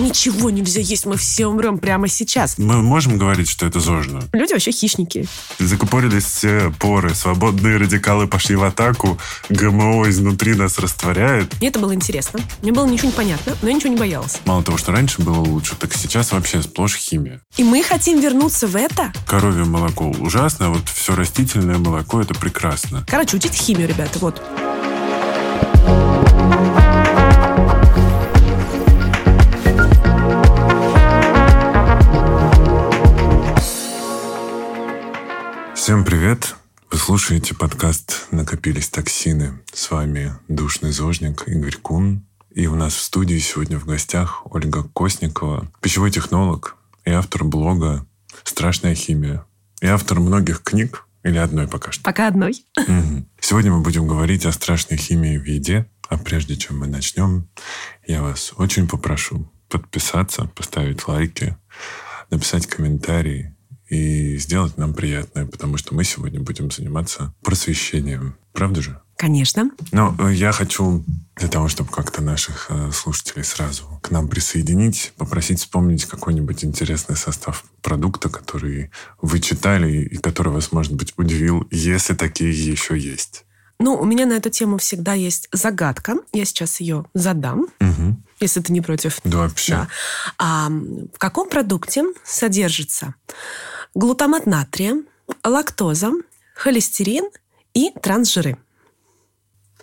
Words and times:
Ничего 0.00 0.48
нельзя 0.48 0.80
есть, 0.80 1.04
мы 1.04 1.18
все 1.18 1.46
умрем 1.46 1.76
прямо 1.78 2.08
сейчас. 2.08 2.56
Мы 2.56 2.80
можем 2.80 3.18
говорить, 3.18 3.50
что 3.50 3.66
это 3.66 3.80
зожно? 3.80 4.22
Люди 4.32 4.54
вообще 4.54 4.70
хищники. 4.70 5.26
Закупорились 5.58 6.24
все 6.24 6.72
поры, 6.78 7.14
свободные 7.14 7.76
радикалы 7.76 8.26
пошли 8.26 8.56
в 8.56 8.64
атаку, 8.64 9.18
ГМО 9.50 10.08
изнутри 10.08 10.54
нас 10.54 10.78
растворяет. 10.78 11.54
Мне 11.60 11.68
это 11.68 11.78
было 11.78 11.94
интересно. 11.94 12.40
Мне 12.62 12.72
было 12.72 12.86
ничего 12.86 13.08
не 13.08 13.14
понятно, 13.14 13.56
но 13.60 13.68
я 13.68 13.74
ничего 13.74 13.92
не 13.92 13.98
боялась. 13.98 14.38
Мало 14.46 14.62
того, 14.62 14.78
что 14.78 14.90
раньше 14.92 15.20
было 15.20 15.38
лучше, 15.38 15.76
так 15.76 15.92
сейчас 15.92 16.32
вообще 16.32 16.62
сплошь 16.62 16.96
химия. 16.96 17.42
И 17.58 17.62
мы 17.62 17.82
хотим 17.82 18.20
вернуться 18.20 18.66
в 18.66 18.76
это? 18.76 19.12
Коровье 19.26 19.64
молоко 19.64 20.08
ужасно, 20.08 20.70
вот 20.70 20.88
все 20.88 21.14
растительное 21.14 21.76
молоко 21.76 22.22
это 22.22 22.32
прекрасно. 22.32 23.04
Короче, 23.06 23.36
учите 23.36 23.58
химию, 23.58 23.86
ребята, 23.86 24.18
вот. 24.20 24.40
Всем 35.80 36.04
привет! 36.04 36.56
Вы 36.90 36.98
слушаете 36.98 37.54
подкаст 37.54 38.26
«Накопились 38.30 38.90
токсины». 38.90 39.62
С 39.72 39.90
вами 39.90 40.34
душный 40.46 40.92
зожник 40.92 41.44
Игорь 41.48 41.76
Кун. 41.76 42.26
И 42.54 42.66
у 42.66 42.74
нас 42.74 42.92
в 42.92 43.00
студии 43.00 43.38
сегодня 43.38 43.78
в 43.78 43.86
гостях 43.86 44.42
Ольга 44.44 44.84
Косникова, 44.84 45.72
пищевой 45.80 46.10
технолог 46.10 46.76
и 47.06 47.10
автор 47.10 47.44
блога 47.44 48.06
«Страшная 48.44 48.94
химия». 48.94 49.46
И 49.80 49.86
автор 49.86 50.20
многих 50.20 50.62
книг, 50.62 51.06
или 51.22 51.38
одной 51.38 51.66
пока 51.66 51.92
что? 51.92 52.02
Пока 52.02 52.26
одной. 52.28 52.62
Угу. 52.76 53.24
Сегодня 53.40 53.72
мы 53.72 53.80
будем 53.80 54.06
говорить 54.06 54.44
о 54.44 54.52
страшной 54.52 54.98
химии 54.98 55.38
в 55.38 55.46
еде. 55.46 55.90
А 56.10 56.18
прежде 56.18 56.56
чем 56.56 56.80
мы 56.80 56.88
начнем, 56.88 57.48
я 58.06 58.20
вас 58.20 58.52
очень 58.58 58.86
попрошу 58.86 59.50
подписаться, 59.70 60.44
поставить 60.44 61.08
лайки, 61.08 61.56
написать 62.28 62.66
комментарии 62.66 63.56
и 63.90 64.38
сделать 64.38 64.78
нам 64.78 64.94
приятное, 64.94 65.46
потому 65.46 65.76
что 65.76 65.94
мы 65.94 66.04
сегодня 66.04 66.40
будем 66.40 66.70
заниматься 66.70 67.34
просвещением. 67.42 68.36
Правда 68.52 68.80
же? 68.80 69.00
Конечно. 69.16 69.70
Но 69.92 70.16
э, 70.18 70.32
я 70.32 70.52
хочу 70.52 71.04
для 71.36 71.48
того, 71.48 71.68
чтобы 71.68 71.90
как-то 71.90 72.22
наших 72.22 72.68
э, 72.70 72.90
слушателей 72.92 73.44
сразу 73.44 73.84
к 74.02 74.10
нам 74.10 74.28
присоединить, 74.28 75.12
попросить 75.16 75.60
вспомнить 75.60 76.06
какой-нибудь 76.06 76.64
интересный 76.64 77.16
состав 77.16 77.64
продукта, 77.82 78.28
который 78.28 78.90
вы 79.20 79.40
читали 79.40 80.04
и 80.04 80.16
который 80.16 80.52
вас, 80.52 80.72
может 80.72 80.94
быть, 80.94 81.12
удивил, 81.16 81.66
если 81.70 82.14
такие 82.14 82.50
еще 82.50 82.98
есть. 82.98 83.44
Ну, 83.78 83.94
у 83.94 84.04
меня 84.04 84.26
на 84.26 84.34
эту 84.34 84.50
тему 84.50 84.78
всегда 84.78 85.14
есть 85.14 85.48
загадка. 85.52 86.16
Я 86.32 86.44
сейчас 86.44 86.80
ее 86.80 87.06
задам, 87.14 87.66
угу. 87.80 88.16
если 88.38 88.60
ты 88.60 88.72
не 88.72 88.82
против. 88.82 89.20
Да, 89.24 89.38
вообще. 89.38 89.72
Да. 89.72 89.88
А, 90.38 90.68
в 90.68 91.18
каком 91.18 91.48
продукте 91.48 92.04
содержится 92.24 93.14
глутамат 93.94 94.46
натрия, 94.46 95.02
лактоза, 95.44 96.12
холестерин 96.54 97.28
и 97.74 97.90
трансжиры. 98.02 98.56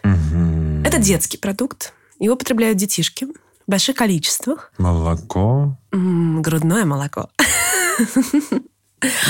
Угу. 0.03 0.83
Это 0.86 0.97
детский 1.00 1.38
продукт. 1.38 1.94
Его 2.19 2.35
потребляют 2.35 2.78
детишки 2.78 3.25
в 3.25 3.31
больших 3.67 3.95
количествах. 3.95 4.72
Молоко? 4.78 5.78
М-м, 5.91 6.41
грудное 6.41 6.85
молоко. 6.85 7.30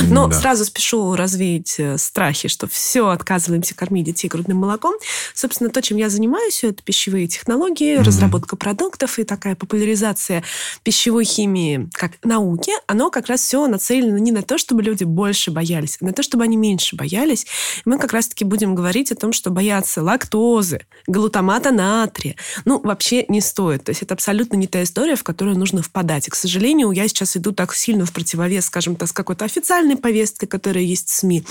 Но 0.04 0.28
да. 0.28 0.40
сразу 0.40 0.64
спешу 0.64 1.16
развеять 1.16 1.76
э, 1.78 1.98
страхи, 1.98 2.48
что 2.48 2.68
все, 2.68 3.10
отказываемся 3.10 3.76
кормить 3.76 4.06
детей 4.06 4.30
грудным 4.30 4.58
молоком. 4.58 4.94
Собственно, 5.34 5.70
то, 5.70 5.82
чем 5.82 5.98
я 5.98 6.10
занимаюсь, 6.10 6.64
это 6.64 6.82
пищевые 6.82 7.28
технологии, 7.28 7.98
mm-hmm. 7.98 8.04
разработка 8.04 8.56
продуктов 8.56 9.20
и 9.20 9.26
такая 9.26 9.56
популяризация 9.56 10.44
пищевой 10.84 11.26
химии 11.26 11.90
как 11.92 12.14
науки. 12.23 12.72
Оно 12.88 13.10
как 13.12 13.28
раз 13.28 13.42
все 13.42 13.68
нацелено 13.68 14.18
не 14.18 14.32
на 14.32 14.42
то, 14.42 14.58
чтобы 14.58 14.84
люди 14.84 15.04
больше 15.04 15.52
боялись, 15.52 15.98
а 16.02 16.06
на 16.06 16.14
то, 16.14 16.23
чтобы 16.23 16.45
они 16.45 16.56
меньше 16.56 16.95
боялись. 16.95 17.45
Мы 17.83 18.00
как 18.00 18.14
раз-таки 18.14 18.45
будем 18.45 18.73
говорить 18.73 19.11
о 19.11 19.16
том, 19.16 19.33
что 19.33 19.50
бояться 19.50 20.02
лактозы, 20.02 20.86
глутамата 21.08 21.72
натрия, 21.72 22.36
ну, 22.64 22.80
вообще 22.80 23.26
не 23.27 23.42
стоит. 23.42 23.83
То 23.83 23.89
есть 23.89 24.02
это 24.02 24.14
абсолютно 24.14 24.56
не 24.56 24.67
та 24.67 24.82
история, 24.83 25.16
в 25.16 25.23
которую 25.23 25.58
нужно 25.58 25.82
впадать. 25.82 26.27
И, 26.27 26.32
к 26.32 26.36
сожалению, 26.36 26.92
я 26.92 27.08
сейчас 27.10 27.36
иду 27.36 27.52
так 27.52 27.73
сильно 27.76 28.06
в 28.06 28.14
противовес, 28.14 28.66
скажем 28.66 28.95
так, 28.95 29.10
с 29.10 29.11
какой-то 29.11 29.45
официальной 29.58 29.98
повесткой, 29.98 30.48
которая 30.48 30.84
есть 30.84 31.10
в 31.10 31.16
СМИ, 31.16 31.44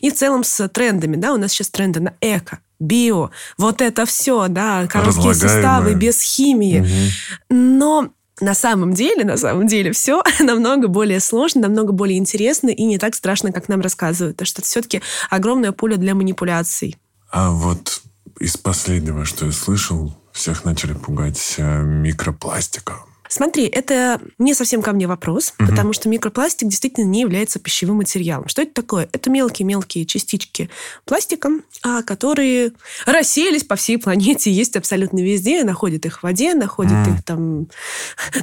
и 0.00 0.10
в 0.10 0.14
целом 0.14 0.44
с 0.44 0.68
трендами. 0.68 1.16
Да, 1.16 1.32
у 1.32 1.36
нас 1.36 1.52
сейчас 1.52 1.68
тренды 1.68 2.00
на 2.00 2.14
эко, 2.20 2.58
био, 2.80 3.30
вот 3.56 3.80
это 3.80 4.04
все, 4.06 4.48
да, 4.48 4.86
короткие 4.86 5.34
составы 5.34 5.94
без 5.94 6.20
химии. 6.20 6.80
Угу. 6.80 7.56
Но 7.56 8.12
на 8.40 8.54
самом 8.54 8.92
деле, 8.92 9.24
на 9.24 9.36
самом 9.36 9.66
деле, 9.66 9.92
все 9.92 10.22
намного 10.40 10.88
более 10.88 11.20
сложно, 11.20 11.62
намного 11.62 11.92
более 11.92 12.18
интересно 12.18 12.70
и 12.70 12.84
не 12.84 12.98
так 12.98 13.14
страшно, 13.14 13.52
как 13.52 13.68
нам 13.68 13.80
рассказывают. 13.80 14.36
Потому 14.36 14.46
что 14.46 14.60
это 14.60 14.68
все-таки 14.68 15.02
огромное 15.30 15.72
поле 15.72 15.96
для 15.96 16.14
манипуляций. 16.14 16.96
А 17.30 17.50
вот 17.50 18.02
из 18.40 18.56
последнего, 18.56 19.24
что 19.24 19.46
я 19.46 19.52
слышал, 19.52 20.14
всех 20.32 20.64
начали 20.64 20.94
пугать 20.94 21.54
э, 21.58 21.82
микропластиком. 21.82 23.11
Смотри, 23.32 23.64
это 23.64 24.20
не 24.36 24.52
совсем 24.52 24.82
ко 24.82 24.92
мне 24.92 25.06
вопрос, 25.06 25.54
угу. 25.58 25.70
потому 25.70 25.94
что 25.94 26.06
микропластик 26.10 26.68
действительно 26.68 27.06
не 27.06 27.22
является 27.22 27.58
пищевым 27.58 27.96
материалом. 27.96 28.46
Что 28.46 28.60
это 28.60 28.74
такое? 28.74 29.08
Это 29.10 29.30
мелкие-мелкие 29.30 30.04
частички 30.04 30.68
пластика, 31.06 31.48
а, 31.82 32.02
которые 32.02 32.72
рассеялись 33.06 33.64
по 33.64 33.74
всей 33.76 33.96
планете, 33.96 34.52
есть 34.52 34.76
абсолютно 34.76 35.20
везде, 35.20 35.64
находят 35.64 36.04
их 36.04 36.18
в 36.18 36.22
воде, 36.24 36.52
находят 36.52 36.92
mm. 36.92 37.14
их 37.14 37.24
там, 37.24 37.68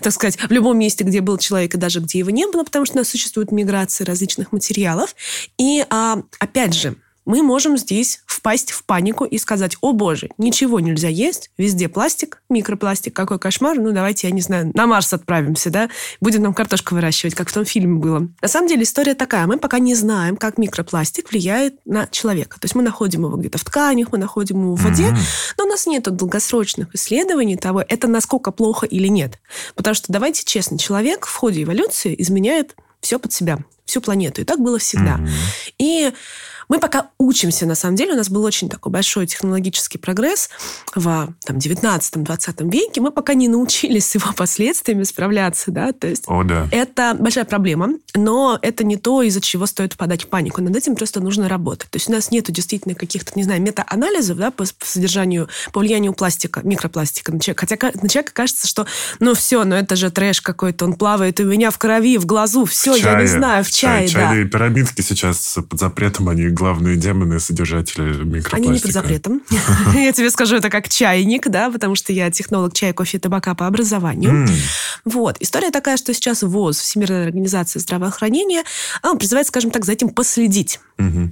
так 0.02 0.12
сказать, 0.12 0.40
в 0.42 0.52
любом 0.52 0.80
месте, 0.80 1.04
где 1.04 1.22
был 1.22 1.38
человек, 1.38 1.76
и 1.76 1.78
даже 1.78 2.00
где 2.00 2.18
его 2.18 2.32
не 2.32 2.48
было, 2.48 2.64
потому 2.64 2.86
что 2.86 2.96
у 2.96 2.98
нас 2.98 3.10
существует 3.10 3.52
миграция 3.52 4.06
различных 4.06 4.52
материалов. 4.52 5.16
И, 5.60 5.86
а, 5.92 6.24
опять 6.40 6.74
же, 6.74 6.96
мы 7.26 7.44
можем 7.44 7.78
здесь 7.78 8.22
впасть 8.26 8.72
в 8.72 8.84
панику 8.84 9.26
и 9.26 9.38
сказать, 9.38 9.78
о 9.82 9.92
боже, 9.92 10.30
ничего 10.38 10.80
нельзя 10.80 11.10
есть, 11.10 11.52
везде 11.58 11.90
пластик, 11.90 12.42
микропластик, 12.50 13.16
какой 13.16 13.40
кошмар, 13.40 13.78
ну 13.78 13.92
давайте, 13.92 14.28
я 14.28 14.34
не 14.34 14.42
знаю, 14.42 14.72
на 14.74 14.88
Марс 14.88 15.14
отправимся, 15.14 15.70
да, 15.70 15.90
будем 16.22 16.42
нам 16.42 16.54
картошку 16.54 16.96
выращивать, 16.96 17.36
как 17.36 17.50
в 17.50 17.54
том 17.54 17.66
фильме 17.66 18.00
было. 18.00 18.28
На 18.42 18.48
самом 18.48 18.68
деле 18.68 18.84
история 18.84 19.16
такая, 19.16 19.46
мы 19.46 19.58
пока 19.58 19.80
не 19.80 19.96
знаем, 19.96 20.38
как 20.38 20.58
микропластик 20.58 21.32
влияет 21.32 21.76
на 21.86 22.08
человека. 22.08 22.60
То 22.60 22.66
есть 22.66 22.76
мы 22.76 22.82
находим 22.82 23.26
его 23.26 23.38
где-то 23.38 23.58
в 23.58 23.64
тканях, 23.64 24.12
мы 24.12 24.18
находим 24.18 24.62
его 24.62 24.76
в 24.76 24.82
воде, 24.82 25.10
mm-hmm. 25.10 25.54
но 25.58 25.66
у 25.66 25.68
нас 25.68 25.86
нет 25.86 26.04
долгосрочных 26.04 26.94
исследований 26.96 27.58
того, 27.58 27.84
это 27.88 28.08
насколько 28.08 28.52
плохо 28.52 28.86
или 28.86 29.08
нет. 29.08 29.40
Потому 29.76 29.94
что, 29.94 30.12
давайте 30.12 30.44
честно, 30.46 30.78
человек 30.78 31.26
в 31.26 31.36
ходе 31.36 31.64
эволюции 31.64 32.16
изменяет 32.18 32.76
все 33.02 33.20
под 33.20 33.34
себя, 33.34 33.60
всю 33.86 34.02
планету. 34.02 34.42
И 34.42 34.44
так 34.44 34.60
было 34.60 34.80
всегда. 34.80 35.18
Mm-hmm. 35.18 35.74
И 35.80 36.14
мы 36.70 36.80
пока 36.80 37.10
учимся, 37.18 37.66
на 37.66 37.76
самом 37.76 37.96
деле. 37.96 38.14
У 38.14 38.16
нас 38.16 38.30
был 38.30 38.44
очень 38.44 38.70
такой 38.70 38.92
большой 38.92 39.26
технологический 39.26 39.98
прогресс 39.98 40.50
в 40.96 41.34
там, 41.44 41.58
19-20 41.58 42.70
веке. 42.70 43.02
Мы 43.02 43.12
пока 43.12 43.34
не 43.34 43.48
научились 43.48 44.06
с 44.06 44.16
его 44.16 44.32
последствиями 44.38 45.04
справляться. 45.04 45.72
Да? 45.72 45.92
То 45.92 46.08
есть 46.08 46.24
О, 46.28 46.44
да. 46.44 46.68
Это 46.72 47.16
большая 47.20 47.46
проблема, 47.46 47.96
но 48.14 48.60
это 48.62 48.84
не 48.84 48.98
то, 48.98 49.24
из-за 49.24 49.42
чего 49.42 49.66
стоит 49.66 49.94
впадать 49.94 50.24
в 50.24 50.28
панику. 50.28 50.62
Над 50.62 50.76
этим 50.76 50.96
просто 50.96 51.20
нужно 51.20 51.50
работать. 51.50 51.90
То 51.90 51.98
есть 51.98 52.08
у 52.08 52.12
нас 52.12 52.30
нет 52.30 52.46
действительно 52.50 52.94
каких-то, 52.94 53.32
не 53.36 53.44
знаю, 53.44 53.62
мета-анализов 53.62 54.38
да, 54.38 54.52
по, 54.52 54.64
по 54.64 54.86
содержанию, 54.86 55.50
по 55.74 55.80
влиянию 55.80 56.14
пластика, 56.14 56.62
микропластика 56.64 57.32
на 57.32 57.40
человека. 57.40 57.66
Хотя 57.68 57.92
на 58.00 58.08
человека 58.08 58.34
кажется, 58.34 58.68
что 58.68 58.86
ну 59.20 59.34
все, 59.34 59.64
ну 59.64 59.76
это 59.76 59.96
же 59.96 60.12
трэш 60.12 60.42
какой-то, 60.42 60.86
он 60.86 60.94
плавает 60.94 61.40
у 61.40 61.46
меня 61.46 61.72
в 61.72 61.80
крови, 61.80 62.18
в 62.20 62.28
глазу, 62.28 62.66
все, 62.66 62.94
в 62.94 62.98
я 62.98 63.20
не 63.20 63.28
знаю, 63.28 63.64
в 63.64 63.72
чае. 63.72 64.08
Чай, 64.08 64.22
да. 64.22 64.30
Чайные 64.30 64.46
пирамидки 64.46 65.02
сейчас 65.02 65.58
под 65.68 65.80
запретом, 65.80 66.30
они 66.30 66.50
главные 66.60 66.98
демоны 66.98 67.40
содержатели 67.40 68.24
микропластика. 68.24 68.56
Они 68.58 68.70
не 68.70 68.80
под 68.80 68.92
запретом. 68.92 69.42
Я 69.94 70.12
тебе 70.12 70.30
скажу, 70.30 70.58
это 70.58 70.70
как 70.70 70.90
чайник, 70.90 71.48
да, 71.48 71.72
потому 71.72 71.96
что 71.96 72.12
я 72.12 72.30
технолог 72.30 72.74
чая, 72.74 72.94
кофе 72.94 73.18
и 73.18 73.20
табака 73.20 73.56
по 73.56 73.66
образованию. 73.66 74.48
Вот. 75.06 75.38
История 75.40 75.72
такая, 75.72 75.98
что 75.98 76.14
сейчас 76.14 76.44
ВОЗ, 76.44 76.80
Всемирная 76.80 77.26
организация 77.26 77.80
здравоохранения, 77.80 78.64
призывает, 79.18 79.48
скажем 79.48 79.72
так, 79.72 79.86
за 79.86 79.94
этим 79.94 80.10
последить. 80.10 80.80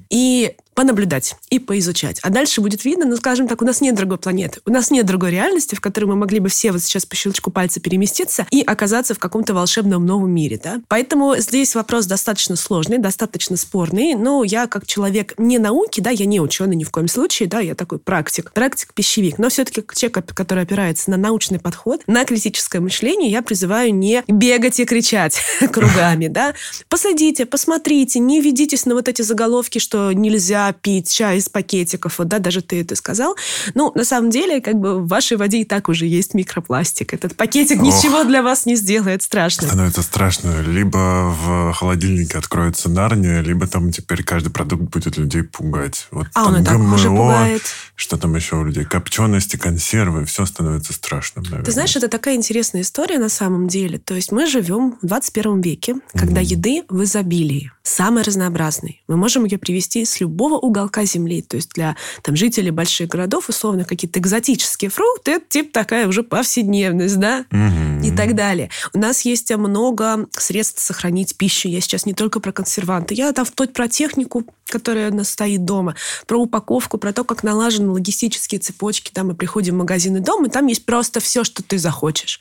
И 0.09 0.55
понаблюдать 0.77 1.35
и 1.49 1.57
поизучать. 1.57 2.19
А 2.21 2.29
дальше 2.29 2.61
будет 2.61 2.85
видно, 2.85 3.05
ну, 3.05 3.17
скажем 3.17 3.47
так, 3.47 3.63
у 3.63 3.65
нас 3.65 3.81
нет 3.81 3.95
другой 3.95 4.19
планеты, 4.19 4.61
у 4.63 4.71
нас 4.71 4.91
нет 4.91 5.07
другой 5.07 5.31
реальности, 5.31 5.73
в 5.73 5.81
которой 5.81 6.05
мы 6.05 6.15
могли 6.15 6.39
бы 6.39 6.49
все 6.49 6.71
вот 6.71 6.83
сейчас 6.83 7.03
по 7.03 7.15
щелчку 7.15 7.49
пальца 7.49 7.79
переместиться 7.79 8.45
и 8.51 8.61
оказаться 8.61 9.15
в 9.15 9.17
каком-то 9.17 9.55
волшебном 9.55 10.05
новом 10.05 10.29
мире, 10.29 10.61
да. 10.63 10.79
Поэтому 10.87 11.35
здесь 11.37 11.73
вопрос 11.73 12.05
достаточно 12.05 12.55
сложный, 12.55 12.99
достаточно 12.99 13.57
спорный, 13.57 14.13
но 14.13 14.43
я 14.43 14.67
как 14.67 14.85
человек 14.85 15.33
не 15.39 15.57
науки, 15.57 15.99
да, 15.99 16.11
я 16.11 16.27
не 16.27 16.39
ученый 16.39 16.75
ни 16.75 16.83
в 16.83 16.91
коем 16.91 17.07
случае, 17.07 17.49
да, 17.49 17.59
я 17.59 17.73
такой 17.73 17.97
практик, 17.97 18.51
практик-пищевик, 18.53 19.39
но 19.39 19.49
все-таки 19.49 19.83
человек, 19.95 20.31
который 20.35 20.61
опирается 20.61 21.09
на 21.09 21.17
научный 21.17 21.57
подход, 21.57 22.03
на 22.05 22.23
критическое 22.23 22.81
мышление, 22.81 23.31
я 23.31 23.41
призываю 23.41 23.95
не 23.95 24.23
бегать 24.27 24.79
и 24.79 24.85
кричать 24.85 25.41
кругами, 25.71 26.27
да. 26.27 26.53
Посадите, 26.87 27.47
посмотрите, 27.47 28.19
не 28.19 28.41
ведитесь 28.41 28.85
на 28.85 28.93
вот 28.93 29.07
эти 29.07 29.23
заголовки, 29.23 29.79
что 29.79 30.11
нельзя 30.11 30.66
пить 30.73 31.11
чай 31.11 31.37
из 31.37 31.49
пакетиков. 31.49 32.19
Вот, 32.19 32.27
да, 32.27 32.39
даже 32.39 32.61
ты 32.61 32.81
это 32.81 32.95
сказал. 32.95 33.35
Ну, 33.73 33.91
на 33.95 34.05
самом 34.05 34.29
деле, 34.29 34.61
как 34.61 34.75
бы 34.75 34.99
в 34.99 35.07
вашей 35.07 35.37
воде 35.37 35.59
и 35.59 35.65
так 35.65 35.89
уже 35.89 36.05
есть 36.05 36.33
микропластик. 36.33 37.13
Этот 37.13 37.35
пакетик 37.35 37.81
Ох, 37.81 37.83
ничего 37.83 38.23
для 38.23 38.41
вас 38.41 38.65
не 38.65 38.75
сделает 38.75 39.23
страшно. 39.23 39.67
Становится 39.67 40.01
страшно. 40.01 40.61
Либо 40.61 41.35
в 41.41 41.73
холодильнике 41.73 42.37
откроется 42.37 42.89
Нарния, 42.89 43.41
либо 43.41 43.67
там 43.67 43.91
теперь 43.91 44.23
каждый 44.23 44.49
продукт 44.49 44.83
будет 44.83 45.17
людей 45.17 45.43
пугать. 45.43 46.07
Вот 46.11 46.27
а 46.33 46.45
там 46.45 46.53
он 46.53 46.61
и 46.61 46.65
так 46.65 46.79
уже 46.79 47.09
пугает. 47.09 47.61
Что 47.95 48.17
там 48.17 48.35
еще 48.35 48.55
у 48.55 48.63
людей? 48.63 48.85
Копчености, 48.85 49.57
консервы, 49.57 50.25
все 50.25 50.45
становится 50.45 50.93
страшным, 50.93 51.43
наверное. 51.45 51.65
Ты 51.65 51.71
знаешь, 51.71 51.95
это 51.95 52.07
такая 52.07 52.35
интересная 52.35 52.81
история 52.81 53.19
на 53.19 53.29
самом 53.29 53.67
деле. 53.67 53.97
То 53.97 54.13
есть 54.13 54.31
мы 54.31 54.45
живем 54.47 54.97
в 55.01 55.05
21 55.05 55.61
веке, 55.61 55.95
когда 56.13 56.41
угу. 56.41 56.49
еды 56.49 56.83
в 56.89 57.03
изобилии, 57.03 57.71
самой 57.87 58.23
разнообразной. 58.23 59.01
Мы 59.07 59.17
можем 59.17 59.45
ее 59.45 59.57
привезти 59.57 60.05
с 60.05 60.19
любого 60.19 60.55
уголка 60.55 61.05
земли. 61.05 61.41
То 61.41 61.55
есть 61.55 61.69
для 61.73 61.95
там, 62.21 62.35
жителей 62.35 62.71
больших 62.71 63.09
городов, 63.09 63.49
условно, 63.49 63.85
какие-то 63.85 64.19
экзотические 64.19 64.89
фрукты, 64.89 65.31
это 65.31 65.45
типа 65.47 65.73
такая 65.73 66.07
уже 66.07 66.23
повседневность, 66.23 67.17
да? 67.17 67.45
Угу. 67.51 68.05
И 68.05 68.11
так 68.11 68.35
далее. 68.35 68.69
У 68.93 68.99
нас 68.99 69.21
есть 69.21 69.51
много 69.55 70.27
средств 70.31 70.81
сохранить 70.81 71.35
пищу. 71.37 71.69
Я 71.69 71.81
сейчас 71.81 72.05
не 72.05 72.13
только 72.13 72.39
про 72.39 72.51
консерванты. 72.51 73.13
Я 73.13 73.31
там 73.31 73.45
вплоть 73.45 73.73
про 73.73 73.87
технику, 73.87 74.43
которая 74.65 75.11
у 75.11 75.15
нас 75.15 75.29
стоит 75.29 75.65
дома, 75.65 75.95
про 76.25 76.37
упаковку, 76.37 76.97
про 76.97 77.13
то, 77.13 77.23
как 77.23 77.43
налажены 77.43 77.91
логистические 77.91 78.59
цепочки. 78.59 79.11
Там 79.11 79.27
мы 79.27 79.35
приходим 79.35 79.75
в 79.75 79.77
магазин 79.77 80.17
и 80.17 80.19
дом, 80.19 80.45
и 80.45 80.49
там 80.49 80.67
есть 80.67 80.85
просто 80.85 81.19
все, 81.19 81.43
что 81.43 81.63
ты 81.63 81.77
захочешь. 81.77 82.39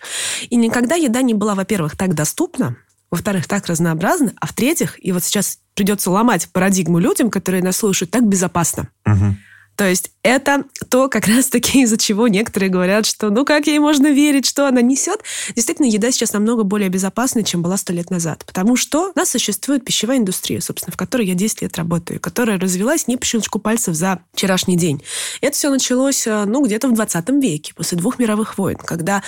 И 0.50 0.56
никогда 0.56 0.96
еда 0.96 1.22
не 1.22 1.34
была, 1.34 1.54
во-первых, 1.54 1.96
так 1.96 2.14
доступна, 2.14 2.76
во-вторых, 3.10 3.46
так 3.46 3.66
разнообразна, 3.66 4.32
а 4.40 4.46
в-третьих, 4.46 5.02
и 5.04 5.12
вот 5.12 5.22
сейчас 5.22 5.58
придется 5.74 6.10
ломать 6.10 6.48
парадигму 6.52 6.98
людям, 6.98 7.30
которые 7.30 7.62
нас 7.62 7.76
слушают, 7.76 8.10
так 8.10 8.26
безопасно. 8.26 8.88
Угу. 9.04 9.36
То 9.76 9.88
есть 9.88 10.10
это 10.22 10.64
то, 10.88 11.08
как 11.08 11.26
раз-таки 11.26 11.82
из-за 11.82 11.98
чего 11.98 12.28
некоторые 12.28 12.70
говорят, 12.70 13.06
что 13.06 13.30
ну 13.30 13.44
как 13.44 13.66
ей 13.66 13.78
можно 13.78 14.08
верить, 14.08 14.46
что 14.46 14.66
она 14.66 14.80
несет. 14.80 15.20
Действительно, 15.54 15.86
еда 15.86 16.10
сейчас 16.10 16.32
намного 16.32 16.64
более 16.64 16.88
безопасна, 16.88 17.44
чем 17.44 17.62
была 17.62 17.76
сто 17.76 17.92
лет 17.92 18.10
назад. 18.10 18.44
Потому 18.46 18.76
что 18.76 19.10
у 19.10 19.18
нас 19.18 19.30
существует 19.30 19.84
пищевая 19.84 20.18
индустрия, 20.18 20.60
собственно, 20.60 20.92
в 20.92 20.96
которой 20.96 21.26
я 21.26 21.34
10 21.34 21.62
лет 21.62 21.76
работаю, 21.76 22.20
которая 22.20 22.58
развилась 22.58 23.06
не 23.06 23.16
по 23.16 23.24
щелчку 23.24 23.58
пальцев 23.58 23.94
за 23.94 24.20
вчерашний 24.32 24.76
день. 24.76 25.02
Это 25.40 25.56
все 25.56 25.70
началось, 25.70 26.26
э, 26.26 26.44
ну, 26.46 26.64
где-то 26.64 26.88
в 26.88 26.94
20 26.94 27.28
веке, 27.42 27.74
после 27.74 27.98
двух 27.98 28.18
мировых 28.18 28.58
войн, 28.58 28.76
когда 28.76 29.22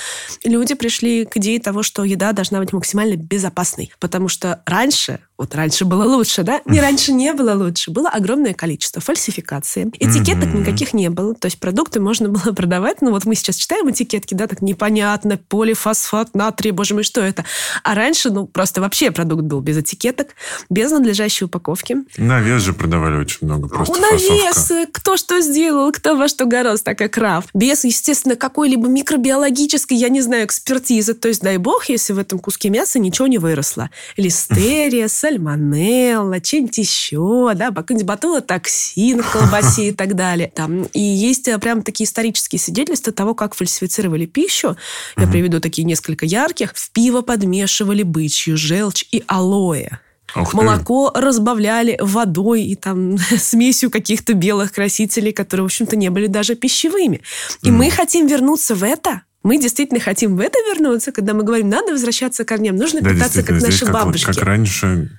люди 0.44 0.74
пришли 0.74 1.24
к 1.24 1.36
идее 1.36 1.60
того, 1.60 1.82
что 1.82 2.04
еда 2.04 2.32
должна 2.32 2.58
быть 2.60 2.72
максимально 2.72 3.16
безопасной. 3.16 3.92
Потому 4.00 4.28
что 4.28 4.62
раньше 4.66 5.20
вот 5.38 5.54
раньше 5.54 5.84
было 5.84 6.02
лучше, 6.04 6.42
да? 6.42 6.60
Не 6.64 6.80
раньше 6.82 7.12
не 7.12 7.32
было 7.32 7.54
лучше. 7.54 7.92
Было 7.92 8.08
огромное 8.08 8.54
количество 8.54 9.00
фальсификации. 9.00 9.90
Этикеток 10.38 10.54
никаких 10.54 10.94
не 10.94 11.10
было. 11.10 11.34
То 11.34 11.46
есть 11.46 11.58
продукты 11.58 12.00
можно 12.00 12.28
было 12.28 12.52
продавать. 12.52 13.02
Ну 13.02 13.10
вот 13.10 13.24
мы 13.24 13.34
сейчас 13.34 13.56
читаем 13.56 13.90
этикетки, 13.90 14.34
да, 14.34 14.46
так 14.46 14.62
непонятно. 14.62 15.38
Полифосфат 15.48 16.34
натрия, 16.34 16.72
боже 16.72 16.94
мой, 16.94 17.02
что 17.02 17.20
это? 17.20 17.44
А 17.82 17.94
раньше, 17.94 18.30
ну, 18.30 18.46
просто 18.46 18.80
вообще 18.80 19.10
продукт 19.10 19.42
был 19.42 19.60
без 19.60 19.78
этикеток, 19.78 20.28
без 20.70 20.90
надлежащей 20.90 21.46
упаковки. 21.46 21.98
На 22.16 22.40
вес 22.40 22.62
же 22.62 22.72
продавали 22.72 23.16
очень 23.16 23.38
много. 23.42 23.68
Просто 23.68 24.00
На 24.00 24.12
вес. 24.12 24.72
Кто 24.92 25.16
что 25.16 25.40
сделал, 25.40 25.90
кто 25.92 26.16
во 26.16 26.28
что 26.28 26.44
гораздо, 26.44 26.84
такая 26.84 27.08
крафт. 27.08 27.50
Без, 27.54 27.84
естественно, 27.84 28.36
какой-либо 28.36 28.88
микробиологической, 28.88 29.96
я 29.96 30.08
не 30.08 30.20
знаю, 30.20 30.46
экспертизы. 30.46 31.14
То 31.14 31.28
есть, 31.28 31.42
дай 31.42 31.56
бог, 31.56 31.88
если 31.88 32.12
в 32.12 32.18
этом 32.18 32.38
куске 32.38 32.70
мяса 32.70 32.98
ничего 32.98 33.26
не 33.26 33.38
выросло. 33.38 33.90
Листерия, 34.16 35.08
сальмонелла, 35.08 36.36
что-нибудь 36.42 36.78
еще, 36.78 37.52
да, 37.54 37.70
какой-нибудь 37.70 38.06
ботулотоксин 38.06 39.22
в 39.22 39.32
колбасе 39.32 39.88
и 39.88 39.92
так 39.92 40.14
далее. 40.14 40.27
Там. 40.54 40.84
И 40.92 41.00
есть 41.00 41.48
э, 41.48 41.58
прям 41.58 41.82
такие 41.82 42.06
исторические 42.06 42.58
свидетельства 42.58 43.12
того, 43.12 43.34
как 43.34 43.54
фальсифицировали 43.54 44.26
пищу. 44.26 44.76
Я 45.16 45.26
приведу 45.26 45.60
такие 45.60 45.84
несколько 45.84 46.26
ярких. 46.26 46.72
В 46.74 46.90
пиво 46.90 47.22
подмешивали 47.22 48.02
бычью 48.02 48.56
желчь 48.56 49.04
и 49.10 49.24
алоэ. 49.26 49.98
Ух 50.36 50.52
Молоко 50.52 51.10
ты. 51.10 51.20
разбавляли 51.20 51.96
водой 52.00 52.64
и 52.64 52.76
там 52.76 53.16
смесью 53.38 53.90
каких-то 53.90 54.34
белых 54.34 54.72
красителей, 54.72 55.32
которые, 55.32 55.64
в 55.64 55.66
общем-то, 55.66 55.96
не 55.96 56.10
были 56.10 56.26
даже 56.26 56.54
пищевыми. 56.54 57.22
И 57.62 57.68
mm. 57.68 57.72
мы 57.72 57.90
хотим 57.90 58.26
вернуться 58.26 58.74
в 58.74 58.84
это. 58.84 59.22
Мы 59.42 59.58
действительно 59.58 60.00
хотим 60.00 60.36
в 60.36 60.40
это 60.40 60.58
вернуться, 60.70 61.12
когда 61.12 61.32
мы 61.32 61.44
говорим, 61.44 61.68
надо 61.70 61.92
возвращаться 61.92 62.44
к 62.44 62.48
корням, 62.48 62.76
нужно 62.76 63.00
да, 63.00 63.10
питаться 63.10 63.42
как 63.42 63.60
наши 63.62 63.84
как, 63.86 63.94
бабушки. 63.94 64.26
Как 64.26 64.42
раньше. 64.42 65.10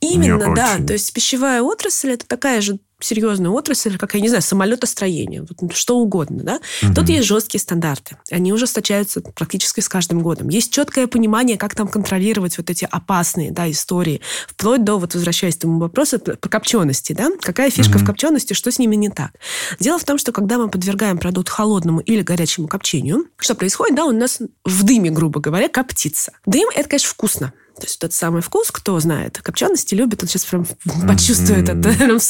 Именно, 0.00 0.54
да. 0.54 0.78
То 0.78 0.92
есть 0.92 1.12
пищевая 1.12 1.62
отрасль 1.62 2.10
это 2.10 2.26
такая 2.26 2.60
же 2.60 2.78
серьезная 3.00 3.50
отрасль, 3.50 3.98
как, 3.98 4.14
я 4.14 4.20
не 4.20 4.28
знаю, 4.28 4.42
самолетостроение, 4.42 5.44
вот, 5.48 5.74
что 5.74 5.98
угодно, 5.98 6.42
да, 6.42 6.60
угу. 6.82 6.94
тут 6.94 7.08
есть 7.08 7.26
жесткие 7.26 7.60
стандарты. 7.60 8.16
Они 8.30 8.52
ужесточаются 8.52 9.20
практически 9.20 9.80
с 9.80 9.88
каждым 9.88 10.20
годом. 10.22 10.48
Есть 10.48 10.72
четкое 10.72 11.06
понимание, 11.06 11.56
как 11.56 11.74
там 11.74 11.88
контролировать 11.88 12.58
вот 12.58 12.70
эти 12.70 12.86
опасные, 12.90 13.50
да, 13.50 13.70
истории. 13.70 14.20
Вплоть 14.48 14.84
до, 14.84 14.98
вот 14.98 15.14
возвращаясь 15.14 15.56
к 15.56 15.60
тому 15.60 15.78
вопросу, 15.78 16.18
по 16.18 16.48
копчености, 16.48 17.12
да, 17.12 17.30
какая 17.40 17.70
фишка 17.70 17.96
угу. 17.96 18.04
в 18.04 18.06
копчености, 18.06 18.54
что 18.54 18.70
с 18.70 18.78
ними 18.78 18.96
не 18.96 19.10
так. 19.10 19.32
Дело 19.78 19.98
в 19.98 20.04
том, 20.04 20.18
что 20.18 20.32
когда 20.32 20.58
мы 20.58 20.68
подвергаем 20.68 21.18
продукт 21.18 21.48
холодному 21.48 22.00
или 22.00 22.22
горячему 22.22 22.68
копчению, 22.68 23.26
что 23.36 23.54
происходит, 23.54 23.96
да, 23.96 24.04
у 24.04 24.12
нас 24.12 24.40
в 24.64 24.82
дыме, 24.84 25.10
грубо 25.10 25.40
говоря, 25.40 25.68
коптится. 25.68 26.32
Дым– 26.46 26.68
это, 26.74 26.88
конечно, 26.88 27.08
вкусно. 27.08 27.52
То 27.80 27.86
есть 27.86 27.98
тот 27.98 28.12
самый 28.12 28.42
вкус, 28.42 28.70
кто 28.70 28.98
знает, 29.00 29.40
копчености 29.42 29.94
любит, 29.94 30.22
он 30.22 30.28
сейчас 30.28 30.44
прям 30.44 30.66
почувствует 31.08 31.68
mm-hmm. 31.68 31.80
это, 31.80 31.98
прям 32.04 32.18
в 32.18 32.22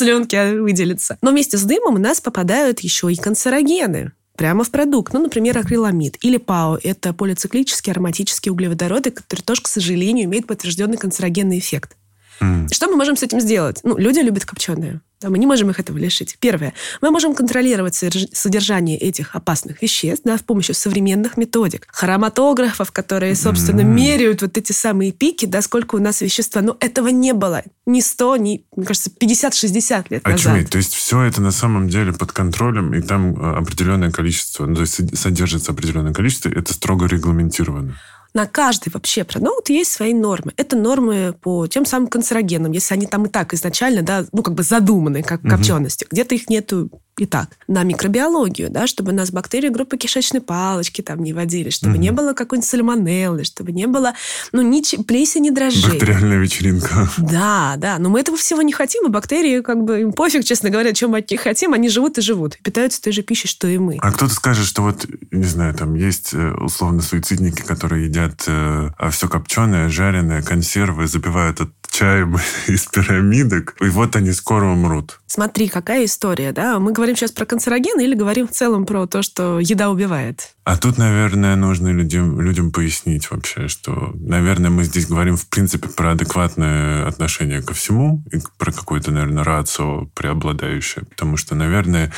слюнке 0.61 0.63
выделится. 0.63 1.19
Но 1.23 1.31
вместе 1.31 1.57
с 1.57 1.63
дымом 1.63 1.97
у 1.97 1.99
нас 1.99 2.21
попадают 2.21 2.81
еще 2.81 3.13
и 3.13 3.17
канцерогены 3.17 4.13
прямо 4.37 4.65
в 4.65 4.71
продукт. 4.71 5.13
Ну, 5.13 5.23
например, 5.23 5.59
акриламид 5.59 6.17
или 6.23 6.39
ПАО. 6.39 6.79
Это 6.83 7.13
полициклические 7.13 7.93
ароматические 7.93 8.53
углеводороды, 8.53 9.11
которые 9.11 9.45
тоже, 9.45 9.63
к 9.63 9.69
сожалению, 9.69 10.25
имеют 10.25 10.47
подтвержденный 10.47 10.97
канцерогенный 10.97 11.59
эффект. 11.59 11.97
Mm. 12.41 12.73
Что 12.73 12.89
мы 12.89 12.97
можем 12.97 13.17
с 13.17 13.23
этим 13.23 13.41
сделать? 13.41 13.81
Ну, 13.83 13.97
люди 13.99 14.21
любят 14.21 14.45
копченое. 14.45 15.01
Да, 15.21 15.29
мы 15.29 15.39
не 15.39 15.47
можем 15.47 15.69
их 15.69 15.79
этого 15.79 15.99
лишить. 15.99 16.39
Первое. 16.41 16.73
Мы 17.03 17.11
можем 17.11 17.35
контролировать 17.35 17.95
содержание 17.95 18.97
этих 18.97 19.37
опасных 19.37 19.83
веществ 19.83 20.23
да, 20.25 20.39
с 20.39 20.41
помощью 20.41 20.75
современных 20.75 21.37
методик. 21.37 21.87
Хроматографов, 21.91 22.91
которые, 22.91 23.35
собственно, 23.35 23.83
mm-hmm. 23.83 23.95
меряют 23.95 24.41
вот 24.41 24.57
эти 24.57 24.73
самые 24.73 25.13
пики, 25.13 25.45
да, 25.45 25.61
сколько 25.61 25.97
у 25.97 25.99
нас 25.99 26.23
вещества. 26.23 26.63
Но 26.63 26.79
этого 26.81 27.09
не 27.09 27.35
было 27.35 27.63
ни 27.85 28.01
100, 28.01 28.37
ни, 28.37 28.65
мне 28.75 28.87
кажется, 28.87 29.11
50-60 29.11 30.07
лет 30.09 30.23
а 30.25 30.31
назад. 30.31 30.55
Чуметь. 30.55 30.71
То 30.71 30.79
есть 30.79 30.95
все 30.95 31.21
это 31.21 31.43
на 31.43 31.53
самом 31.53 31.91
деле 31.91 32.15
под 32.15 32.33
контролем, 32.33 32.95
и 32.95 33.03
там 33.03 33.35
э, 33.39 33.59
определенное 33.59 34.11
количество, 34.11 34.65
ну, 34.65 34.77
то 34.77 34.81
есть 34.83 35.19
содержится 35.19 35.73
определенное 35.73 36.15
количество, 36.15 36.49
это 36.49 36.73
строго 36.73 37.05
регламентировано 37.07 37.99
на 38.35 38.47
каждый 38.47 38.91
вообще 38.93 39.25
продукт 39.25 39.71
есть 39.71 39.93
свои 39.93 40.15
нормы. 40.15 40.53
Это 40.57 40.77
нормы 40.77 41.35
по 41.41 41.67
тем 41.67 41.85
самым 41.85 42.09
канцерогенам, 42.09 42.73
если 42.73 42.95
они 42.95 43.07
там 43.07 43.27
и 43.27 43.29
так 43.29 43.55
изначально, 43.55 44.03
да, 44.03 44.25
ну, 44.33 44.43
как 44.43 44.55
бы 44.55 44.63
задуманы, 44.63 45.23
как 45.23 45.41
угу. 45.43 45.51
копчености. 45.51 46.07
Где-то 46.11 46.35
их 46.35 46.49
нету 46.49 46.91
Итак, 47.23 47.51
на 47.69 47.83
микробиологию, 47.83 48.71
да, 48.71 48.87
чтобы 48.87 49.13
у 49.13 49.15
нас 49.15 49.31
бактерии 49.31 49.69
группы 49.69 49.99
кишечной 49.99 50.41
палочки 50.41 51.03
там 51.03 51.23
не 51.23 51.35
водили, 51.35 51.69
чтобы 51.69 51.95
угу. 51.95 52.01
не 52.01 52.13
было 52.13 52.33
какой-нибудь 52.33 52.69
сальмонеллы, 52.69 53.45
чтобы 53.45 53.73
не 53.73 53.87
было, 53.87 54.15
ну, 54.53 54.63
ни 54.63 54.81
плесени 55.03 55.51
дрожжей. 55.51 55.93
Бактериальная 55.93 56.39
вечеринка. 56.39 57.11
Да, 57.19 57.75
да, 57.77 57.99
но 57.99 58.09
мы 58.09 58.21
этого 58.21 58.39
всего 58.39 58.63
не 58.63 58.73
хотим, 58.73 59.07
и 59.07 59.11
бактерии, 59.11 59.61
как 59.61 59.85
бы, 59.85 60.01
им 60.01 60.13
пофиг, 60.13 60.45
честно 60.45 60.71
говоря, 60.71 60.95
чем 60.95 61.11
мы 61.11 61.19
от 61.19 61.31
них 61.31 61.43
хотим, 61.43 61.75
они 61.75 61.91
живут 61.91 62.17
и 62.17 62.23
живут, 62.23 62.55
и 62.55 62.63
питаются 62.63 63.03
той 63.03 63.13
же 63.13 63.21
пищей, 63.21 63.49
что 63.49 63.69
и 63.69 63.77
мы. 63.77 63.99
А 64.01 64.13
кто-то 64.13 64.33
скажет, 64.33 64.67
что 64.67 64.81
вот, 64.81 65.05
не 65.31 65.45
знаю, 65.45 65.75
там 65.75 65.97
есть 65.97 66.33
э, 66.33 66.53
условно 66.53 67.03
суицидники, 67.03 67.61
которые 67.61 68.07
едят 68.07 68.20
э, 68.47 68.91
а 68.99 69.11
все 69.11 69.29
копченое, 69.29 69.89
жареное, 69.89 70.43
консервы, 70.43 71.07
запивают 71.07 71.61
от 71.61 71.71
чаем 71.91 72.37
из 72.67 72.87
пирамидок, 72.87 73.77
и 73.81 73.89
вот 73.89 74.17
они 74.17 74.33
скоро 74.33 74.67
умрут. 74.67 75.21
Смотри, 75.27 75.69
какая 75.69 76.05
история, 76.05 76.53
да? 76.53 76.79
Мы 76.79 76.93
говорим 76.93 77.17
сейчас 77.17 77.33
про 77.33 77.47
канцерогены 77.47 78.03
или 78.05 78.15
говорим 78.15 78.49
в 78.49 78.53
целом 78.53 78.87
про 78.87 79.07
то, 79.07 79.23
что 79.23 79.61
еда 79.61 79.91
убивает? 79.91 80.55
А 80.65 80.77
тут, 80.77 80.99
наверное, 80.99 81.57
нужно 81.57 81.89
людям, 81.89 82.41
людям 82.41 82.73
пояснить 82.73 83.31
вообще, 83.31 83.69
что, 83.69 84.13
наверное, 84.15 84.71
мы 84.71 84.85
здесь 84.85 85.07
говорим, 85.07 85.37
в 85.37 85.49
принципе, 85.49 85.89
про 85.89 86.13
адекватное 86.13 87.07
отношение 87.07 87.63
ко 87.63 87.75
всему 87.75 88.25
и 88.33 88.39
про 88.59 88.73
какое-то, 88.73 89.11
наверное, 89.11 89.45
рацио 89.45 90.07
преобладающее. 90.15 91.05
Потому 91.05 91.37
что, 91.37 91.55
наверное, 91.55 92.13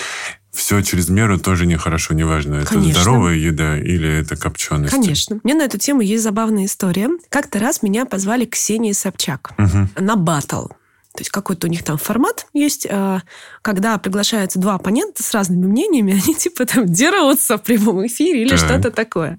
все 0.53 0.83
через 0.83 1.09
меру 1.09 1.39
тоже 1.39 1.67
нехорошо, 1.67 2.15
неважно, 2.15 2.57
это 2.57 2.75
Конечно. 2.75 3.01
здоровая 3.01 3.35
еда 3.35 3.79
или 3.79 4.21
это 4.21 4.37
копченость. 4.37 4.93
Конечно. 4.93 5.41
Мне 5.43 5.55
на 5.55 5.63
эту 5.63 5.79
тему 5.79 6.03
есть 6.03 6.23
забавная 6.23 6.67
история. 6.67 7.09
Как-то 7.31 7.59
раз 7.59 7.83
меня 7.83 8.05
позвали 8.05 8.45
Ксении 8.45 8.93
Собчак 8.93 9.53
угу. 9.59 9.89
на 9.99 10.17
батл. 10.17 10.67
То 11.15 11.21
есть 11.21 11.31
какой-то 11.31 11.67
у 11.67 11.71
них 11.71 11.83
там 11.85 11.99
формат 11.99 12.47
есть, 12.55 12.87
э, 12.89 13.21
когда 13.61 13.99
приглашаются 13.99 14.59
два 14.59 14.75
оппонента 14.75 15.23
с 15.23 15.33
разными 15.33 15.67
мнениями, 15.67 16.13
они 16.25 16.35
типа 16.35 16.65
там 16.65 16.87
дерутся 16.87 17.59
в 17.59 17.63
прямом 17.63 18.07
эфире 18.07 18.43
или 18.43 18.57
так. 18.57 18.59
что-то 18.59 18.91
такое. 18.91 19.39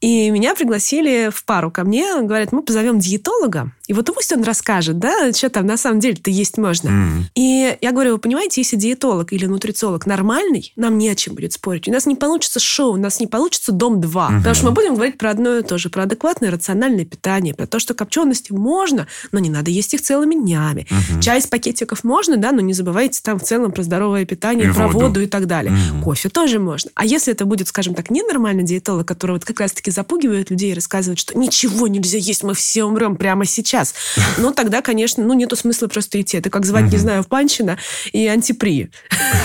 И 0.00 0.30
меня 0.30 0.54
пригласили 0.54 1.30
в 1.30 1.44
пару 1.44 1.70
ко 1.70 1.84
мне. 1.84 2.22
Говорят, 2.22 2.52
мы 2.52 2.62
позовем 2.62 2.98
диетолога, 2.98 3.72
и 3.90 3.92
вот 3.92 4.08
пусть 4.14 4.32
он 4.32 4.44
расскажет, 4.44 5.00
да, 5.00 5.32
что 5.32 5.50
там 5.50 5.66
на 5.66 5.76
самом 5.76 5.98
деле-то 5.98 6.30
есть 6.30 6.58
можно. 6.58 6.88
Mm-hmm. 6.88 7.22
И 7.34 7.76
я 7.80 7.90
говорю, 7.90 8.12
вы 8.12 8.18
понимаете, 8.18 8.60
если 8.60 8.76
диетолог 8.76 9.32
или 9.32 9.46
нутрициолог 9.46 10.06
нормальный, 10.06 10.72
нам 10.76 10.96
не 10.96 11.08
о 11.08 11.16
чем 11.16 11.34
будет 11.34 11.54
спорить. 11.54 11.88
У 11.88 11.92
нас 11.92 12.06
не 12.06 12.14
получится 12.14 12.60
шоу, 12.60 12.92
у 12.92 12.96
нас 12.96 13.18
не 13.18 13.26
получится 13.26 13.72
дом 13.72 14.00
2. 14.00 14.28
Mm-hmm. 14.28 14.36
Потому 14.38 14.54
что 14.54 14.64
мы 14.66 14.70
будем 14.70 14.94
говорить 14.94 15.18
про 15.18 15.30
одно 15.30 15.56
и 15.56 15.64
то 15.64 15.76
же, 15.76 15.90
про 15.90 16.04
адекватное 16.04 16.52
рациональное 16.52 17.04
питание, 17.04 17.52
про 17.52 17.66
то, 17.66 17.80
что 17.80 17.94
копчености 17.94 18.52
можно, 18.52 19.08
но 19.32 19.40
не 19.40 19.50
надо 19.50 19.72
есть 19.72 19.92
их 19.92 20.02
целыми 20.02 20.36
днями. 20.36 20.86
Mm-hmm. 21.00 21.22
Чай 21.22 21.38
из 21.38 21.46
пакетиков 21.46 22.04
можно, 22.04 22.36
да, 22.36 22.52
но 22.52 22.60
не 22.60 22.72
забывайте 22.72 23.20
там 23.22 23.38
в 23.38 23.42
целом 23.42 23.72
про 23.72 23.82
здоровое 23.82 24.24
питание, 24.24 24.70
и 24.70 24.72
про 24.72 24.88
воду. 24.88 25.06
воду 25.06 25.20
и 25.22 25.26
так 25.26 25.46
далее. 25.46 25.72
Mm-hmm. 25.72 26.02
Кофе 26.02 26.28
тоже 26.28 26.58
можно. 26.58 26.90
А 26.94 27.04
если 27.04 27.32
это 27.32 27.44
будет, 27.44 27.68
скажем 27.68 27.94
так, 27.94 28.10
ненормальный 28.10 28.64
диетолог, 28.64 29.06
который 29.06 29.32
вот 29.32 29.44
как 29.44 29.60
раз-таки 29.60 29.90
запугивает 29.90 30.50
людей 30.50 30.72
и 30.72 30.74
рассказывает, 30.74 31.18
что 31.18 31.38
ничего 31.38 31.88
нельзя 31.88 32.18
есть, 32.18 32.42
мы 32.42 32.54
все 32.54 32.84
умрем 32.84 33.16
прямо 33.16 33.44
сейчас. 33.44 33.94
Ну, 34.38 34.52
тогда, 34.52 34.80
конечно, 34.80 35.22
ну, 35.22 35.34
нету 35.34 35.54
смысла 35.54 35.86
просто 35.86 36.20
идти. 36.20 36.38
Это 36.38 36.50
как 36.50 36.64
звать, 36.64 36.90
не 36.90 36.96
знаю, 36.96 37.22
в 37.22 37.26
Панчина 37.26 37.78
и 38.12 38.26
антипри. 38.26 38.90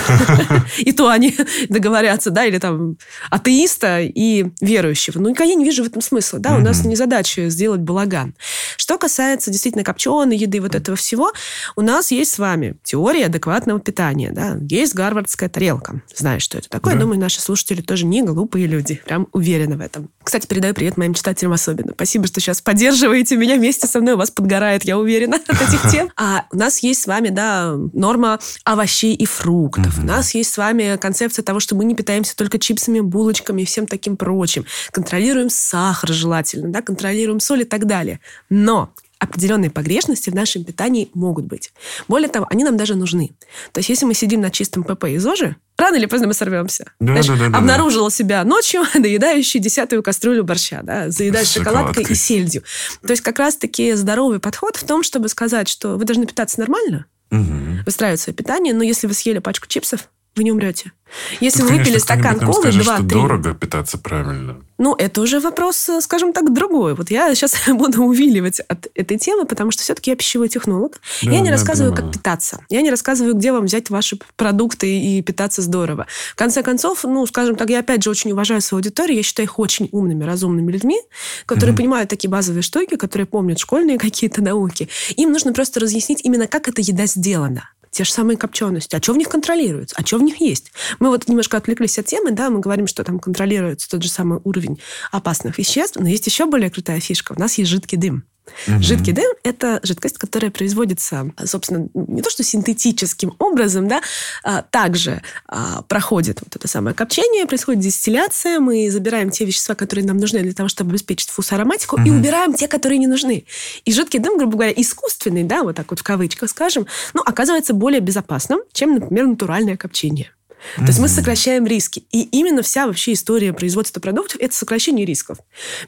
И 0.78 0.92
то 0.92 1.08
они 1.08 1.36
договорятся, 1.68 2.30
да, 2.30 2.44
или 2.44 2.58
там 2.58 2.96
атеиста 3.30 4.00
и 4.00 4.46
верующего. 4.60 5.18
Ну, 5.18 5.34
я 5.38 5.54
не 5.54 5.64
вижу 5.64 5.84
в 5.84 5.86
этом 5.86 6.02
смысла, 6.02 6.38
да, 6.38 6.56
у 6.56 6.60
нас 6.60 6.84
не 6.84 6.96
задача 6.96 7.48
сделать 7.48 7.80
балаган. 7.80 8.34
Что 8.76 8.98
касается 8.98 9.50
действительно 9.50 9.84
копченой 9.84 10.36
еды, 10.36 10.60
вот 10.60 10.74
этого 10.74 10.96
всего, 10.96 11.32
у 11.76 11.82
нас 11.82 12.10
есть 12.10 12.32
с 12.32 12.38
вами 12.38 12.76
теория 12.82 13.26
адекватного 13.26 13.80
питания, 13.80 14.30
да, 14.32 14.56
есть 14.68 14.94
гарвардская 14.94 15.48
тарелка. 15.48 16.02
Знаешь, 16.14 16.42
что 16.42 16.58
это 16.58 16.68
такое? 16.68 16.96
Думаю, 16.96 17.18
наши 17.18 17.40
слушатели 17.40 17.82
тоже 17.82 18.06
не 18.06 18.22
глупые 18.22 18.66
люди, 18.66 19.00
прям 19.04 19.28
уверены 19.32 19.76
в 19.76 19.80
этом. 19.80 20.10
Кстати, 20.22 20.46
передаю 20.46 20.74
привет 20.74 20.96
моим 20.96 21.14
читателям 21.14 21.52
особенно. 21.52 21.92
Спасибо, 21.92 22.26
что 22.26 22.40
сейчас 22.40 22.60
поддерживаете 22.60 23.36
меня 23.36 23.56
вместе 23.56 23.86
со 23.86 24.00
мной. 24.00 24.14
У 24.14 24.16
вас 24.16 24.30
подгорает, 24.30 24.84
я 24.84 24.98
уверена, 24.98 25.36
от 25.46 25.62
этих 25.62 25.90
тем. 25.90 26.10
А 26.16 26.46
у 26.50 26.56
нас 26.56 26.78
есть 26.80 27.02
с 27.02 27.06
вами, 27.06 27.28
да, 27.28 27.74
норма 27.92 28.38
овощей 28.64 29.14
и 29.14 29.26
фруктов. 29.26 29.98
У 29.98 30.02
нас 30.02 30.34
есть 30.34 30.52
с 30.52 30.58
вами 30.58 30.96
концепция 30.96 31.42
того, 31.42 31.60
что 31.60 31.74
мы 31.74 31.84
не 31.84 31.94
питаемся 31.94 32.36
только 32.36 32.58
чипсами, 32.58 33.00
булочками 33.00 33.62
и 33.62 33.64
всем 33.64 33.86
таким 33.86 34.16
прочим. 34.16 34.64
Контролируем 34.90 35.50
сахар 35.50 36.10
желательно, 36.12 36.70
да, 36.70 36.82
контролируем 36.82 37.40
соль 37.40 37.62
и 37.62 37.64
так 37.64 37.86
далее. 37.86 38.20
Но 38.50 38.90
определенные 39.18 39.70
погрешности 39.70 40.30
в 40.30 40.34
нашем 40.34 40.64
питании 40.64 41.10
могут 41.14 41.46
быть. 41.46 41.72
Более 42.08 42.28
того, 42.28 42.46
они 42.50 42.64
нам 42.64 42.76
даже 42.76 42.94
нужны. 42.94 43.30
То 43.72 43.78
есть, 43.78 43.88
если 43.88 44.04
мы 44.04 44.14
сидим 44.14 44.40
на 44.40 44.50
чистом 44.50 44.84
ПП 44.84 45.04
и 45.04 45.18
ЗОЖе, 45.18 45.56
рано 45.78 45.96
или 45.96 46.06
поздно 46.06 46.28
мы 46.28 46.34
сорвемся. 46.34 46.84
Да, 47.00 47.20
Знаешь, 47.20 47.26
да, 47.26 47.48
да, 47.48 47.58
обнаружила 47.58 48.10
да. 48.10 48.14
себя 48.14 48.44
ночью, 48.44 48.82
доедающий 48.94 49.60
десятую 49.60 50.02
кастрюлю 50.02 50.44
борща, 50.44 50.80
да, 50.82 51.10
заедать 51.10 51.48
шоколадкой 51.48 52.04
и 52.04 52.14
сельдью. 52.14 52.62
То 53.02 53.12
есть, 53.12 53.22
как 53.22 53.38
раз-таки 53.38 53.94
здоровый 53.94 54.38
подход 54.38 54.76
в 54.76 54.84
том, 54.84 55.02
чтобы 55.02 55.28
сказать, 55.28 55.68
что 55.68 55.96
вы 55.96 56.04
должны 56.04 56.26
питаться 56.26 56.60
нормально, 56.60 57.06
угу. 57.30 57.82
выстраивать 57.86 58.20
свое 58.20 58.34
питание, 58.34 58.74
но 58.74 58.82
если 58.82 59.06
вы 59.06 59.14
съели 59.14 59.38
пачку 59.38 59.66
чипсов, 59.66 60.08
вы 60.36 60.44
не 60.44 60.52
умрете. 60.52 60.92
Если 61.40 61.62
ну, 61.62 61.68
вы 61.68 61.78
выпили 61.78 61.98
стакан 61.98 62.38
колы, 62.38 62.70
два-три... 62.72 63.06
дорого 63.06 63.54
питаться 63.54 63.96
правильно. 63.96 64.58
Ну, 64.76 64.94
это 64.94 65.22
уже 65.22 65.40
вопрос, 65.40 65.88
э, 65.88 66.00
скажем 66.02 66.32
так, 66.32 66.52
другой. 66.52 66.94
Вот 66.94 67.10
я 67.10 67.34
сейчас 67.34 67.54
буду 67.68 68.02
увиливать 68.02 68.60
от 68.60 68.88
этой 68.94 69.16
темы, 69.16 69.46
потому 69.46 69.70
что 69.70 69.82
все-таки 69.82 70.10
я 70.10 70.16
пищевой 70.16 70.48
технолог. 70.48 71.00
Да, 71.22 71.30
я 71.30 71.40
не 71.40 71.46
да, 71.46 71.52
рассказываю, 71.52 71.92
понимаю. 71.92 72.12
как 72.12 72.20
питаться. 72.20 72.58
Я 72.68 72.82
не 72.82 72.90
рассказываю, 72.90 73.34
где 73.34 73.52
вам 73.52 73.64
взять 73.64 73.88
ваши 73.88 74.18
продукты 74.36 74.98
и 74.98 75.22
питаться 75.22 75.62
здорово. 75.62 76.06
В 76.32 76.36
конце 76.36 76.62
концов, 76.62 77.04
ну, 77.04 77.24
скажем 77.26 77.56
так, 77.56 77.70
я 77.70 77.78
опять 77.78 78.02
же 78.02 78.10
очень 78.10 78.32
уважаю 78.32 78.60
свою 78.60 78.80
аудиторию. 78.80 79.16
Я 79.16 79.22
считаю 79.22 79.46
их 79.46 79.58
очень 79.58 79.88
умными, 79.92 80.24
разумными 80.24 80.70
людьми, 80.70 81.00
которые 81.46 81.72
mm-hmm. 81.72 81.76
понимают 81.78 82.10
такие 82.10 82.28
базовые 82.28 82.62
штуки, 82.62 82.96
которые 82.96 83.26
помнят 83.26 83.58
школьные 83.58 83.98
какие-то 83.98 84.42
науки. 84.42 84.88
Им 85.16 85.32
нужно 85.32 85.54
просто 85.54 85.80
разъяснить 85.80 86.20
именно, 86.24 86.46
как 86.46 86.68
эта 86.68 86.82
еда 86.82 87.06
сделана 87.06 87.70
те 87.96 88.04
же 88.04 88.12
самые 88.12 88.36
копчености. 88.36 88.94
А 88.94 89.02
что 89.02 89.14
в 89.14 89.16
них 89.16 89.28
контролируется? 89.28 89.96
А 89.98 90.04
что 90.04 90.18
в 90.18 90.22
них 90.22 90.40
есть? 90.40 90.70
Мы 90.98 91.08
вот 91.08 91.28
немножко 91.28 91.56
отвлеклись 91.56 91.98
от 91.98 92.06
темы, 92.06 92.30
да, 92.30 92.50
мы 92.50 92.60
говорим, 92.60 92.86
что 92.86 93.02
там 93.04 93.18
контролируется 93.18 93.88
тот 93.88 94.02
же 94.02 94.10
самый 94.10 94.40
уровень 94.44 94.78
опасных 95.12 95.56
веществ, 95.56 95.96
но 95.98 96.06
есть 96.06 96.26
еще 96.26 96.44
более 96.44 96.70
крутая 96.70 97.00
фишка. 97.00 97.32
У 97.34 97.40
нас 97.40 97.56
есть 97.56 97.70
жидкий 97.70 97.96
дым. 97.96 98.24
Угу. 98.68 98.82
Жидкий 98.82 99.12
дым– 99.12 99.32
это 99.42 99.80
жидкость, 99.82 100.18
которая 100.18 100.50
производится, 100.50 101.30
собственно, 101.44 101.88
не 101.94 102.22
то 102.22 102.30
что 102.30 102.42
синтетическим 102.42 103.34
образом, 103.38 103.88
да, 103.88 104.02
а 104.42 104.62
также 104.62 105.22
а, 105.46 105.82
проходит 105.82 106.40
вот 106.40 106.54
это 106.56 106.68
самое 106.68 106.94
копчение, 106.94 107.46
происходит 107.46 107.80
дистилляция, 107.80 108.60
мы 108.60 108.90
забираем 108.90 109.30
те 109.30 109.44
вещества, 109.44 109.74
которые 109.74 110.04
нам 110.04 110.18
нужны 110.18 110.40
для 110.40 110.52
того, 110.52 110.68
чтобы 110.68 110.90
обеспечить 110.90 111.30
вкус 111.30 111.52
ароматику, 111.52 111.96
угу. 111.96 112.06
и 112.06 112.10
убираем 112.10 112.54
те, 112.54 112.68
которые 112.68 112.98
не 112.98 113.06
нужны. 113.06 113.44
И 113.84 113.92
жидкий 113.92 114.18
дым, 114.18 114.38
грубо 114.38 114.52
говоря, 114.52 114.72
искусственный, 114.76 115.44
да, 115.44 115.62
вот 115.62 115.76
так 115.76 115.90
вот 115.90 116.00
в 116.00 116.02
кавычках 116.02 116.50
скажем, 116.50 116.86
ну, 117.14 117.22
оказывается 117.24 117.74
более 117.74 118.00
безопасным, 118.00 118.60
чем, 118.72 118.94
например, 118.94 119.26
натуральное 119.26 119.76
копчение. 119.76 120.30
То 120.76 120.86
есть 120.86 120.98
мы 120.98 121.08
сокращаем 121.08 121.66
риски. 121.66 122.04
И 122.10 122.22
именно 122.22 122.62
вся 122.62 122.86
вообще 122.86 123.12
история 123.12 123.52
производства 123.52 124.00
продуктов– 124.00 124.38
это 124.40 124.54
сокращение 124.54 125.06
рисков. 125.06 125.38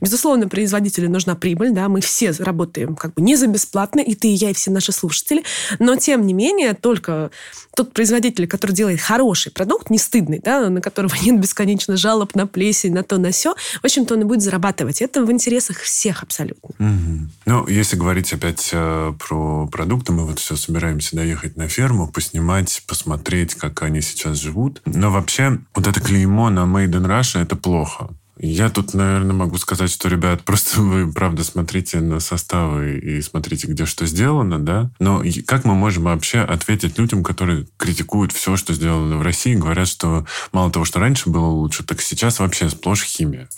Безусловно, 0.00 0.48
производителю 0.48 1.10
нужна 1.10 1.34
прибыль, 1.34 1.72
да, 1.72 1.88
мы 1.88 2.00
все 2.00 2.32
работаем 2.38 2.94
как 2.96 3.14
бы 3.14 3.22
не 3.22 3.36
за 3.36 3.46
бесплатно, 3.46 4.00
и 4.00 4.14
ты, 4.14 4.28
и 4.28 4.34
я, 4.34 4.50
и 4.50 4.54
все 4.54 4.70
наши 4.70 4.92
слушатели, 4.92 5.44
но 5.78 5.96
тем 5.96 6.26
не 6.26 6.32
менее 6.32 6.74
только 6.74 7.30
тот 7.74 7.92
производитель, 7.92 8.46
который 8.46 8.72
делает 8.72 9.00
хороший 9.00 9.52
продукт, 9.52 9.90
не 9.90 9.98
стыдный, 9.98 10.40
да, 10.42 10.68
на 10.68 10.80
которого 10.80 11.14
нет 11.22 11.40
бесконечно 11.40 11.96
жалоб 11.96 12.34
на 12.34 12.46
плесень, 12.46 12.92
на 12.92 13.02
то, 13.02 13.18
на 13.18 13.30
все, 13.30 13.54
в 13.54 13.84
общем-то, 13.84 14.14
он 14.14 14.22
и 14.22 14.24
будет 14.24 14.42
зарабатывать. 14.42 15.02
Это 15.02 15.24
в 15.24 15.30
интересах 15.30 15.78
всех 15.78 16.22
абсолютно. 16.22 16.70
Угу. 16.78 17.28
Ну, 17.46 17.68
если 17.68 17.96
говорить 17.96 18.32
опять 18.32 18.70
э, 18.72 19.12
про 19.18 19.66
продукты, 19.68 20.12
мы 20.12 20.26
вот 20.26 20.38
все 20.38 20.56
собираемся 20.56 21.16
доехать 21.16 21.56
на 21.56 21.68
ферму, 21.68 22.08
поснимать, 22.08 22.82
посмотреть, 22.86 23.54
как 23.54 23.82
они 23.82 24.00
сейчас 24.00 24.38
живут, 24.38 24.57
живут. 24.58 24.82
Но 24.84 25.10
вообще 25.10 25.58
вот 25.74 25.86
это 25.86 26.00
клеймо 26.00 26.50
на 26.50 26.60
Made 26.60 26.90
in 26.90 27.06
Russia– 27.06 27.42
это 27.42 27.56
плохо. 27.56 28.10
Я 28.40 28.70
тут, 28.70 28.94
наверное, 28.94 29.32
могу 29.32 29.58
сказать, 29.58 29.90
что, 29.90 30.08
ребят, 30.08 30.42
просто 30.44 30.80
вы, 30.80 31.12
правда, 31.12 31.42
смотрите 31.44 32.00
на 32.00 32.20
составы 32.20 32.98
и 32.98 33.20
смотрите, 33.20 33.66
где 33.66 33.84
что 33.84 34.06
сделано, 34.06 34.58
да? 34.58 34.90
Но 35.00 35.22
как 35.46 35.64
мы 35.64 35.74
можем 35.74 36.04
вообще 36.04 36.40
ответить 36.40 36.98
людям, 36.98 37.24
которые 37.24 37.66
критикуют 37.76 38.32
все, 38.32 38.56
что 38.56 38.74
сделано 38.74 39.16
в 39.16 39.22
России, 39.22 39.54
говорят, 39.54 39.88
что 39.88 40.24
мало 40.52 40.70
того, 40.70 40.84
что 40.84 41.00
раньше 41.00 41.30
было 41.30 41.46
лучше, 41.46 41.84
так 41.84 42.00
сейчас 42.00 42.38
вообще 42.38 42.68
сплошь 42.68 43.04
химия? 43.04 43.48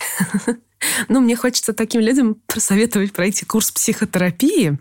Ну, 1.09 1.21
мне 1.21 1.37
хочется 1.37 1.73
таким 1.73 2.01
людям 2.01 2.37
посоветовать 2.47 3.13
пройти 3.13 3.45
курс 3.45 3.71
психотерапии, 3.71 4.79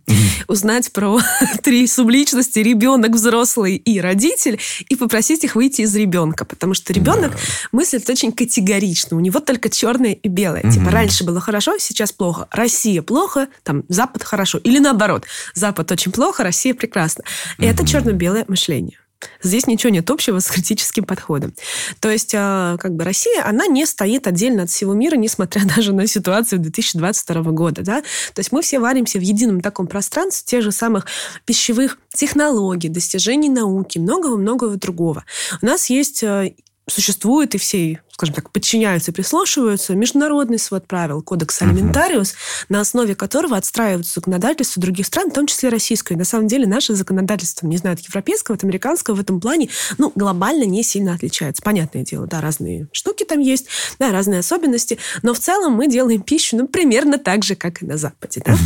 узнать 0.47 0.91
про 0.91 1.19
три 1.63 1.87
субличности, 1.87 2.59
ребенок, 2.59 3.11
взрослый 3.11 3.75
и 3.75 3.99
родитель, 3.99 4.59
и 4.87 4.95
попросить 4.95 5.43
их 5.43 5.55
выйти 5.55 5.81
из 5.81 5.95
ребенка, 5.95 6.45
потому 6.45 6.73
что 6.73 6.93
ребенок 6.93 7.33
мыслит 7.71 8.09
очень 8.09 8.31
категорично, 8.31 9.17
у 9.17 9.19
него 9.19 9.39
только 9.39 9.69
черное 9.69 10.13
и 10.13 10.27
белое. 10.27 10.63
Типа, 10.71 10.91
раньше 10.91 11.23
было 11.23 11.39
хорошо, 11.39 11.77
сейчас 11.79 12.11
плохо. 12.11 12.47
Россия 12.51 13.01
плохо, 13.01 13.47
там, 13.63 13.83
Запад 13.89 14.23
хорошо. 14.23 14.57
Или 14.59 14.79
наоборот, 14.79 15.25
Запад 15.53 15.91
очень 15.91 16.11
плохо, 16.11 16.43
Россия 16.43 16.73
прекрасно. 16.73 17.23
И 17.57 17.65
это 17.65 17.85
черно-белое 17.85 18.45
мышление. 18.47 18.97
Здесь 19.41 19.67
ничего 19.67 19.91
нет 19.91 20.09
общего 20.09 20.39
с 20.39 20.47
критическим 20.49 21.03
подходом. 21.03 21.53
То 21.99 22.09
есть, 22.09 22.33
а, 22.35 22.77
как 22.77 22.95
бы 22.95 23.03
Россия, 23.03 23.45
она 23.45 23.67
не 23.67 23.85
стоит 23.85 24.27
отдельно 24.27 24.63
от 24.63 24.69
всего 24.69 24.93
мира, 24.93 25.15
несмотря 25.15 25.63
даже 25.75 25.93
на 25.93 26.07
ситуацию 26.07 26.59
2022 26.59 27.51
года. 27.51 27.81
Да? 27.81 28.01
То 28.33 28.39
есть 28.39 28.51
мы 28.51 28.61
все 28.61 28.79
варимся 28.79 29.19
в 29.19 29.21
едином 29.21 29.61
таком 29.61 29.87
пространстве 29.87 30.45
тех 30.45 30.63
же 30.63 30.71
самых 30.71 31.05
пищевых 31.45 31.97
технологий, 32.13 32.89
достижений 32.89 33.49
науки, 33.49 33.99
многого-многого 33.99 34.75
другого. 34.77 35.25
У 35.61 35.65
нас 35.65 35.89
есть 35.89 36.23
а, 36.23 36.45
существует 36.87 37.55
и 37.55 37.57
все, 37.57 38.01
скажем 38.19 38.35
так, 38.35 38.51
подчиняются 38.51 39.11
и 39.11 39.13
прислушиваются 39.13 39.95
международный 39.95 40.59
свод 40.59 40.85
правил, 40.87 41.21
кодекс 41.21 41.61
алиментариус, 41.61 42.31
uh-huh. 42.31 42.65
на 42.67 42.81
основе 42.81 43.15
которого 43.15 43.55
отстраиваются 43.55 44.15
законодательства 44.15 44.81
других 44.81 45.05
стран, 45.05 45.31
в 45.31 45.33
том 45.33 45.47
числе 45.47 45.69
российское. 45.69 46.17
на 46.17 46.25
самом 46.25 46.47
деле 46.47 46.67
наше 46.67 46.95
законодательство, 46.95 47.65
не 47.65 47.77
знаю, 47.77 47.93
от 47.93 48.01
европейского, 48.01 48.57
от 48.57 48.63
американского 48.65 49.15
в 49.15 49.21
этом 49.21 49.39
плане, 49.39 49.69
ну, 49.97 50.11
глобально 50.15 50.65
не 50.65 50.83
сильно 50.83 51.13
отличается. 51.13 51.61
Понятное 51.63 52.03
дело, 52.03 52.27
да, 52.27 52.41
разные 52.41 52.89
штуки 52.91 53.23
там 53.23 53.39
есть, 53.39 53.67
да, 53.99 54.11
разные 54.11 54.39
особенности, 54.39 54.97
но 55.21 55.33
в 55.33 55.39
целом 55.39 55.71
мы 55.71 55.87
делаем 55.87 56.21
пищу, 56.21 56.57
ну, 56.57 56.67
примерно 56.67 57.19
так 57.19 57.45
же, 57.45 57.55
как 57.55 57.81
и 57.81 57.85
на 57.85 57.95
Западе, 57.95 58.41
да. 58.45 58.57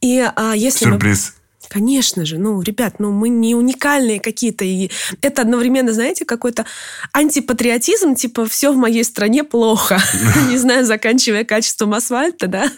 И 0.00 0.26
а, 0.34 0.54
если 0.54 0.86
Сюрприз. 0.86 1.34
Мы... 1.36 1.43
Конечно 1.68 2.24
же, 2.24 2.38
ну, 2.38 2.60
ребят, 2.60 2.96
ну, 2.98 3.10
мы 3.10 3.28
не 3.28 3.54
уникальные 3.54 4.20
какие-то. 4.20 4.64
И 4.64 4.90
это 5.20 5.42
одновременно, 5.42 5.92
знаете, 5.92 6.24
какой-то 6.24 6.66
антипатриотизм, 7.12 8.14
типа, 8.14 8.46
все 8.46 8.72
в 8.72 8.76
моей 8.76 9.04
стране 9.04 9.44
плохо. 9.44 10.00
Не 10.50 10.58
знаю, 10.58 10.84
заканчивая 10.84 11.44
качеством 11.44 11.94
асфальта, 11.94 12.46
да, 12.46 12.70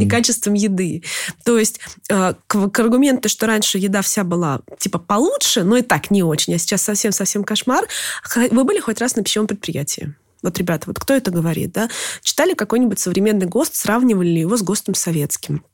и 0.00 0.08
качеством 0.08 0.54
еды. 0.54 1.02
То 1.44 1.58
есть 1.58 1.80
э, 2.08 2.34
к 2.46 2.78
аргументу, 2.78 3.28
что 3.28 3.46
раньше 3.46 3.78
еда 3.78 4.02
вся 4.02 4.24
была, 4.24 4.60
типа, 4.78 4.98
получше, 4.98 5.64
но 5.64 5.76
и 5.76 5.82
так 5.82 6.10
не 6.10 6.22
очень, 6.22 6.54
а 6.54 6.58
сейчас 6.58 6.82
совсем-совсем 6.82 7.44
кошмар. 7.44 7.86
Вы 8.50 8.64
были 8.64 8.80
хоть 8.80 9.00
раз 9.00 9.16
на 9.16 9.22
пищевом 9.22 9.46
предприятии? 9.46 10.14
Вот, 10.42 10.58
ребята, 10.58 10.84
вот 10.86 10.98
кто 10.98 11.14
это 11.14 11.30
говорит, 11.30 11.72
да? 11.72 11.88
Читали 12.22 12.52
какой-нибудь 12.52 12.98
современный 13.00 13.46
ГОСТ, 13.46 13.76
сравнивали 13.76 14.28
ли 14.28 14.40
его 14.40 14.56
с 14.58 14.62
ГОСТом 14.62 14.94
советским? 14.94 15.64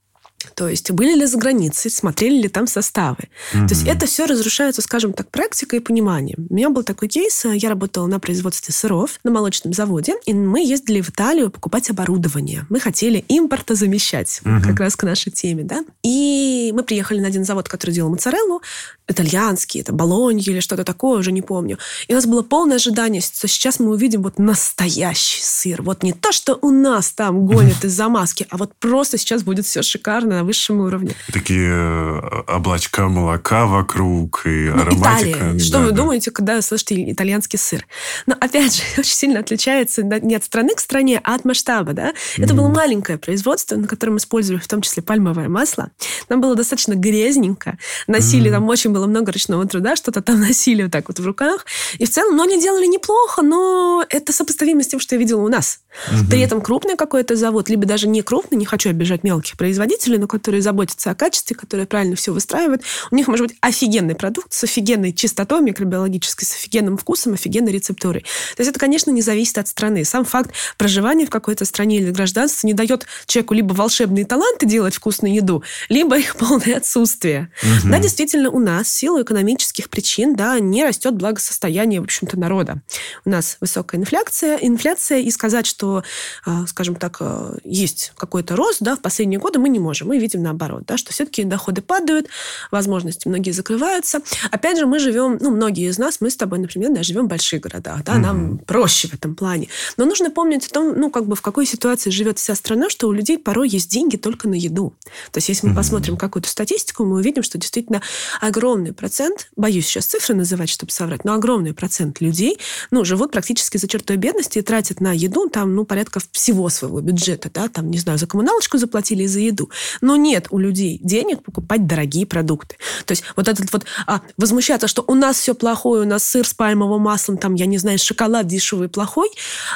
То 0.54 0.68
есть 0.68 0.90
были 0.90 1.14
ли 1.14 1.26
за 1.26 1.38
границей, 1.38 1.90
смотрели 1.90 2.42
ли 2.42 2.48
там 2.48 2.66
составы. 2.66 3.28
Mm-hmm. 3.52 3.68
То 3.68 3.74
есть 3.74 3.86
это 3.86 4.06
все 4.06 4.26
разрушается, 4.26 4.82
скажем 4.82 5.12
так, 5.12 5.30
практикой 5.30 5.78
и 5.78 5.82
пониманием. 5.82 6.46
У 6.50 6.54
меня 6.54 6.70
был 6.70 6.82
такой 6.82 7.08
кейс, 7.08 7.44
я 7.44 7.68
работала 7.68 8.06
на 8.06 8.20
производстве 8.20 8.74
сыров 8.74 9.18
на 9.24 9.30
молочном 9.30 9.72
заводе, 9.72 10.14
и 10.26 10.34
мы 10.34 10.64
ездили 10.64 11.00
в 11.00 11.10
Италию 11.10 11.50
покупать 11.50 11.90
оборудование. 11.90 12.66
Мы 12.68 12.80
хотели 12.80 13.24
импорта 13.28 13.74
замещать, 13.74 14.40
mm-hmm. 14.44 14.62
как 14.62 14.80
раз 14.80 14.96
к 14.96 15.02
нашей 15.04 15.32
теме, 15.32 15.64
да. 15.64 15.84
И 16.02 16.72
мы 16.74 16.82
приехали 16.82 17.20
на 17.20 17.28
один 17.28 17.44
завод, 17.44 17.68
который 17.68 17.92
делал 17.92 18.10
моцареллу, 18.10 18.62
итальянский, 19.10 19.80
это 19.80 19.92
Болоньи 19.92 20.44
или 20.48 20.60
что-то 20.60 20.84
такое, 20.84 21.18
уже 21.18 21.32
не 21.32 21.42
помню. 21.42 21.78
И 22.08 22.12
у 22.12 22.16
нас 22.16 22.26
было 22.26 22.42
полное 22.42 22.76
ожидание, 22.76 23.20
что 23.20 23.48
сейчас 23.48 23.80
мы 23.80 23.90
увидим 23.90 24.22
вот 24.22 24.38
настоящий 24.38 25.42
сыр. 25.42 25.82
Вот 25.82 26.02
не 26.02 26.12
то, 26.12 26.32
что 26.32 26.58
у 26.62 26.70
нас 26.70 27.12
там 27.12 27.46
гонят 27.46 27.84
из-за 27.84 28.08
маски, 28.08 28.46
а 28.50 28.56
вот 28.56 28.72
просто 28.78 29.18
сейчас 29.18 29.42
будет 29.42 29.66
все 29.66 29.82
шикарно 29.82 30.44
высшем 30.50 30.80
уровне. 30.80 31.14
Такие 31.32 31.70
э, 31.70 32.42
облачка 32.48 33.08
молока 33.08 33.66
вокруг 33.66 34.42
и 34.46 34.68
ну, 34.68 34.82
ароматика. 34.82 35.38
Италия. 35.38 35.58
Что 35.60 35.78
да, 35.78 35.84
вы 35.84 35.90
да. 35.92 35.96
думаете, 35.96 36.30
когда 36.32 36.60
слышите 36.60 37.12
итальянский 37.12 37.56
сыр? 37.56 37.86
Но 38.26 38.34
опять 38.40 38.74
же, 38.74 38.82
очень 38.98 39.14
сильно 39.14 39.38
отличается 39.38 40.02
не 40.02 40.34
от 40.34 40.42
страны 40.42 40.74
к 40.74 40.80
стране, 40.80 41.20
а 41.22 41.36
от 41.36 41.44
масштаба. 41.44 41.92
Да? 41.92 42.12
Это 42.36 42.52
mm-hmm. 42.52 42.56
было 42.56 42.68
маленькое 42.68 43.16
производство, 43.16 43.76
на 43.76 43.86
котором 43.86 44.16
использовали 44.16 44.60
в 44.60 44.66
том 44.66 44.82
числе 44.82 45.04
пальмовое 45.04 45.48
масло. 45.48 45.90
Нам 46.28 46.40
было 46.40 46.56
достаточно 46.56 46.94
грязненько. 46.94 47.78
Носили 48.08 48.48
mm-hmm. 48.48 48.54
там 48.54 48.68
очень 48.68 48.90
было 48.90 49.06
много 49.06 49.30
ручного 49.30 49.66
труда, 49.68 49.94
что-то 49.94 50.20
там 50.20 50.40
носили 50.48 50.82
вот 50.82 50.92
так 50.92 51.06
вот 51.06 51.20
в 51.20 51.24
руках. 51.24 51.64
И 51.98 52.06
в 52.06 52.10
целом, 52.10 52.36
ну, 52.36 52.42
они 52.42 52.60
делали 52.60 52.86
неплохо, 52.86 53.42
но 53.42 54.04
это 54.08 54.32
сопоставимо 54.32 54.82
с 54.82 54.88
тем, 54.88 54.98
что 54.98 55.14
я 55.14 55.20
видела 55.20 55.42
у 55.42 55.48
нас. 55.48 55.80
Угу. 56.08 56.30
При 56.30 56.40
этом 56.40 56.60
крупный 56.60 56.96
какой-то 56.96 57.36
завод, 57.36 57.68
либо 57.68 57.86
даже 57.86 58.08
не 58.08 58.22
крупный, 58.22 58.58
не 58.58 58.64
хочу 58.64 58.90
обижать 58.90 59.22
мелких 59.22 59.56
производителей, 59.56 60.18
но 60.18 60.26
которые 60.30 60.62
заботятся 60.62 61.10
о 61.10 61.14
качестве, 61.14 61.56
которые 61.56 61.86
правильно 61.86 62.16
все 62.16 62.32
выстраивают, 62.32 62.82
у 63.10 63.14
них 63.14 63.28
может 63.28 63.48
быть 63.48 63.56
офигенный 63.60 64.14
продукт 64.14 64.52
с 64.52 64.64
офигенной 64.64 65.12
чистотой 65.12 65.60
микробиологической, 65.60 66.46
с 66.46 66.52
офигенным 66.52 66.96
вкусом, 66.96 67.34
офигенной 67.34 67.72
рецептурой. 67.72 68.22
То 68.56 68.60
есть 68.60 68.70
это, 68.70 68.78
конечно, 68.78 69.10
не 69.10 69.22
зависит 69.22 69.58
от 69.58 69.68
страны. 69.68 70.04
Сам 70.04 70.24
факт 70.24 70.52
проживания 70.78 71.26
в 71.26 71.30
какой-то 71.30 71.64
стране 71.64 71.98
или 71.98 72.10
гражданства 72.10 72.66
не 72.66 72.74
дает 72.74 73.06
человеку 73.26 73.54
либо 73.54 73.72
волшебные 73.72 74.24
таланты 74.24 74.66
делать 74.66 74.94
вкусную 74.94 75.34
еду, 75.34 75.64
либо 75.88 76.16
их 76.18 76.36
полное 76.36 76.76
отсутствие. 76.76 77.50
Угу. 77.62 77.90
Да, 77.90 77.98
действительно, 77.98 78.50
у 78.50 78.58
нас 78.58 78.86
в 78.86 78.90
силу 78.90 79.22
экономических 79.22 79.90
причин 79.90 80.36
да, 80.36 80.58
не 80.60 80.84
растет 80.84 81.14
благосостояние, 81.14 82.00
в 82.00 82.04
общем-то, 82.04 82.38
народа. 82.38 82.82
У 83.24 83.30
нас 83.30 83.56
высокая 83.60 84.00
инфляция, 84.00 84.56
инфляция 84.56 85.18
и 85.18 85.30
сказать, 85.30 85.66
что 85.66 86.04
а, 86.44 86.66
скажем 86.66 86.94
так, 86.94 87.16
а, 87.20 87.56
есть 87.64 88.12
какой-то 88.16 88.56
рост, 88.56 88.78
да, 88.80 88.96
в 88.96 89.00
последние 89.00 89.40
годы 89.40 89.58
мы 89.58 89.68
не 89.68 89.78
можем. 89.78 90.08
Мы 90.08 90.19
видим 90.20 90.42
наоборот, 90.42 90.84
да, 90.86 90.96
что 90.96 91.12
все-таки 91.12 91.44
доходы 91.44 91.82
падают, 91.82 92.28
возможности 92.70 93.28
многие 93.28 93.50
закрываются. 93.50 94.20
Опять 94.50 94.78
же, 94.78 94.86
мы 94.86 94.98
живем, 94.98 95.38
ну, 95.40 95.50
многие 95.50 95.88
из 95.88 95.98
нас, 95.98 96.20
мы 96.20 96.30
с 96.30 96.36
тобой, 96.36 96.58
например, 96.58 96.92
да, 96.94 97.02
живем 97.02 97.26
в 97.26 97.28
больших 97.28 97.62
городах, 97.62 98.04
да, 98.04 98.14
mm-hmm. 98.14 98.18
нам 98.18 98.58
проще 98.58 99.08
в 99.08 99.14
этом 99.14 99.34
плане. 99.34 99.68
Но 99.96 100.04
нужно 100.04 100.30
помнить 100.30 100.66
о 100.66 100.70
том, 100.70 100.98
ну, 100.98 101.10
как 101.10 101.26
бы 101.26 101.36
в 101.36 101.42
какой 101.42 101.66
ситуации 101.66 102.10
живет 102.10 102.38
вся 102.38 102.54
страна, 102.54 102.90
что 102.90 103.08
у 103.08 103.12
людей 103.12 103.38
порой 103.38 103.68
есть 103.68 103.90
деньги 103.90 104.16
только 104.16 104.48
на 104.48 104.54
еду. 104.54 104.94
То 105.32 105.38
есть, 105.38 105.48
если 105.48 105.66
мы 105.66 105.72
mm-hmm. 105.72 105.76
посмотрим 105.76 106.16
какую-то 106.16 106.48
статистику, 106.48 107.04
мы 107.04 107.16
увидим, 107.16 107.42
что 107.42 107.58
действительно 107.58 108.02
огромный 108.40 108.92
процент, 108.92 109.50
боюсь 109.56 109.86
сейчас 109.86 110.06
цифры 110.06 110.34
называть, 110.34 110.68
чтобы 110.68 110.92
соврать, 110.92 111.24
но 111.24 111.34
огромный 111.34 111.74
процент 111.74 112.20
людей, 112.20 112.58
ну, 112.90 113.04
живут 113.04 113.32
практически 113.32 113.76
за 113.76 113.88
чертой 113.88 114.16
бедности 114.16 114.58
и 114.58 114.62
тратят 114.62 115.00
на 115.00 115.12
еду 115.12 115.48
там 115.48 115.74
ну, 115.74 115.84
порядка 115.84 116.20
всего 116.32 116.68
своего 116.68 117.00
бюджета, 117.00 117.50
да, 117.52 117.68
там, 117.68 117.90
не 117.90 117.98
знаю, 117.98 118.18
за 118.18 118.26
коммуналочку 118.26 118.78
заплатили 118.78 119.24
и 119.24 119.26
за 119.26 119.40
еду. 119.40 119.70
Но 120.00 120.09
нет 120.16 120.46
у 120.50 120.58
людей 120.58 120.98
денег 121.02 121.42
покупать 121.42 121.86
дорогие 121.86 122.26
продукты. 122.26 122.76
То 123.06 123.12
есть 123.12 123.24
вот 123.36 123.48
этот 123.48 123.72
вот 123.72 123.84
а, 124.06 124.22
возмущаться, 124.36 124.88
что 124.88 125.04
у 125.06 125.14
нас 125.14 125.38
все 125.38 125.54
плохое, 125.54 126.02
у 126.02 126.06
нас 126.06 126.24
сыр 126.24 126.46
с 126.46 126.54
пальмовым 126.54 127.02
маслом, 127.02 127.38
там, 127.38 127.54
я 127.54 127.66
не 127.66 127.78
знаю, 127.78 127.98
шоколад 127.98 128.46
дешевый 128.46 128.88
плохой, 128.88 129.30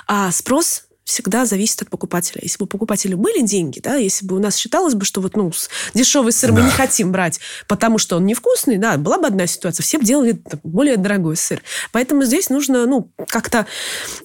а 0.06 0.30
спрос 0.32 0.84
всегда 1.04 1.44
зависит 1.44 1.82
от 1.82 1.90
покупателя. 1.90 2.40
Если 2.42 2.58
бы 2.58 2.64
у 2.64 2.66
покупателя 2.66 3.16
были 3.16 3.42
деньги, 3.42 3.78
да, 3.80 3.96
если 3.96 4.26
бы 4.26 4.36
у 4.36 4.38
нас 4.38 4.56
считалось 4.56 4.94
бы, 4.94 5.04
что 5.04 5.20
вот, 5.20 5.36
ну, 5.36 5.52
дешевый 5.92 6.32
сыр 6.32 6.50
да. 6.50 6.60
мы 6.60 6.64
не 6.64 6.70
хотим 6.70 7.12
брать, 7.12 7.40
потому 7.68 7.98
что 7.98 8.16
он 8.16 8.26
невкусный, 8.26 8.78
да, 8.78 8.96
была 8.96 9.18
бы 9.18 9.26
одна 9.26 9.46
ситуация, 9.46 9.84
все 9.84 9.98
бы 9.98 10.04
делали 10.04 10.42
более 10.62 10.96
дорогой 10.96 11.36
сыр. 11.36 11.62
Поэтому 11.92 12.24
здесь 12.24 12.48
нужно, 12.48 12.86
ну, 12.86 13.10
как-то 13.28 13.66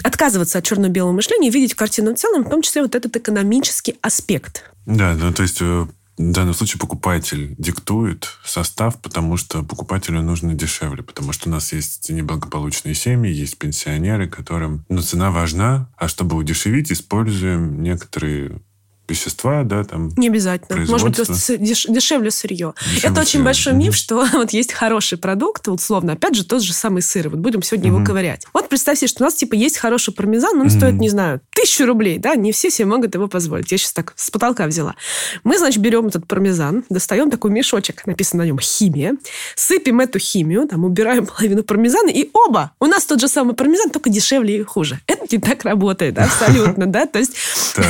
отказываться 0.04 0.60
от 0.60 0.64
черно-белого 0.64 1.12
мышления 1.12 1.50
и 1.50 1.52
видеть 1.52 1.76
картину 1.76 2.16
в 2.16 2.18
целом, 2.18 2.46
в 2.46 2.50
том 2.50 2.62
числе 2.62 2.82
вот 2.82 2.96
этот 2.96 3.16
экономический 3.16 3.98
аспект. 4.02 4.64
Да, 4.86 5.14
ну, 5.14 5.34
то 5.34 5.44
есть 5.44 5.58
э, 5.62 5.86
в 6.20 6.32
данном 6.34 6.54
случае 6.54 6.80
покупатель 6.80 7.56
диктует 7.58 8.28
состав, 8.44 9.02
потому 9.02 9.38
что 9.38 9.64
покупателю 9.64 10.22
нужно 10.22 10.54
дешевле, 10.54 11.02
потому 11.02 11.32
что 11.32 11.48
у 11.48 11.52
нас 11.52 11.72
есть 11.72 12.10
неблагополучные 12.10 12.94
семьи, 12.94 13.32
есть 13.32 13.58
пенсионеры, 13.58 14.28
которым 14.28 14.86
ну, 14.90 15.02
цена 15.02 15.32
важна, 15.32 15.90
а 15.98 16.10
чтобы 16.10 16.36
удешевить, 16.36 16.92
используем 16.92 17.82
некоторые 17.82 18.62
вещества, 19.10 19.64
да, 19.64 19.84
там. 19.84 20.12
Не 20.18 20.28
обязательно. 20.28 20.86
Может 20.86 21.08
быть, 21.08 21.16
просто 21.16 21.58
деш, 21.58 21.86
дешевле 21.86 22.32
сырье. 22.32 22.74
Дешевле 22.80 23.10
Это 23.10 23.22
очень 23.22 23.32
сырье. 23.32 23.46
большой 23.46 23.74
миф, 23.74 23.96
что 23.96 24.26
вот 24.34 24.52
есть 24.52 24.74
хороший 24.74 25.18
продукт, 25.18 25.68
условно, 25.68 26.14
опять 26.14 26.36
же, 26.36 26.46
тот 26.46 26.62
же 26.62 26.74
самый 26.74 27.02
сыр. 27.02 27.30
Вот 27.30 27.40
будем 27.40 27.62
сегодня 27.62 27.88
его 27.90 28.04
ковырять. 28.04 28.46
Вот 28.54 28.70
представь 28.70 29.00
себе, 29.00 29.08
что 29.08 29.24
у 29.24 29.26
нас, 29.26 29.36
типа, 29.36 29.56
есть 29.56 29.78
хороший 29.78 30.14
пармезан, 30.14 30.58
но 30.58 30.64
он 30.64 30.70
стоит, 30.70 30.96
не 30.96 31.10
знаю, 31.10 31.42
тысячу 31.52 31.86
рублей, 31.86 32.18
да, 32.18 32.36
не 32.36 32.52
все 32.52 32.70
себе 32.70 32.86
могут 32.86 33.14
его 33.16 33.28
позволить. 33.28 33.72
Я 33.72 33.78
сейчас 33.78 33.94
так 33.94 34.14
с 34.16 34.30
потолка 34.32 34.68
взяла. 34.68 34.96
Мы, 35.44 35.58
значит, 35.58 35.82
берем 35.82 36.08
этот 36.08 36.28
пармезан, 36.28 36.84
достаем 36.90 37.30
такой 37.30 37.52
мешочек, 37.52 38.06
написано 38.06 38.44
на 38.44 38.48
нем 38.48 38.60
«химия», 38.60 39.16
сыпем 39.56 40.00
эту 40.00 40.20
химию, 40.20 40.68
там, 40.68 40.86
убираем 40.86 41.26
половину 41.40 41.64
пармезана, 41.64 42.10
и 42.10 42.30
оба! 42.34 42.72
У 42.80 42.86
нас 42.86 43.06
тот 43.06 43.20
же 43.20 43.28
самый 43.28 43.56
пармезан, 43.56 43.90
только 43.90 44.10
дешевле 44.10 44.58
и 44.58 44.64
хуже. 44.64 45.00
Это 45.08 45.26
не 45.32 45.42
так 45.42 45.64
работает, 45.64 46.18
абсолютно, 46.20 46.86
да, 46.86 47.06
то 47.06 47.20
есть 47.20 47.34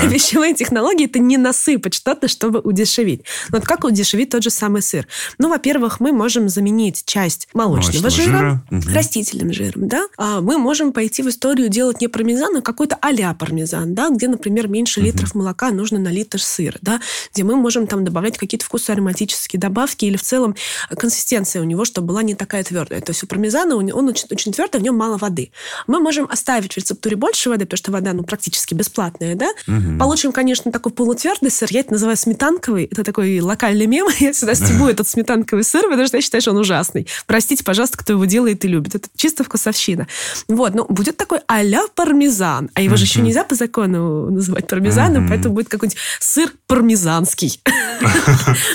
пищевые 0.09 0.53
технологии 0.53 1.07
это 1.09 1.19
не 1.19 1.37
насыпать 1.37 1.93
что-то, 1.93 2.27
чтобы 2.27 2.59
удешевить. 2.59 3.23
Но 3.49 3.57
вот 3.57 3.67
как 3.67 3.83
удешевить 3.83 4.29
тот 4.29 4.43
же 4.43 4.49
самый 4.49 4.81
сыр? 4.81 5.07
Ну, 5.37 5.49
во-первых, 5.49 5.99
мы 5.99 6.11
можем 6.11 6.49
заменить 6.49 7.03
часть 7.05 7.47
молочного, 7.53 8.03
молочного 8.03 8.09
жира, 8.09 8.63
жира. 8.69 8.95
растительным 8.95 9.53
жиром, 9.53 9.87
да? 9.87 10.07
А 10.17 10.41
мы 10.41 10.57
можем 10.57 10.93
пойти 10.93 11.23
в 11.23 11.29
историю 11.29 11.69
делать 11.69 12.01
не 12.01 12.07
пармезан, 12.07 12.57
а 12.57 12.61
какой-то 12.61 12.97
а 13.01 13.33
пармезан, 13.33 13.93
да, 13.93 14.09
где, 14.09 14.27
например, 14.27 14.67
меньше 14.67 14.99
угу. 14.99 15.07
литров 15.07 15.35
молока 15.35 15.71
нужно 15.71 15.99
на 15.99 16.09
литр 16.09 16.41
сыра, 16.41 16.77
да, 16.81 17.01
где 17.33 17.43
мы 17.43 17.55
можем 17.55 17.87
там 17.87 18.05
добавлять 18.05 18.37
какие-то 18.37 18.65
вкусы 18.65 18.91
ароматические 18.91 19.59
добавки 19.59 20.05
или 20.05 20.17
в 20.17 20.21
целом 20.21 20.55
консистенция 20.89 21.61
у 21.61 21.65
него, 21.65 21.85
чтобы 21.85 22.07
была 22.07 22.23
не 22.23 22.35
такая 22.35 22.63
твердая. 22.63 23.01
То 23.01 23.11
есть 23.11 23.23
у 23.23 23.27
пармезана 23.27 23.75
он 23.75 24.07
очень, 24.07 24.27
очень 24.31 24.51
твердый, 24.51 24.79
в 24.79 24.83
нем 24.83 24.95
мало 24.95 25.17
воды. 25.17 25.51
Мы 25.87 25.99
можем 25.99 26.27
оставить 26.29 26.73
в 26.73 26.77
рецептуре 26.77 27.15
больше 27.15 27.49
воды, 27.49 27.65
потому 27.65 27.77
что 27.77 27.91
вода, 27.91 28.13
ну, 28.13 28.23
практически 28.23 28.73
бесплатная, 28.73 29.35
да? 29.35 29.49
Угу. 29.67 29.97
Получим, 29.99 30.31
конечно, 30.31 30.71
такой 30.71 30.91
полутвердый 30.99 31.49
сыр. 31.49 31.69
Я 31.71 31.79
это 31.79 31.93
называю 31.93 32.17
сметанковый. 32.17 32.83
Это 32.83 33.05
такой 33.05 33.39
локальный 33.39 33.85
мем. 33.85 34.07
Я 34.19 34.33
всегда 34.33 34.53
стебу 34.53 34.85
этот 34.89 35.07
сметанковый 35.07 35.63
сыр, 35.63 35.83
потому 35.83 36.05
что 36.05 36.17
я 36.17 36.21
считаю, 36.21 36.41
что 36.41 36.51
он 36.51 36.57
ужасный. 36.57 37.07
Простите, 37.25 37.63
пожалуйста, 37.63 37.97
кто 37.97 38.11
его 38.11 38.25
делает 38.25 38.65
и 38.65 38.67
любит. 38.67 38.95
Это 38.95 39.07
чисто 39.15 39.45
вкусовщина. 39.45 40.09
Вот, 40.49 40.75
ну, 40.75 40.85
будет 40.89 41.15
такой 41.15 41.39
а-ля 41.47 41.83
пармезан. 41.95 42.69
А 42.73 42.81
его 42.81 42.97
же 42.97 43.05
еще 43.05 43.21
нельзя 43.21 43.45
по 43.45 43.55
закону 43.55 44.29
называть 44.29 44.67
пармезаном, 44.67 45.29
поэтому 45.29 45.55
будет 45.55 45.69
какой-нибудь 45.69 45.97
сыр 46.19 46.51
пармезанский. 46.67 47.61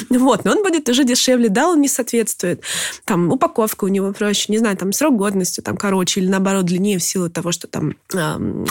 Вот, 0.09 0.45
но 0.45 0.53
он 0.53 0.63
будет 0.63 0.89
уже 0.89 1.05
дешевле. 1.05 1.49
Да, 1.49 1.69
он 1.69 1.81
не 1.81 1.89
соответствует. 1.89 2.63
Там 3.05 3.31
упаковка 3.31 3.85
у 3.85 3.89
него 3.89 4.13
проще. 4.13 4.51
Не 4.51 4.59
знаю, 4.59 4.77
там 4.77 4.93
срок 4.93 5.17
годности 5.17 5.61
там 5.61 5.77
короче 5.77 6.21
или 6.21 6.29
наоборот 6.29 6.65
длиннее 6.65 6.99
в 6.99 7.03
силу 7.03 7.29
того, 7.29 7.53
что 7.53 7.67
там, 7.67 7.97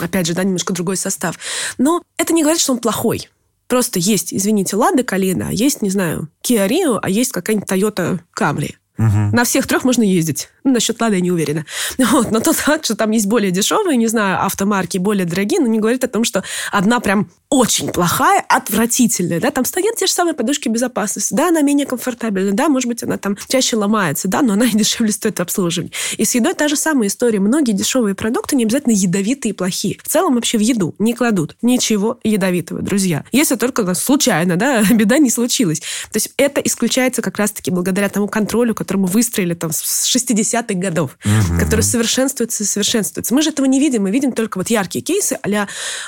опять 0.00 0.26
же, 0.26 0.34
да, 0.34 0.42
немножко 0.42 0.72
другой 0.72 0.96
состав. 0.96 1.38
Но 1.78 2.02
это 2.16 2.32
не 2.32 2.42
говорит, 2.42 2.60
что 2.60 2.72
он 2.72 2.78
плохой. 2.78 3.28
Просто 3.66 3.98
есть, 3.98 4.32
извините, 4.32 4.76
Лада 4.76 5.04
Калина, 5.04 5.48
а 5.48 5.52
есть, 5.52 5.82
не 5.82 5.90
знаю, 5.90 6.28
Kia 6.46 6.68
Rio, 6.68 6.98
а 7.00 7.08
есть 7.08 7.32
какая-нибудь 7.32 7.70
Toyota 7.70 8.20
Camry. 8.38 8.74
Угу. 8.96 9.30
На 9.32 9.44
всех 9.44 9.66
трех 9.66 9.84
можно 9.84 10.02
ездить. 10.02 10.50
Ну, 10.62 10.72
насчет 10.72 11.00
Лады 11.00 11.16
я 11.16 11.20
не 11.20 11.30
уверена. 11.32 11.64
Вот. 12.14 12.30
Но 12.30 12.40
тот 12.40 12.56
факт, 12.56 12.84
что 12.84 12.96
там 12.96 13.10
есть 13.10 13.26
более 13.26 13.50
дешевые, 13.50 13.96
не 13.96 14.06
знаю, 14.06 14.44
автомарки, 14.44 14.98
более 14.98 15.24
дорогие, 15.24 15.60
но 15.60 15.66
не 15.66 15.78
говорит 15.80 16.04
о 16.04 16.08
том, 16.08 16.22
что 16.22 16.44
одна 16.70 17.00
прям 17.00 17.30
очень 17.50 17.88
плохая, 17.88 18.44
отвратительная. 18.48 19.40
Да? 19.40 19.50
Там 19.50 19.64
стоят 19.64 19.96
те 19.96 20.06
же 20.06 20.12
самые 20.12 20.34
подушки 20.34 20.68
безопасности. 20.68 21.34
Да, 21.34 21.48
она 21.48 21.62
менее 21.62 21.86
комфортабельна. 21.86 22.52
Да, 22.52 22.68
может 22.68 22.88
быть, 22.88 23.02
она 23.02 23.16
там 23.16 23.36
чаще 23.48 23.76
ломается. 23.76 24.28
Да, 24.28 24.42
но 24.42 24.54
она 24.54 24.66
и 24.72 24.72
дешевле 24.72 25.12
стоит 25.12 25.40
в. 25.40 25.90
И 26.16 26.24
с 26.24 26.34
едой 26.34 26.54
та 26.54 26.68
же 26.68 26.76
самая 26.76 27.08
история. 27.08 27.40
Многие 27.40 27.72
дешевые 27.72 28.14
продукты 28.14 28.56
не 28.56 28.64
обязательно 28.64 28.92
ядовитые 28.92 29.50
и 29.50 29.52
плохие. 29.52 29.98
В 30.02 30.08
целом 30.08 30.34
вообще 30.34 30.58
в 30.58 30.62
еду 30.62 30.94
не 30.98 31.14
кладут 31.14 31.56
ничего 31.62 32.18
ядовитого, 32.24 32.82
друзья. 32.82 33.24
Если 33.32 33.56
только 33.56 33.94
случайно, 33.94 34.56
да, 34.56 34.82
беда 34.90 35.18
не 35.18 35.30
случилась. 35.30 35.80
То 35.80 36.16
есть 36.16 36.32
это 36.36 36.60
исключается 36.60 37.22
как 37.22 37.38
раз-таки 37.38 37.70
благодаря 37.70 38.08
тому 38.08 38.28
контролю, 38.28 38.74
который 38.84 38.98
мы 38.98 39.06
выстроили 39.08 39.54
там 39.54 39.72
с 39.72 40.14
60-х 40.14 40.74
годов, 40.74 41.18
угу. 41.24 41.58
который 41.58 41.80
совершенствуется 41.80 42.62
и 42.62 42.66
совершенствуется. 42.66 43.34
Мы 43.34 43.42
же 43.42 43.50
этого 43.50 43.66
не 43.66 43.80
видим, 43.80 44.02
мы 44.02 44.10
видим 44.10 44.32
только 44.32 44.58
вот 44.58 44.68
яркие 44.68 45.02
кейсы 45.02 45.38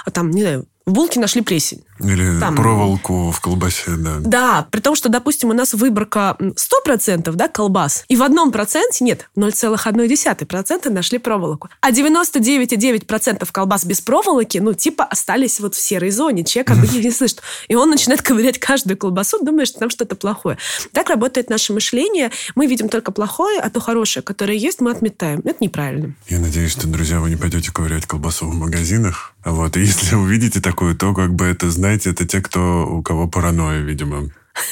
а 0.04 0.10
там, 0.10 0.30
не 0.30 0.42
знаю, 0.42 0.68
в 0.86 0.92
булке 0.92 1.18
нашли 1.18 1.42
плесень. 1.42 1.82
Или 1.98 2.38
там. 2.38 2.54
проволоку 2.54 3.32
в 3.32 3.40
колбасе, 3.40 3.96
да. 3.96 4.18
Да, 4.20 4.68
при 4.70 4.80
том, 4.80 4.94
что, 4.94 5.08
допустим, 5.08 5.50
у 5.50 5.52
нас 5.52 5.74
выборка 5.74 6.36
100% 6.38 7.32
да, 7.32 7.48
колбас, 7.48 8.04
и 8.08 8.16
в 8.16 8.22
одном 8.22 8.52
проценте, 8.52 9.02
нет, 9.04 9.28
0,1% 9.36 10.90
нашли 10.90 11.18
проволоку. 11.18 11.68
А 11.80 11.90
99,9% 11.90 13.48
колбас 13.50 13.84
без 13.84 14.00
проволоки, 14.00 14.58
ну, 14.58 14.74
типа, 14.74 15.04
остались 15.04 15.58
вот 15.58 15.74
в 15.74 15.80
серой 15.80 16.10
зоне. 16.10 16.44
Человек 16.44 16.70
об 16.70 16.82
них 16.82 16.92
не 17.04 17.10
слышит. 17.10 17.42
И 17.68 17.74
он 17.74 17.90
начинает 17.90 18.22
ковырять 18.22 18.58
каждую 18.58 18.96
колбасу, 18.96 19.42
думая, 19.42 19.66
что 19.66 19.80
там 19.80 19.90
что-то 19.90 20.14
плохое. 20.14 20.58
Так 20.92 21.08
работает 21.08 21.50
наше 21.50 21.72
мышление. 21.72 22.30
Мы 22.54 22.66
видим 22.66 22.88
только 22.88 23.10
плохое, 23.10 23.58
а 23.58 23.70
то 23.70 23.80
хорошее, 23.80 24.22
которое 24.22 24.56
есть, 24.56 24.80
мы 24.80 24.92
отметаем. 24.92 25.40
Это 25.44 25.56
неправильно. 25.60 26.14
Я 26.28 26.38
надеюсь, 26.38 26.72
что, 26.72 26.86
друзья, 26.86 27.20
вы 27.20 27.30
не 27.30 27.36
пойдете 27.36 27.72
ковырять 27.72 28.06
колбасу 28.06 28.46
в 28.46 28.54
магазинах. 28.54 29.35
Вот. 29.46 29.76
И 29.76 29.80
если 29.84 30.16
увидите 30.16 30.60
такое, 30.60 30.94
то 30.94 31.14
как 31.14 31.34
бы 31.34 31.46
это, 31.46 31.70
знаете, 31.70 32.10
это 32.10 32.26
те, 32.26 32.42
кто, 32.42 32.86
у 32.86 33.02
кого 33.02 33.28
паранойя, 33.28 33.80
видимо. 33.80 34.28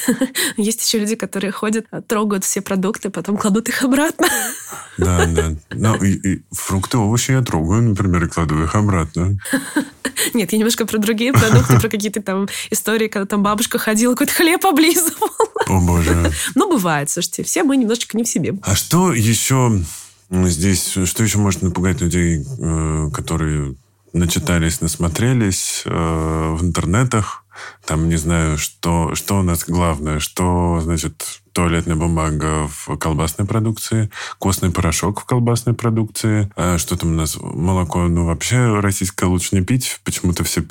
Есть 0.57 0.85
еще 0.85 0.99
люди, 0.99 1.15
которые 1.15 1.51
ходят, 1.51 1.85
трогают 2.07 2.43
все 2.43 2.61
продукты, 2.61 3.09
потом 3.09 3.37
кладут 3.37 3.69
их 3.69 3.83
обратно. 3.83 4.27
Да, 4.97 5.25
да. 5.25 5.53
Ну, 5.71 5.95
и, 6.01 6.13
и 6.13 6.45
фрукты, 6.53 6.97
овощи 6.97 7.31
я 7.31 7.41
трогаю, 7.41 7.81
например, 7.81 8.23
и 8.23 8.29
кладу 8.29 8.63
их 8.63 8.75
обратно. 8.75 9.37
Нет, 10.33 10.53
я 10.53 10.57
немножко 10.57 10.85
про 10.85 10.99
другие 10.99 11.33
продукты, 11.33 11.77
про 11.77 11.89
какие-то 11.89 12.21
там 12.21 12.47
истории, 12.69 13.09
когда 13.09 13.25
там 13.25 13.43
бабушка 13.43 13.77
ходила, 13.77 14.13
какой-то 14.13 14.31
хлеб 14.31 14.65
облизывала. 14.65 15.31
О, 15.67 15.81
боже. 15.81 16.31
Ну, 16.55 16.71
бывает, 16.71 17.09
слушайте, 17.09 17.43
все 17.43 17.63
мы 17.63 17.75
немножечко 17.75 18.15
не 18.15 18.23
в 18.23 18.29
себе. 18.29 18.57
А 18.61 18.73
что 18.73 19.11
еще 19.11 19.81
здесь, 20.29 20.97
что 21.03 21.23
еще 21.25 21.39
может 21.39 21.61
напугать 21.61 21.99
людей, 21.99 22.45
э, 22.57 23.09
которые 23.13 23.75
начитались, 24.15 24.81
насмотрелись 24.81 25.83
э, 25.85 25.89
в 25.89 26.63
интернетах, 26.63 27.43
там, 27.85 28.09
не 28.09 28.15
знаю, 28.15 28.57
что, 28.57 29.15
что 29.15 29.39
у 29.39 29.43
нас 29.43 29.65
главное, 29.67 30.19
что, 30.19 30.79
значит, 30.81 31.41
туалетная 31.55 31.95
бумага 31.95 32.67
в 32.67 32.97
колбасной 32.97 33.47
продукции, 33.47 34.11
костный 34.39 34.71
порошок 34.71 35.21
в 35.21 35.25
колбасной 35.25 35.73
продукции, 35.73 36.51
а 36.57 36.77
что 36.77 36.97
там 36.97 37.13
у 37.13 37.15
нас, 37.15 37.37
молоко, 37.39 38.09
ну, 38.09 38.25
вообще 38.25 38.81
российское 38.81 39.25
лучше 39.25 39.55
не 39.55 39.61
пить, 39.61 40.01
почему-то 40.03 40.43
все 40.43 40.65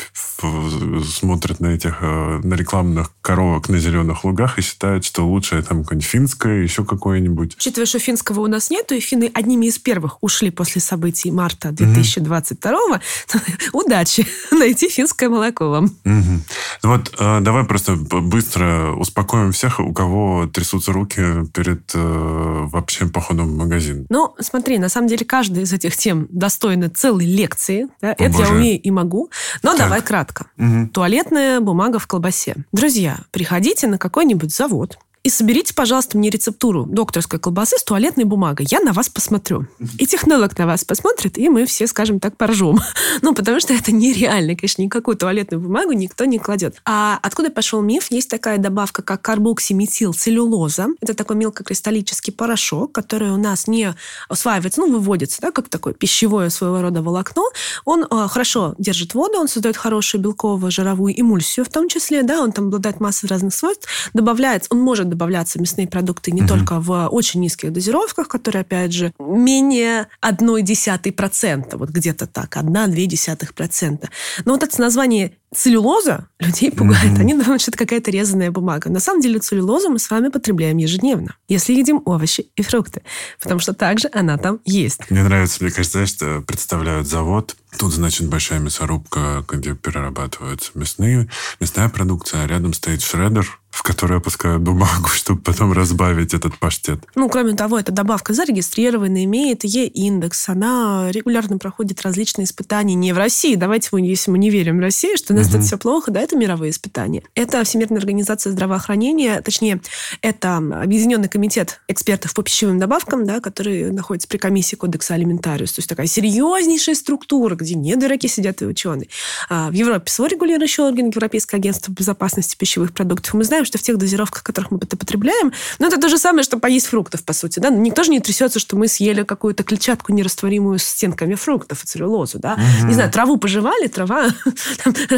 смотрят 1.03 1.61
на 1.61 1.69
этих, 1.69 1.99
э, 2.03 2.41
на 2.43 2.55
рекламных 2.55 3.13
коровок 3.23 3.71
на 3.71 3.79
зеленых 3.79 4.25
лугах 4.25 4.59
и 4.59 4.63
считают, 4.63 5.07
что 5.07 5.27
лучшее 5.27 5.63
там 5.63 5.85
какое-нибудь 5.85 6.07
финское, 6.07 6.63
еще 6.63 6.85
какое-нибудь. 6.85 7.57
Учитывая, 7.57 7.87
что 7.87 7.99
финского 7.99 8.41
у 8.41 8.47
нас 8.47 8.69
нету, 8.69 8.95
и 8.95 9.01
финны 9.01 9.31
одними 9.33 9.67
из 9.67 9.79
первых 9.79 10.23
ушли 10.23 10.51
после 10.51 10.83
событий 10.83 11.31
марта 11.31 11.73
2022 11.73 12.71
mm-hmm. 12.71 13.71
удачи 13.73 14.27
найти 14.51 14.91
финское 14.91 15.31
молоко 15.31 15.71
вам. 15.71 15.87
Mm-hmm. 16.05 16.41
Вот 16.83 17.15
э, 17.19 17.41
давай 17.41 17.65
просто 17.65 17.97
быстро 17.97 18.93
успокоим 18.93 19.53
всех, 19.53 19.81
у 19.81 19.95
кого 19.95 20.47
трясут 20.47 20.74
трясутся 20.75 20.93
руки 20.93 21.23
перед 21.53 21.95
э, 21.95 22.67
вообще 22.67 23.07
походом 23.07 23.49
в 23.49 23.57
магазин? 23.57 24.07
Ну, 24.09 24.35
смотри, 24.41 24.79
на 24.79 24.89
самом 24.89 25.09
деле 25.09 25.25
каждая 25.25 25.65
из 25.65 25.73
этих 25.73 25.97
тем 25.97 26.27
достойна 26.31 26.91
целой 26.91 27.27
лекции. 27.27 27.87
Да? 28.01 28.11
О, 28.11 28.13
Это 28.13 28.31
боже. 28.31 28.45
я 28.45 28.51
умею 28.51 28.81
и 28.81 28.91
могу. 28.91 29.31
Но 29.63 29.71
так. 29.71 29.81
давай 29.81 30.03
кратко. 30.03 30.47
Угу. 30.59 30.89
Туалетная 30.93 31.61
бумага 31.61 31.99
в 31.99 32.07
колбасе. 32.07 32.57
Друзья, 32.73 33.21
приходите 33.31 33.87
на 33.87 33.99
какой-нибудь 33.99 34.55
завод, 34.55 34.99
и 35.25 35.31
соберите, 35.31 35.73
пожалуйста, 35.73 36.19
мне 36.19 36.29
рецептуру 36.29 36.85
докторской 36.85 37.41
колбасы 37.41 37.79
с 37.79 37.83
туалетной 37.83 38.25
бумагой. 38.25 38.67
Я 38.71 38.81
на 38.81 38.93
вас 38.93 39.09
посмотрю. 39.09 39.67
И 39.99 40.07
технолог 40.07 40.57
на 40.59 40.67
вас 40.67 40.85
посмотрит, 40.85 41.39
и 41.39 41.49
мы 41.49 41.65
все, 41.65 41.87
скажем 41.87 42.21
так, 42.21 42.37
поржем. 42.37 42.79
Ну, 43.23 43.33
потому 43.35 43.61
что 43.61 43.73
это 43.73 43.93
нереально. 43.93 44.55
Конечно, 44.57 44.83
никакую 44.83 45.17
туалетную 45.17 45.61
бумагу 45.61 45.93
никто 45.93 46.25
не 46.25 46.39
кладет. 46.39 46.77
А 46.85 47.19
откуда 47.23 47.49
пошел 47.51 47.81
миф? 47.81 48.09
Есть 48.11 48.29
такая 48.29 48.59
добавка, 48.59 49.03
как 49.03 49.23
карбоксиметилцеллюлоза. 49.23 50.89
Это 51.01 51.15
такой 51.15 51.37
мелкокристаллический 51.37 52.33
порошок, 52.33 52.93
который 52.93 53.31
у 53.31 53.37
нас 53.37 53.67
не 53.67 53.95
усваивается, 54.29 54.81
ну, 54.81 54.93
выводится, 54.93 55.41
да, 55.41 55.53
как 55.53 55.69
такое 55.69 55.95
пищевое 55.95 56.51
своего 56.51 56.83
рода 56.83 57.03
волокно. 57.03 57.49
Он 57.85 58.05
э, 58.05 58.29
хорошо 58.29 58.75
держит 58.79 59.15
воду, 59.15 59.39
он 59.39 59.49
создает 59.49 59.77
хорошую 59.77 60.21
белковую 60.21 60.71
жировую 60.71 61.19
эмульсию 61.19 61.65
в 61.65 61.71
том 61.71 61.89
числе, 61.89 62.23
да, 62.25 62.43
он 62.43 62.53
там 62.53 62.67
обладает 62.67 63.01
массой 63.01 63.27
разных 63.27 63.55
свойств. 63.55 63.89
Добавляется, 64.13 64.69
он 64.71 64.81
может 64.81 65.14
добавляться 65.15 65.61
мясные 65.61 65.87
продукты 65.87 66.33
не 66.33 66.43
угу. 66.43 66.49
только 66.49 66.81
в 66.81 67.09
очень 67.09 67.41
низких 67.41 67.73
дозировках, 67.73 68.29
которые, 68.29 68.63
опять 68.63 68.93
же, 68.93 69.13
менее 69.19 70.09
0,1%, 70.23 71.77
вот 71.77 71.89
где-то 71.91 72.27
так, 72.27 72.57
1-2%. 72.57 74.09
Но 74.45 74.53
вот 74.53 74.63
это 74.63 74.81
название 74.81 75.37
целлюлоза 75.55 76.29
людей 76.41 76.71
пугает. 76.71 77.13
Mm-hmm. 77.13 77.21
Они 77.21 77.35
думают, 77.35 77.63
что 77.63 77.71
это 77.71 77.79
какая-то 77.79 78.11
резаная 78.11 78.51
бумага. 78.51 78.91
На 78.91 79.01
самом 79.01 79.21
деле 79.21 79.39
целлюлозу 79.39 79.89
мы 79.89 79.99
с 79.99 80.11
вами 80.11 80.29
потребляем 80.29 80.77
ежедневно, 80.79 81.37
если 81.49 81.75
едим 81.75 82.03
овощи 82.05 82.49
и 82.57 82.63
фрукты. 82.63 83.03
Потому 83.41 83.61
что 83.61 83.73
также 83.73 84.11
она 84.13 84.37
там 84.37 84.61
есть. 84.65 85.09
Мне 85.11 85.23
нравится, 85.23 85.63
мне 85.63 85.71
кажется, 85.71 86.07
что 86.07 86.43
представляют 86.43 87.07
завод, 87.07 87.57
Тут, 87.79 87.93
значит, 87.93 88.29
большая 88.29 88.61
мясорубка, 88.61 89.45
где 89.49 89.75
перерабатываются 89.75 90.71
мясные, 90.75 91.29
мясная 91.59 91.89
продукция, 91.89 92.45
а 92.45 92.47
рядом 92.47 92.73
стоит 92.73 93.03
шредер, 93.03 93.59
в 93.75 93.83
который 93.83 94.19
опускают 94.19 94.63
бумагу, 94.63 95.09
чтобы 95.13 95.41
потом 95.41 95.73
разбавить 95.73 96.33
этот 96.33 96.57
паштет. 96.59 97.01
Ну, 97.17 97.29
кроме 97.29 97.55
того, 97.55 97.79
эта 97.79 97.91
добавка 97.91 98.33
зарегистрирована, 98.33 99.25
имеет 99.25 99.65
Е-индекс, 99.65 100.49
она 100.49 101.09
регулярно 101.11 101.59
проходит 101.59 102.03
различные 102.03 102.45
испытания 102.45 102.95
не 102.95 103.13
в 103.13 103.19
России. 103.19 103.57
Давайте, 103.57 103.89
мы, 103.91 104.01
если 104.01 104.31
мы 104.31 104.39
не 104.39 104.49
верим 104.49 104.79
в 104.79 104.81
Россию, 104.81 105.17
что 105.17 105.35
у 105.35 105.37
нас 105.37 105.49
угу. 105.49 105.57
тут 105.57 105.65
все 105.65 105.77
плохо, 105.77 106.13
да, 106.13 106.21
это 106.21 106.37
мировые 106.37 106.71
испытания. 106.71 107.25
Это 107.35 107.65
Всемирная 107.65 107.99
организация 107.99 108.53
здравоохранения, 108.53 109.41
точнее, 109.41 109.81
это 110.23 110.59
Объединенный 110.59 111.29
комитет 111.29 111.81
экспертов 111.89 112.33
по 112.33 112.45
пищевым 112.45 112.79
добавкам, 112.79 113.27
да, 113.27 113.41
который 113.41 113.91
находится 113.91 114.29
при 114.29 114.39
комиссии 114.39 114.77
Кодекса 114.77 115.15
Алиментариус. 115.15 115.73
То 115.73 115.81
есть 115.81 115.89
такая 115.89 116.07
серьезнейшая 116.07 116.95
структура, 116.95 117.57
где 117.57 117.75
не 117.75 117.97
дураки 117.97 118.29
сидят 118.29 118.63
и 118.63 118.67
ученые. 118.67 119.09
А 119.49 119.71
в 119.71 119.73
Европе 119.73 120.13
свой 120.13 120.29
регулирующий 120.29 120.85
орган, 120.85 121.11
Европейское 121.11 121.59
агентство 121.59 121.91
безопасности 121.91 122.57
пищевых 122.57 122.93
продуктов. 122.93 123.35
Мы 123.35 123.43
знаем, 123.43 123.64
что 123.65 123.79
в 123.79 123.83
тех 123.83 123.99
дозировках, 123.99 124.43
которых 124.43 124.71
мы 124.71 124.79
это 124.79 124.97
потребляем, 124.97 125.53
ну, 125.79 125.87
это 125.87 126.01
то 126.01 126.09
же 126.09 126.19
самое, 126.19 126.45
что 126.45 126.59
поесть 126.59 126.87
фруктов, 126.87 127.25
по 127.25 127.33
сути. 127.33 127.61
Да? 127.61 127.71
Никто 127.71 128.03
же 128.03 128.11
не 128.11 128.21
трясется, 128.21 128.59
что 128.59 128.77
мы 128.77 128.89
съели 128.89 129.23
какую-то 129.23 129.63
клетчатку 129.63 130.13
нерастворимую 130.13 130.79
с 130.79 130.85
стенками 130.85 131.35
фруктов 131.35 131.85
и 131.85 131.87
целлюлозу. 131.87 132.39
Да? 132.39 132.55
Угу. 132.55 132.89
Не 132.89 132.95
знаю, 132.95 133.11
траву 133.11 133.37
пожевали, 133.37 133.87
трава... 133.87 134.29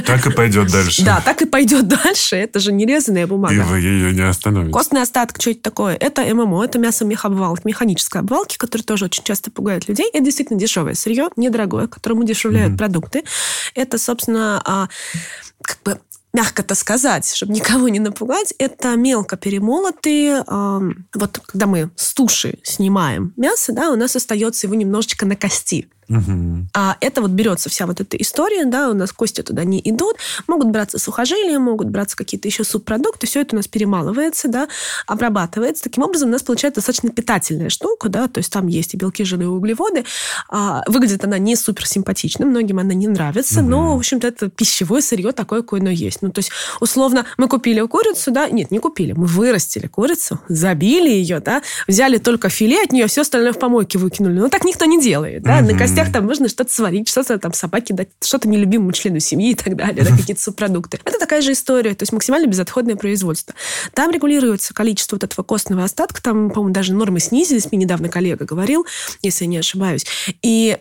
Так 0.07 0.27
и 0.27 0.31
пойдет 0.31 0.71
дальше. 0.71 1.05
Да, 1.05 1.21
так 1.25 1.43
и 1.43 1.47
пойдет 1.47 1.89
дальше. 1.89 2.37
Это 2.37 2.61
же 2.61 2.73
нерезанная 2.73 3.27
бумага. 3.27 3.55
И 3.55 3.59
вы 3.59 3.81
ее 3.81 4.13
не 4.13 4.23
остановите. 4.23 4.73
Костный 4.73 5.03
остаток, 5.03 5.41
что 5.41 5.51
это 5.51 5.63
такое? 5.63 5.95
Это 5.95 6.23
ММО, 6.23 6.65
это 6.65 6.79
мясо 6.79 7.05
мехобвалки, 7.05 7.63
механической 7.65 8.19
обвалки, 8.19 8.57
которые 8.57 8.85
тоже 8.85 9.07
очень 9.07 9.25
часто 9.25 9.51
пугают 9.51 9.89
людей. 9.89 10.09
Это 10.13 10.25
действительно 10.25 10.59
дешевое 10.59 10.95
сырье, 10.95 11.29
недорогое, 11.37 11.87
которому 11.87 12.25
дешевляют 12.25 12.75
mm-hmm. 12.75 12.79
продукты. 12.79 13.25
Это, 13.75 13.99
собственно, 13.99 14.63
а, 14.65 14.89
как 15.63 15.79
бы 15.85 15.99
мягко-то 16.37 16.75
сказать, 16.75 17.33
чтобы 17.35 17.55
никого 17.55 17.89
не 17.89 17.99
напугать, 17.99 18.55
это 18.59 18.95
мелко 18.95 19.37
перемолотые. 19.37 20.45
Вот 20.47 21.41
когда 21.47 21.67
мы 21.67 21.91
с 21.97 22.13
туши 22.13 22.59
снимаем 22.63 23.33
мясо, 23.37 23.73
да, 23.73 23.91
у 23.91 23.97
нас 23.97 24.15
остается 24.15 24.67
его 24.67 24.77
немножечко 24.77 25.25
на 25.27 25.35
кости. 25.35 25.89
Угу. 26.09 26.67
А 26.75 26.97
это 27.01 27.21
вот 27.21 27.31
берется 27.33 27.69
вся 27.69 27.87
вот 27.87 28.01
эта 28.01 28.17
история, 28.17 28.65
да, 28.65 28.91
у 28.91 28.95
нас 28.95 29.13
кости 29.13 29.43
туда 29.43 29.65
не 29.65 29.81
идут, 29.85 30.17
могут 30.47 30.69
браться 30.69 30.99
сухожилия, 30.99 31.59
могут 31.59 31.89
браться 31.89 32.17
какие-то 32.17 32.47
еще 32.47 32.65
субпродукты, 32.65 33.27
все 33.27 33.41
это 33.41 33.57
у 33.57 33.59
нас 33.59 33.67
перемалывается, 33.67 34.49
да, 34.49 34.69
обрабатывается. 35.07 35.85
Таким 35.85 36.05
образом 36.05 36.29
у 36.29 36.33
нас 36.33 36.43
получается 36.43 36.81
достаточно 36.81 37.11
питательная 37.11 37.71
штука, 37.71 38.09
да, 38.09 38.29
то 38.29 38.39
есть 38.39 38.53
там 38.53 38.69
есть 38.69 38.95
и 38.95 38.97
белки, 38.97 39.25
жиры, 39.25 39.45
и 39.45 39.47
углеводы. 39.47 40.05
А, 40.49 40.83
выглядит 40.87 41.25
она 41.25 41.39
не 41.39 41.57
супер 41.57 41.87
симпатично, 41.87 42.47
многим 42.47 42.79
она 42.79 42.95
не 42.95 43.09
нравится, 43.09 43.61
угу. 43.61 43.69
но, 43.69 43.95
в 43.95 43.99
общем-то, 43.99 44.29
это 44.29 44.49
пищевое 44.49 45.03
сырье 45.03 45.33
такое, 45.33 45.63
какое 45.63 45.81
оно 45.81 45.91
есть. 45.91 46.23
Ну, 46.23 46.31
то 46.31 46.39
есть, 46.39 46.51
условно, 46.81 47.27
мы 47.37 47.49
купили 47.49 47.81
курицу, 47.87 48.31
да, 48.31 48.49
нет, 48.49 48.71
не 48.71 48.79
купили, 48.79 49.13
мы 49.13 49.27
вырастили 49.27 49.87
курицу, 49.87 50.41
забили 50.49 51.11
ее, 51.11 51.41
да, 51.41 51.63
взяли 51.89 52.19
только 52.19 52.49
филе 52.49 52.83
от 52.83 52.93
нее, 52.93 53.07
все 53.09 53.23
остальное 53.23 53.53
в 53.53 53.59
помойке 53.59 53.99
выкинули. 53.99 54.39
Ну, 54.39 54.49
так 54.49 54.65
никто 54.65 54.85
не 54.85 55.01
делает, 55.01 55.43
да, 55.43 55.59
угу. 55.59 55.73
на 55.73 55.79
костях 55.79 55.96
гостях 55.97 56.13
там 56.13 56.27
можно 56.27 56.49
что-то 56.49 56.73
сварить, 56.73 57.09
что-то 57.09 57.39
там 57.39 57.53
собаке 57.53 57.95
дать, 57.95 58.09
что-то 58.23 58.49
нелюбимому 58.49 58.93
члену 58.93 59.21
семьи 59.21 59.53
и 59.53 59.55
так 59.55 59.77
далее, 59.77 60.05
да, 60.05 60.11
какие-то 60.17 60.43
субпродукты. 60.43 60.99
Это 61.05 61.19
такая 61.19 61.41
же 61.41 61.53
история, 61.53 61.95
то 61.95 62.03
есть 62.03 62.13
максимально 62.13 62.47
безотходное 62.47 62.97
производство. 62.97 63.55
Там 63.95 64.11
регулируется 64.11 64.75
количество 64.75 65.17
вот 65.17 65.25
этого 65.25 65.45
костного 65.45 65.85
остатка, 65.85 66.23
там, 66.23 66.51
по-моему, 66.51 66.75
даже 66.75 66.93
нормы 66.93 67.21
снизились, 67.21 67.71
мне 67.71 67.85
недавно 67.85 68.09
коллега 68.09 68.45
говорил, 68.45 68.87
если 69.23 69.45
я 69.45 69.51
не 69.51 69.59
ошибаюсь. 69.59 70.07
И 70.43 70.79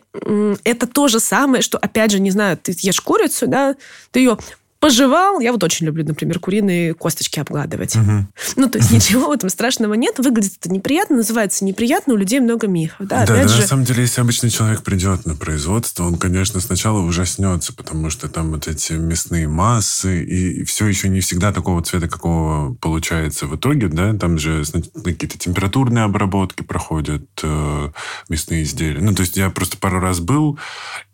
это 0.63 0.87
то 0.87 1.07
же 1.07 1.19
самое, 1.19 1.61
что, 1.61 1.77
опять 1.77 2.11
же, 2.11 2.19
не 2.19 2.31
знаю, 2.31 2.57
ты 2.57 2.75
ешь 2.77 3.01
курицу, 3.01 3.47
да, 3.47 3.75
ты 4.11 4.19
ее 4.19 4.37
пожевал. 4.85 5.39
Я 5.39 5.51
вот 5.51 5.63
очень 5.63 5.87
люблю, 5.87 6.05
например, 6.05 6.37
куриные 6.39 6.93
косточки 6.93 7.39
обгладывать. 7.39 7.95
Угу. 7.95 8.27
Ну, 8.57 8.69
то 8.69 8.77
есть 8.77 8.91
ничего 8.91 9.29
в 9.29 9.31
этом 9.31 9.49
страшного 9.49 9.95
нет. 9.95 10.19
Выглядит 10.19 10.53
это 10.59 10.71
неприятно, 10.71 11.15
называется 11.15 11.65
неприятно, 11.65 12.13
у 12.13 12.17
людей 12.17 12.39
много 12.39 12.67
мифов. 12.67 12.97
Да, 12.99 13.25
да, 13.25 13.35
да 13.35 13.47
же... 13.47 13.61
на 13.61 13.67
самом 13.67 13.83
деле, 13.83 14.03
если 14.03 14.21
обычный 14.21 14.51
человек 14.51 14.83
придет 14.83 15.25
на 15.25 15.35
производство, 15.35 16.03
он, 16.03 16.17
конечно, 16.17 16.59
сначала 16.59 16.99
ужаснется, 16.99 17.73
потому 17.73 18.11
что 18.11 18.29
там 18.29 18.51
вот 18.51 18.67
эти 18.67 18.93
мясные 18.93 19.47
массы, 19.47 20.23
и 20.23 20.63
все 20.65 20.85
еще 20.85 21.09
не 21.09 21.21
всегда 21.21 21.51
такого 21.51 21.81
цвета, 21.81 22.07
какого 22.07 22.75
получается 22.75 23.47
в 23.47 23.55
итоге, 23.55 23.87
да, 23.87 24.13
там 24.13 24.37
же 24.37 24.63
какие-то 25.03 25.39
температурные 25.39 26.03
обработки 26.03 26.61
проходят 26.61 27.23
э, 27.41 27.89
мясные 28.29 28.61
изделия. 28.61 29.01
Ну, 29.01 29.15
то 29.15 29.21
есть 29.21 29.35
я 29.35 29.49
просто 29.49 29.77
пару 29.77 29.99
раз 29.99 30.19
был, 30.19 30.59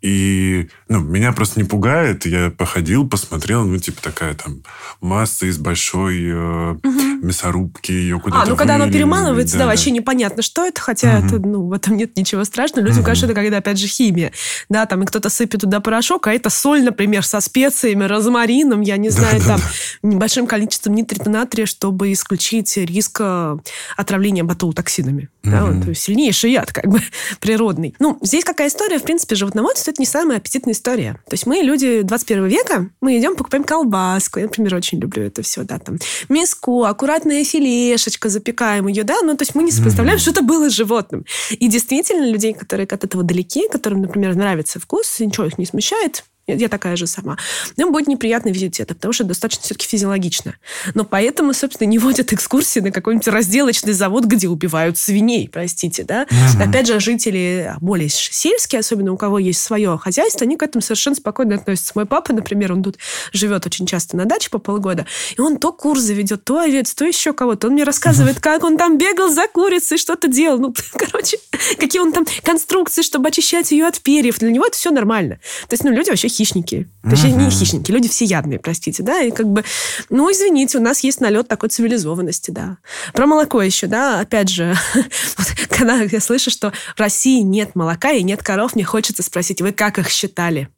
и 0.02 0.68
ну, 0.88 1.00
меня 1.00 1.32
просто 1.32 1.58
не 1.58 1.66
пугает. 1.66 2.26
Я 2.26 2.50
походил, 2.50 3.08
посмотрел, 3.08 3.61
ну, 3.64 3.78
типа 3.78 4.02
такая 4.02 4.34
там 4.34 4.62
масса 5.00 5.46
из 5.46 5.58
большой 5.58 6.24
э, 6.24 6.72
угу. 6.72 7.26
мясорубки, 7.26 7.92
ее 7.92 8.18
куда-то 8.20 8.42
А, 8.42 8.46
ну, 8.46 8.56
когда 8.56 8.76
оно 8.76 8.90
перемалывается, 8.90 9.56
да, 9.56 9.64
да, 9.64 9.70
вообще 9.70 9.90
непонятно, 9.90 10.42
что 10.42 10.64
это, 10.64 10.80
хотя 10.80 11.18
угу. 11.18 11.26
это, 11.26 11.38
ну, 11.38 11.66
в 11.66 11.72
этом 11.72 11.96
нет 11.96 12.16
ничего 12.16 12.44
страшного. 12.44 12.86
Людям 12.86 13.00
угу. 13.00 13.06
кажется, 13.06 13.26
это 13.26 13.34
когда, 13.34 13.58
опять 13.58 13.78
же, 13.78 13.86
химия. 13.86 14.32
Да, 14.68 14.86
там 14.86 15.02
и 15.02 15.06
кто-то 15.06 15.28
сыпет 15.30 15.60
туда 15.60 15.80
порошок, 15.80 16.26
а 16.26 16.32
это 16.32 16.50
соль, 16.50 16.82
например, 16.82 17.24
со 17.24 17.40
специями, 17.40 18.04
розмарином, 18.04 18.80
я 18.80 18.96
не 18.96 19.08
знаю, 19.10 19.40
да, 19.40 19.46
там, 19.46 19.60
да, 19.60 19.64
да. 20.02 20.08
небольшим 20.08 20.46
количеством 20.46 20.94
нитрита 20.94 21.30
натрия, 21.30 21.66
чтобы 21.66 22.12
исключить 22.12 22.76
риск 22.76 23.18
э, 23.20 23.56
отравления 23.96 24.44
ботулотоксинами. 24.44 25.28
Да, 25.42 25.66
вот, 25.66 25.96
сильнейший 25.96 26.52
яд, 26.52 26.72
как 26.72 26.86
бы, 26.86 27.00
природный. 27.40 27.94
Ну, 27.98 28.18
здесь 28.22 28.44
какая 28.44 28.68
история? 28.68 28.98
В 28.98 29.02
принципе, 29.02 29.34
животноводство 29.34 29.90
это 29.90 30.00
не 30.00 30.06
самая 30.06 30.38
аппетитная 30.38 30.74
история. 30.74 31.14
То 31.28 31.34
есть 31.34 31.46
мы, 31.46 31.56
люди 31.56 32.02
21 32.02 32.46
века, 32.46 32.90
мы 33.00 33.18
идем, 33.18 33.34
покупаем 33.34 33.64
колбаску. 33.64 34.38
Я, 34.38 34.46
например, 34.46 34.74
очень 34.76 35.00
люблю 35.00 35.24
это 35.24 35.42
все, 35.42 35.64
да, 35.64 35.78
там, 35.78 35.98
миску, 36.28 36.84
аккуратная 36.84 37.44
филешечка, 37.44 38.28
запекаем 38.28 38.86
ее, 38.86 39.02
да, 39.04 39.16
ну, 39.22 39.36
то 39.36 39.42
есть 39.42 39.54
мы 39.54 39.62
не 39.64 39.72
представляем, 39.72 40.18
mm-hmm. 40.18 40.22
что 40.22 40.30
это 40.30 40.42
было 40.42 40.70
животным. 40.70 41.24
И 41.50 41.68
действительно, 41.68 42.30
людей, 42.30 42.52
которые 42.52 42.86
от 42.86 43.04
этого 43.04 43.24
далеки, 43.24 43.68
которым, 43.68 44.02
например, 44.02 44.36
нравится 44.36 44.78
вкус, 44.78 45.18
ничего 45.20 45.46
их 45.46 45.58
не 45.58 45.66
смущает, 45.66 46.24
я 46.46 46.68
такая 46.68 46.96
же 46.96 47.06
сама. 47.06 47.38
Им 47.76 47.92
будет 47.92 48.08
неприятно 48.08 48.48
видеть 48.48 48.80
это, 48.80 48.94
потому 48.94 49.12
что 49.12 49.24
достаточно 49.24 49.62
все-таки 49.64 49.86
физиологично. 49.86 50.54
Но 50.94 51.04
поэтому, 51.04 51.54
собственно, 51.54 51.88
не 51.88 51.98
водят 51.98 52.32
экскурсии 52.32 52.80
на 52.80 52.90
какой-нибудь 52.90 53.28
разделочный 53.28 53.92
завод, 53.92 54.24
где 54.24 54.48
убивают 54.48 54.98
свиней, 54.98 55.48
простите, 55.48 56.04
да. 56.04 56.26
Угу. 56.30 56.62
Опять 56.62 56.88
же, 56.88 56.98
жители 56.98 57.74
более 57.80 58.08
сельские, 58.08 58.80
особенно 58.80 59.12
у 59.12 59.16
кого 59.16 59.38
есть 59.38 59.62
свое 59.62 59.96
хозяйство, 59.98 60.44
они 60.44 60.56
к 60.56 60.62
этому 60.62 60.82
совершенно 60.82 61.14
спокойно 61.14 61.54
относятся. 61.54 61.92
Мой 61.94 62.06
папа, 62.06 62.32
например, 62.32 62.72
он 62.72 62.82
тут 62.82 62.98
живет 63.32 63.64
очень 63.66 63.86
часто 63.86 64.16
на 64.16 64.24
даче 64.24 64.50
по 64.50 64.58
полгода, 64.58 65.06
и 65.36 65.40
он 65.40 65.58
то 65.58 65.72
кур 65.72 65.98
заведет, 65.98 66.44
то 66.44 66.58
овец, 66.58 66.92
то 66.94 67.04
еще 67.04 67.32
кого-то. 67.32 67.68
Он 67.68 67.74
мне 67.74 67.84
рассказывает, 67.84 68.40
как 68.40 68.64
он 68.64 68.76
там 68.76 68.98
бегал 68.98 69.30
за 69.30 69.46
курицей, 69.46 69.96
что-то 69.96 70.26
делал. 70.26 70.58
Ну, 70.58 70.74
короче, 70.92 71.38
какие 71.78 72.02
он 72.02 72.12
там 72.12 72.26
конструкции, 72.42 73.02
чтобы 73.02 73.28
очищать 73.28 73.70
ее 73.70 73.86
от 73.86 74.00
перьев. 74.00 74.38
Для 74.38 74.50
него 74.50 74.66
это 74.66 74.76
все 74.76 74.90
нормально. 74.90 75.36
То 75.68 75.74
есть, 75.74 75.84
ну, 75.84 75.92
люди 75.92 76.10
вообще 76.10 76.28
хищники. 76.32 76.88
Точнее, 77.08 77.32
не 77.32 77.50
хищники, 77.50 77.90
люди 77.90 78.08
всеядные, 78.08 78.58
простите, 78.58 79.02
да, 79.02 79.20
и 79.20 79.30
как 79.30 79.48
бы, 79.48 79.64
ну, 80.08 80.30
извините, 80.30 80.78
у 80.78 80.80
нас 80.80 81.00
есть 81.00 81.20
налет 81.20 81.48
такой 81.48 81.68
цивилизованности, 81.68 82.50
да. 82.50 82.78
Про 83.12 83.26
молоко 83.26 83.60
еще, 83.60 83.86
да, 83.88 84.20
опять 84.20 84.48
же, 84.48 84.76
вот, 84.94 85.46
когда 85.68 85.96
я 86.00 86.20
слышу, 86.20 86.50
что 86.50 86.72
в 86.96 87.00
России 87.00 87.40
нет 87.40 87.74
молока 87.74 88.12
и 88.12 88.22
нет 88.22 88.42
коров, 88.42 88.74
мне 88.74 88.84
хочется 88.84 89.22
спросить, 89.22 89.60
вы 89.60 89.72
как 89.72 89.98
их 89.98 90.08
считали? 90.08 90.68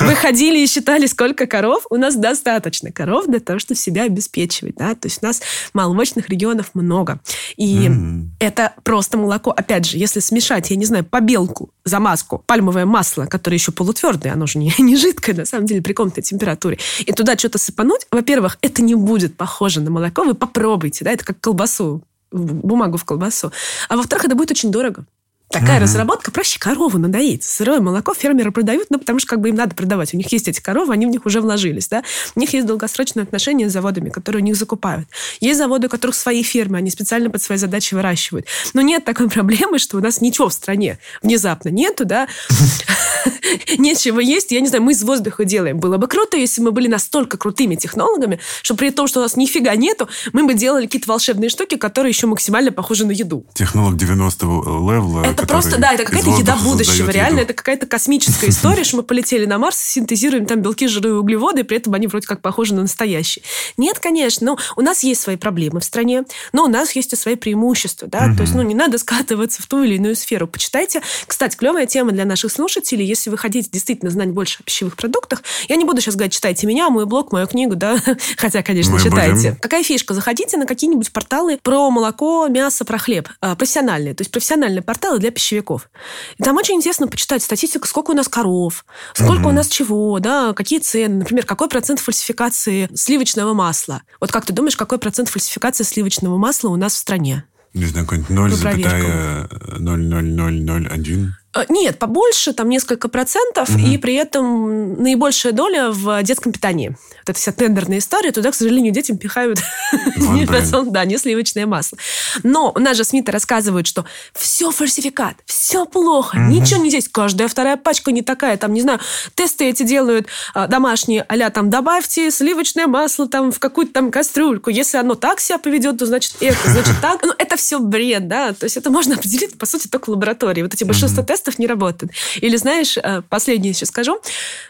Вы 0.00 0.14
ходили 0.20 0.58
и 0.60 0.66
считали, 0.66 1.06
сколько 1.06 1.46
коров? 1.46 1.84
У 1.90 1.96
нас 1.96 2.16
достаточно 2.16 2.90
коров 2.90 3.26
для 3.26 3.40
того, 3.40 3.58
чтобы 3.58 3.78
себя 3.78 4.04
обеспечивать, 4.04 4.76
да, 4.76 4.94
то 4.94 5.08
есть 5.08 5.22
у 5.22 5.26
нас 5.26 5.42
молочных 5.74 6.28
регионов 6.28 6.70
много. 6.74 7.20
И 7.56 7.86
mm-hmm. 7.86 8.24
это 8.40 8.74
просто 8.82 9.18
молоко. 9.18 9.50
Опять 9.50 9.86
же, 9.86 9.98
если 9.98 10.20
смешать, 10.20 10.70
я 10.70 10.76
не 10.76 10.86
знаю, 10.86 11.04
побелку, 11.04 11.70
замазку, 11.84 12.42
пальмовое 12.46 12.86
масло, 12.86 13.26
которое 13.26 13.56
еще 13.56 13.72
полутвердое, 13.72 14.32
оно 14.32 14.46
же 14.46 14.58
не, 14.58 14.74
не 14.78 14.95
жидкое, 14.96 15.34
на 15.34 15.44
самом 15.44 15.66
деле, 15.66 15.82
при 15.82 15.92
комнатной 15.92 16.22
температуре, 16.22 16.78
и 17.00 17.12
туда 17.12 17.36
что-то 17.36 17.58
сыпануть, 17.58 18.06
во-первых, 18.10 18.58
это 18.62 18.82
не 18.82 18.94
будет 18.94 19.36
похоже 19.36 19.80
на 19.80 19.90
молоко, 19.90 20.24
вы 20.24 20.34
попробуйте, 20.34 21.04
да, 21.04 21.12
это 21.12 21.24
как 21.24 21.40
колбасу, 21.40 22.02
бумагу 22.32 22.96
в 22.96 23.04
колбасу. 23.04 23.52
А 23.88 23.96
во-вторых, 23.96 24.26
это 24.26 24.34
будет 24.34 24.50
очень 24.50 24.70
дорого. 24.70 25.06
Такая 25.48 25.78
mm-hmm. 25.78 25.82
разработка, 25.82 26.30
проще 26.32 26.58
корову 26.58 26.98
надоить. 26.98 27.44
Сырое 27.44 27.80
молоко 27.80 28.14
фермеры 28.14 28.50
продают, 28.50 28.88
ну, 28.90 28.98
потому 28.98 29.20
что 29.20 29.28
как 29.28 29.40
бы 29.40 29.50
им 29.50 29.54
надо 29.54 29.76
продавать. 29.76 30.12
У 30.12 30.16
них 30.16 30.30
есть 30.32 30.48
эти 30.48 30.60
коровы, 30.60 30.92
они 30.92 31.06
в 31.06 31.08
них 31.08 31.24
уже 31.24 31.40
вложились, 31.40 31.86
да. 31.86 32.02
У 32.34 32.40
них 32.40 32.52
есть 32.52 32.66
долгосрочные 32.66 33.22
отношения 33.22 33.70
с 33.70 33.72
заводами, 33.72 34.10
которые 34.10 34.42
у 34.42 34.44
них 34.44 34.56
закупают. 34.56 35.08
Есть 35.40 35.58
заводы, 35.58 35.86
у 35.86 35.90
которых 35.90 36.16
свои 36.16 36.42
фермы, 36.42 36.78
они 36.78 36.90
специально 36.90 37.30
под 37.30 37.42
свои 37.42 37.58
задачи 37.58 37.94
выращивают. 37.94 38.46
Но 38.74 38.80
нет 38.80 39.04
такой 39.04 39.30
проблемы, 39.30 39.78
что 39.78 39.98
у 39.98 40.00
нас 40.00 40.20
ничего 40.20 40.48
в 40.48 40.52
стране 40.52 40.98
внезапно 41.22 41.68
нету, 41.68 42.04
да. 42.04 42.26
Нечего 43.78 44.18
есть. 44.18 44.50
Я 44.50 44.60
не 44.60 44.66
знаю, 44.66 44.82
мы 44.82 44.92
из 44.92 45.02
воздуха 45.04 45.44
делаем. 45.44 45.78
Было 45.78 45.96
бы 45.96 46.08
круто, 46.08 46.36
если 46.36 46.60
мы 46.60 46.72
были 46.72 46.88
настолько 46.88 47.38
крутыми 47.38 47.76
технологами, 47.76 48.40
что 48.62 48.74
при 48.74 48.90
том, 48.90 49.06
что 49.06 49.20
у 49.20 49.22
нас 49.22 49.36
нифига 49.36 49.76
нету, 49.76 50.08
мы 50.32 50.44
бы 50.44 50.54
делали 50.54 50.86
какие-то 50.86 51.08
волшебные 51.08 51.50
штуки, 51.50 51.76
которые 51.76 52.10
еще 52.10 52.26
максимально 52.26 52.72
похожи 52.72 53.06
на 53.06 53.12
еду. 53.12 53.46
Технолог 53.54 53.94
90-го 53.94 54.90
левела 54.90 55.35
это 55.36 55.46
просто, 55.46 55.78
да, 55.78 55.92
это 55.92 56.04
какая-то 56.04 56.30
еда 56.30 56.56
будущего. 56.56 57.10
Реально, 57.10 57.40
еду. 57.40 57.50
это 57.50 57.54
какая-то 57.54 57.86
космическая 57.86 58.48
история, 58.48 58.84
что 58.84 58.98
мы 58.98 59.02
полетели 59.02 59.44
на 59.44 59.58
Марс, 59.58 59.76
синтезируем 59.78 60.46
там 60.46 60.62
белки, 60.62 60.86
жиры 60.86 61.10
и 61.10 61.12
углеводы, 61.12 61.60
и 61.60 61.64
при 61.64 61.76
этом 61.76 61.94
они 61.94 62.06
вроде 62.06 62.26
как 62.26 62.40
похожи 62.40 62.74
на 62.74 62.82
настоящие. 62.82 63.44
Нет, 63.76 63.98
конечно, 63.98 64.46
ну, 64.46 64.58
у 64.76 64.80
нас 64.80 65.02
есть 65.02 65.20
свои 65.20 65.36
проблемы 65.36 65.80
в 65.80 65.84
стране, 65.84 66.24
но 66.52 66.64
у 66.64 66.68
нас 66.68 66.92
есть 66.92 67.12
и 67.12 67.16
свои 67.16 67.36
преимущества, 67.36 68.08
да, 68.08 68.34
то 68.34 68.42
есть, 68.42 68.54
ну, 68.54 68.62
не 68.62 68.74
надо 68.74 68.98
скатываться 68.98 69.62
в 69.62 69.66
ту 69.66 69.82
или 69.82 69.96
иную 69.96 70.16
сферу. 70.16 70.46
Почитайте. 70.46 71.02
Кстати, 71.26 71.56
клевая 71.56 71.86
тема 71.86 72.12
для 72.12 72.24
наших 72.24 72.50
слушателей, 72.50 73.04
если 73.04 73.30
вы 73.30 73.38
хотите 73.38 73.68
действительно 73.70 74.10
знать 74.10 74.30
больше 74.30 74.58
о 74.60 74.62
пищевых 74.62 74.96
продуктах, 74.96 75.42
я 75.68 75.76
не 75.76 75.84
буду 75.84 76.00
сейчас 76.00 76.16
говорить, 76.16 76.34
читайте 76.34 76.66
меня, 76.66 76.88
мой 76.90 77.06
блог, 77.06 77.32
мою 77.32 77.46
книгу, 77.46 77.76
да, 77.76 77.98
хотя, 78.36 78.62
конечно, 78.62 78.92
мы 78.94 79.00
читайте. 79.00 79.50
Будем. 79.50 79.56
Какая 79.56 79.82
фишка? 79.82 80.14
Заходите 80.14 80.56
на 80.56 80.66
какие-нибудь 80.66 81.12
порталы 81.12 81.58
про 81.62 81.90
молоко, 81.90 82.46
мясо, 82.48 82.84
про 82.84 82.98
хлеб. 82.98 83.28
А, 83.40 83.54
профессиональные, 83.54 84.14
то 84.14 84.22
есть 84.22 84.30
профессиональные 84.30 84.82
порталы 84.82 85.18
для 85.26 85.32
пищевиков. 85.32 85.90
И 86.38 86.42
там 86.42 86.56
очень 86.56 86.76
интересно 86.76 87.08
почитать 87.08 87.42
статистику, 87.42 87.86
сколько 87.88 88.12
у 88.12 88.14
нас 88.14 88.28
коров, 88.28 88.84
сколько 89.12 89.42
угу. 89.42 89.48
у 89.48 89.52
нас 89.52 89.66
чего, 89.68 90.18
да, 90.20 90.52
какие 90.52 90.78
цены, 90.78 91.16
например, 91.16 91.44
какой 91.44 91.68
процент 91.68 91.98
фальсификации 92.00 92.88
сливочного 92.94 93.54
масла. 93.54 94.02
Вот 94.20 94.30
как 94.30 94.46
ты 94.46 94.52
думаешь, 94.52 94.76
какой 94.76 94.98
процент 94.98 95.28
фальсификации 95.28 95.82
сливочного 95.82 96.38
масла 96.38 96.68
у 96.68 96.76
нас 96.76 96.94
в 96.94 96.98
стране? 96.98 97.44
Не 97.74 97.86
знаю, 97.86 98.06
какой-нибудь 98.06 98.30
0,0001. 98.30 101.26
Э, 101.56 101.64
нет, 101.68 101.98
побольше, 101.98 102.52
там 102.52 102.68
несколько 102.68 103.08
процентов, 103.08 103.68
угу. 103.68 103.78
и 103.78 103.96
при 103.98 104.14
этом 104.14 105.02
наибольшая 105.02 105.52
доля 105.52 105.90
в 105.90 106.22
детском 106.22 106.52
питании. 106.52 106.88
Вот 106.90 107.30
эта 107.30 107.38
вся 107.38 107.52
тендерная 107.52 107.98
история, 107.98 108.32
туда, 108.32 108.50
к 108.50 108.54
сожалению, 108.54 108.92
детям 108.92 109.18
пихают 109.18 109.60
не 110.16 110.46
процент, 110.46 110.92
да, 110.92 111.04
не 111.04 111.18
сливочное 111.18 111.66
масло. 111.66 111.98
Но 112.42 112.72
у 112.74 112.78
нас 112.78 112.96
же 112.96 113.04
СМИ 113.04 113.24
рассказывают, 113.26 113.86
что 113.86 114.04
все 114.34 114.70
фальсификат, 114.70 115.36
все 115.46 115.86
плохо, 115.86 116.36
угу. 116.36 116.44
ничего 116.44 116.82
не 116.82 116.90
здесь, 116.90 117.08
каждая 117.08 117.48
вторая 117.48 117.76
пачка 117.76 118.12
не 118.12 118.22
такая, 118.22 118.56
там, 118.56 118.72
не 118.72 118.80
знаю, 118.80 119.00
тесты 119.34 119.68
эти 119.68 119.82
делают 119.82 120.26
а, 120.54 120.66
домашние, 120.66 121.22
а 121.22 121.50
там 121.50 121.70
добавьте 121.70 122.30
сливочное 122.30 122.86
масло 122.86 123.28
там 123.28 123.52
в 123.52 123.58
какую-то 123.58 123.92
там 123.92 124.10
кастрюльку, 124.10 124.70
если 124.70 124.98
оно 124.98 125.14
так 125.14 125.40
себя 125.40 125.58
поведет, 125.58 125.98
то 125.98 126.06
значит 126.06 126.34
это, 126.40 126.70
значит 126.70 126.94
так. 127.00 127.22
Ну, 127.22 127.32
это 127.38 127.56
все 127.56 127.78
бред, 127.78 128.28
да, 128.28 128.52
то 128.52 128.64
есть 128.64 128.76
это 128.76 128.90
можно 128.90 129.14
определить, 129.16 129.58
по 129.58 129.66
сути, 129.66 129.88
только 129.88 130.06
в 130.06 130.08
лаборатории. 130.12 130.62
Вот 130.62 130.74
эти 130.74 130.84
большинство 130.84 131.22
тестов 131.22 131.45
тестов 131.46 131.58
не 131.58 131.66
работает. 131.66 132.12
Или 132.40 132.56
знаешь, 132.56 132.96
э, 132.96 133.22
последнее 133.28 133.70
еще 133.70 133.86
скажу. 133.86 134.20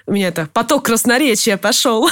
У 0.06 0.12
меня 0.12 0.28
это 0.28 0.48
поток 0.52 0.84
красноречия 0.84 1.56
пошел. 1.56 2.08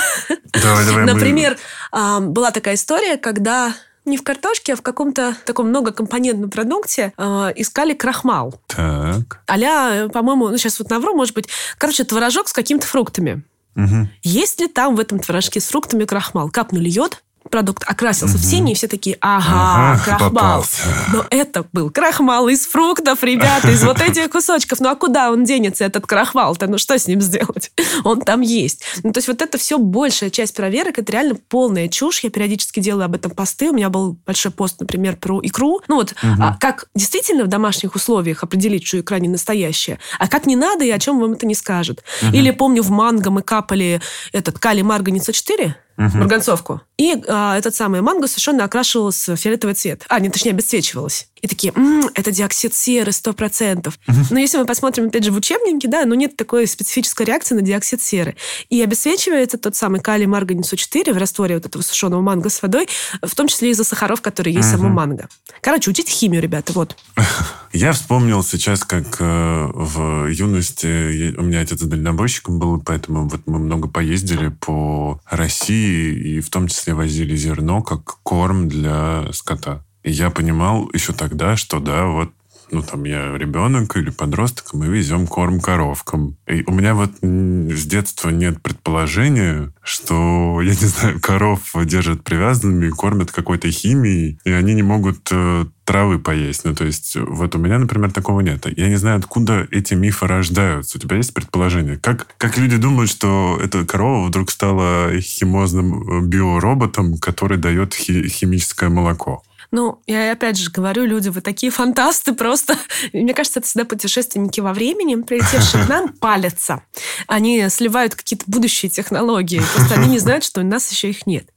Давай, 0.53 0.87
давай, 0.87 1.05
Например, 1.05 1.59
мы... 1.93 2.21
была 2.29 2.51
такая 2.51 2.75
история, 2.75 3.17
когда 3.17 3.75
не 4.05 4.17
в 4.17 4.23
картошке, 4.23 4.75
а 4.75 4.77
в 4.77 4.83
каком-то 4.83 5.35
таком 5.45 5.69
многокомпонентном 5.69 6.51
продукте 6.51 7.13
э, 7.17 7.53
искали 7.57 7.95
крахмал. 7.95 8.55
Так. 8.69 9.41
Аля, 9.51 10.09
по-моему, 10.09 10.49
ну 10.49 10.57
сейчас 10.57 10.79
вот 10.79 10.91
навру, 10.91 11.15
может 11.15 11.35
быть, 11.35 11.49
короче, 11.79 12.05
творожок 12.05 12.49
с 12.49 12.53
какими-то 12.53 12.87
фруктами. 12.87 13.43
Угу. 13.77 14.09
Есть 14.23 14.61
ли 14.61 14.69
там 14.69 14.95
в 14.95 15.01
этом 15.01 15.19
творожке 15.19 15.61
с 15.61 15.69
фруктами 15.69 16.05
крахмал? 16.05 16.51
Капнули 16.51 16.89
йод, 16.89 17.23
продукт 17.51 17.85
окрасился 17.87 18.37
угу. 18.37 18.43
в 18.43 18.47
синий, 18.47 18.73
и 18.73 18.75
все 18.75 18.89
такие, 18.89 19.17
ага, 19.21 19.93
ага 19.93 20.05
крахмал. 20.05 20.31
Попался. 20.31 20.83
Но 21.13 21.25
это 21.31 21.67
был 21.73 21.91
крахмал 21.91 22.49
из 22.49 22.67
фруктов, 22.67 23.23
ребята, 23.23 23.71
из 23.71 23.83
вот 23.85 24.01
этих 24.01 24.31
кусочков. 24.31 24.81
Ну 24.81 24.89
а 24.89 24.97
куда 24.97 25.31
он 25.31 25.45
денется, 25.45 25.85
этот 25.85 26.07
крахмал-то? 26.07 26.67
Ну 26.67 26.79
что 26.79 26.99
с 26.99 27.07
ним 27.07 27.21
сделать? 27.21 27.71
Он 28.05 28.21
там 28.21 28.41
есть. 28.41 28.83
Ну 29.03 29.13
то 29.13 29.19
есть 29.19 29.29
вот 29.29 29.43
это 29.43 29.59
все 29.59 29.79
большая 29.79 30.31
часть 30.31 30.55
проверок, 30.55 30.99
это 30.99 31.13
реально 31.13 31.37
полная 31.49 31.89
чушь. 31.89 32.21
Я 32.21 32.31
периодически 32.31 32.81
делаю 32.81 33.05
об 33.05 33.15
этом 33.15 33.31
посты. 33.31 33.71
У 33.71 33.75
меня 33.75 33.91
был 33.91 34.17
большой 34.27 34.53
пост, 34.53 34.81
например, 34.81 35.17
про 35.17 35.41
икру. 35.43 35.81
Ну 35.89 35.97
вот, 35.97 36.13
угу. 36.13 36.43
а, 36.43 36.57
как 36.61 36.87
действительно 36.95 37.45
в 37.45 37.49
домашних 37.49 37.95
условиях 37.95 38.43
определить, 38.43 38.87
что 38.87 39.01
икра 39.01 39.19
не 39.19 39.29
настоящая, 39.29 39.99
а 40.19 40.29
как 40.29 40.47
не 40.47 40.57
надо 40.57 40.85
и 40.85 40.91
о 40.91 40.99
чем 40.99 41.21
вам 41.21 41.33
это 41.33 41.47
не 41.47 41.55
скажет. 41.55 42.03
Угу. 42.23 42.33
Или 42.35 42.51
помню, 42.51 42.83
в 42.83 42.91
манго 42.91 43.31
мы 43.31 43.43
капали 43.43 44.01
этот 44.33 44.59
калий 44.59 44.83
марганица 44.83 45.33
4, 45.33 45.77
угу. 45.97 46.19
марганцовку. 46.19 46.81
И 46.97 47.17
а, 47.27 47.59
этот 47.59 47.75
самый 47.75 48.01
манго 48.03 48.29
совершенно 48.29 48.65
окрашивалась 48.65 49.29
в 49.29 49.37
фиолетовый 49.37 49.75
цвет. 49.75 50.05
А, 50.09 50.21
нет, 50.21 50.33
точнее, 50.33 50.53
обесцвечивалась. 50.53 51.29
И 51.43 51.47
такие, 51.47 51.73
м-м, 51.75 52.09
это 52.15 52.31
диоксид 52.31 52.75
серы, 52.75 53.13
сто 53.13 53.33
процентов. 53.33 53.99
Угу. 54.09 54.19
Но 54.31 54.39
если 54.39 54.57
мы 54.59 54.65
посмотрим, 54.65 55.09
опять 55.09 55.25
же, 55.25 55.31
в 55.31 55.37
учебнике, 55.37 55.89
да, 55.89 56.07
ну 56.07 56.15
нет 56.15 56.37
такой 56.37 56.67
специфической 56.67 57.27
реакции 57.27 57.55
на 57.55 57.63
диоксид 57.63 58.01
серы. 58.01 58.37
И 58.71 58.81
обесцвечивается 58.81 59.59
тот 59.59 59.77
самый 59.77 60.01
калий 60.01 60.27
марганецу 60.27 60.77
4 60.77 61.13
в 61.13 61.17
растворе 61.19 61.57
вот 61.57 61.67
этого 61.67 61.83
сушеного 61.83 62.21
манго 62.21 62.49
с 62.49 62.63
водой, 62.63 62.89
в 63.21 63.35
том 63.35 63.49
числе 63.49 63.71
из-за 63.71 63.85
сахаров, 63.85 64.23
которые 64.23 64.55
есть 64.55 64.69
угу. 64.69 64.77
в 64.77 64.81
самом 64.81 64.93
манго. 64.93 65.29
Короче, 65.61 65.91
учите 65.91 66.13
химию, 66.13 66.41
ребята, 66.41 66.73
вот. 66.73 66.97
Я 67.73 67.93
вспомнил 67.93 68.45
сейчас, 68.45 68.85
как 68.85 69.17
э, 69.19 69.71
в 69.75 70.29
юности 70.29 71.37
у 71.37 71.43
меня 71.43 71.61
отец 71.61 71.81
дальнобойщиком 71.81 72.59
был, 72.61 72.81
поэтому 72.81 73.29
вот 73.29 73.41
мы 73.47 73.59
много 73.59 73.89
поездили 73.89 74.49
по 74.49 75.21
России, 75.29 76.37
и 76.37 76.41
в 76.41 76.51
том 76.51 76.69
числе 76.69 76.84
возили 76.93 77.37
зерно 77.37 77.83
как 77.83 78.19
корм 78.23 78.69
для 78.69 79.33
скота. 79.33 79.85
И 80.03 80.11
я 80.11 80.31
понимал 80.31 80.91
еще 80.93 81.13
тогда, 81.13 81.57
что 81.57 81.81
да, 81.81 82.07
вот 82.07 82.31
ну, 82.75 82.83
там, 82.83 83.05
я 83.05 83.37
ребенок 83.39 83.97
или 83.97 84.11
подросток, 84.11 84.75
мы 84.75 84.89
везем 84.89 85.27
корм 85.27 85.61
коровкам. 85.61 86.37
И 86.47 86.65
у 86.67 86.73
меня 86.73 86.95
вот 86.95 87.11
с 87.23 87.87
детства 87.87 88.31
нет 88.31 88.61
предположения, 88.63 89.73
что, 89.83 90.61
я 90.61 90.71
не 90.71 90.87
знаю, 90.87 91.21
коров 91.21 91.61
держат 91.85 92.25
привязанными, 92.25 92.91
кормят 92.91 93.31
какой-то 93.31 93.71
химией, 93.71 94.39
и 94.45 94.51
они 94.51 94.75
не 94.75 94.83
могут 94.83 95.29
э, 95.31 95.67
травы 95.85 96.19
поесть. 96.19 96.65
Ну, 96.65 96.75
то 96.75 96.85
есть, 96.85 97.17
вот 97.17 97.55
у 97.55 97.59
меня, 97.59 97.79
например, 97.79 98.11
такого 98.11 98.41
нет. 98.41 98.67
Я 98.77 98.89
не 98.89 98.97
знаю, 98.97 99.19
откуда 99.19 99.69
эти 99.71 99.95
мифы 99.95 100.27
рождаются. 100.27 100.99
У 100.99 101.01
тебя 101.01 101.17
есть 101.17 101.33
предположение? 101.33 101.99
Как, 101.99 102.27
как 102.39 102.59
люди 102.59 102.77
думают, 102.77 103.11
что 103.11 103.59
эта 103.63 103.85
корова 103.87 104.27
вдруг 104.27 104.51
стала 104.51 105.13
химозным 105.21 106.03
э, 106.03 106.27
биороботом, 106.27 107.19
который 107.19 107.59
дает 107.59 107.95
хи- 107.95 108.29
химическое 108.29 108.89
молоко? 108.89 109.43
Ну, 109.75 110.01
я 110.07 110.31
опять 110.31 110.57
же 110.57 110.71
говорю, 110.71 111.05
люди, 111.05 111.31
вы 111.31 111.41
такие 111.41 111.73
фантасты 111.73 112.33
просто. 112.33 112.79
Мне 113.13 113.35
кажется, 113.35 113.59
это 113.59 113.67
всегда 113.67 113.85
путешественники 113.85 114.61
во 114.61 114.73
времени, 114.73 115.17
прилетевшие 115.17 115.85
к 115.85 115.89
нам, 115.89 116.13
палятся. 116.13 116.85
Они 117.27 117.69
сливают 117.71 118.15
какие-то 118.15 118.45
будущие 118.47 118.89
технологии. 118.89 119.61
Просто 119.75 119.97
они 119.97 120.11
не 120.11 120.21
знают, 120.21 120.45
что 120.45 120.61
у 120.61 120.65
нас 120.65 120.89
еще 120.93 121.11
их 121.11 121.27
нет. 121.27 121.49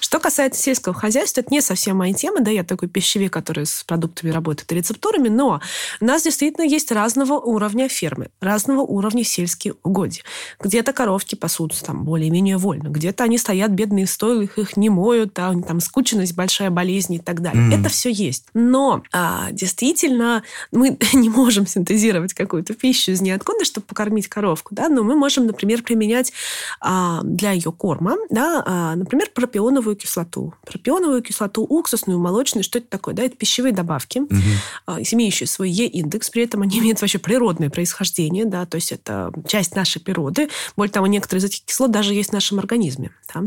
Что 0.00 0.18
касается 0.20 0.62
сельского 0.62 0.94
хозяйства, 0.94 1.42
это 1.42 1.52
не 1.52 1.60
совсем 1.60 1.98
моя 1.98 2.14
тема. 2.14 2.40
Да, 2.40 2.50
я 2.50 2.64
такой 2.64 2.88
пищевик, 2.88 3.30
который 3.30 3.66
с 3.66 3.84
продуктами 3.84 4.30
работает 4.30 4.72
и 4.72 4.74
рецептурами, 4.74 5.28
но 5.28 5.60
у 6.00 6.04
нас 6.04 6.22
действительно 6.22 6.64
есть 6.64 6.90
разного 6.90 7.34
уровня 7.34 7.90
фермы, 7.90 8.30
разного 8.40 8.80
уровня 8.80 9.22
сельские 9.22 9.74
угодья. 9.82 10.22
Где-то 10.60 10.94
коровки 10.94 11.34
пасутся 11.34 11.84
там 11.84 12.04
более-менее 12.04 12.56
вольно, 12.56 12.88
где-то 12.88 13.24
они 13.24 13.36
стоят 13.36 13.72
бедные 13.72 14.06
в 14.06 14.58
их 14.58 14.76
не 14.78 14.88
моют, 14.88 15.34
да, 15.34 15.52
там 15.68 15.80
скученность, 15.80 16.34
большая 16.34 16.70
болезнь 16.70 17.12
и 17.12 17.18
так 17.18 17.42
далее. 17.42 17.65
Mm. 17.66 17.80
Это 17.80 17.88
все 17.88 18.10
есть. 18.10 18.46
Но 18.54 19.02
а, 19.12 19.50
действительно 19.52 20.42
мы 20.72 20.96
не 21.12 21.28
можем 21.28 21.66
синтезировать 21.66 22.34
какую-то 22.34 22.74
пищу 22.74 23.12
из 23.12 23.20
ниоткуда, 23.20 23.64
чтобы 23.64 23.86
покормить 23.86 24.28
коровку, 24.28 24.74
да, 24.74 24.88
но 24.88 25.02
мы 25.02 25.16
можем, 25.16 25.46
например, 25.46 25.82
применять 25.82 26.32
а, 26.80 27.22
для 27.22 27.52
ее 27.52 27.72
корма, 27.72 28.16
да, 28.30 28.62
а, 28.64 28.96
например, 28.96 29.30
пропионовую 29.34 29.96
кислоту. 29.96 30.54
Пропионовую 30.64 31.22
кислоту, 31.22 31.62
уксусную, 31.64 32.18
молочную, 32.18 32.64
что 32.64 32.78
это 32.78 32.88
такое? 32.88 33.14
Да, 33.14 33.22
это 33.22 33.36
пищевые 33.36 33.72
добавки, 33.72 34.18
mm-hmm. 34.18 34.40
а, 34.86 35.00
имеющие 35.00 35.46
свой 35.46 35.70
Е-индекс, 35.70 36.30
при 36.30 36.44
этом 36.44 36.62
они 36.62 36.78
имеют 36.80 37.00
вообще 37.00 37.18
природное 37.18 37.70
происхождение, 37.70 38.44
да, 38.44 38.66
то 38.66 38.76
есть 38.76 38.92
это 38.92 39.32
часть 39.46 39.74
нашей 39.74 40.00
природы. 40.00 40.48
Более 40.76 40.92
того, 40.92 41.06
некоторые 41.06 41.40
из 41.40 41.44
этих 41.44 41.64
кислот 41.64 41.90
даже 41.90 42.14
есть 42.14 42.30
в 42.30 42.32
нашем 42.32 42.58
организме. 42.58 43.10
Да? 43.32 43.42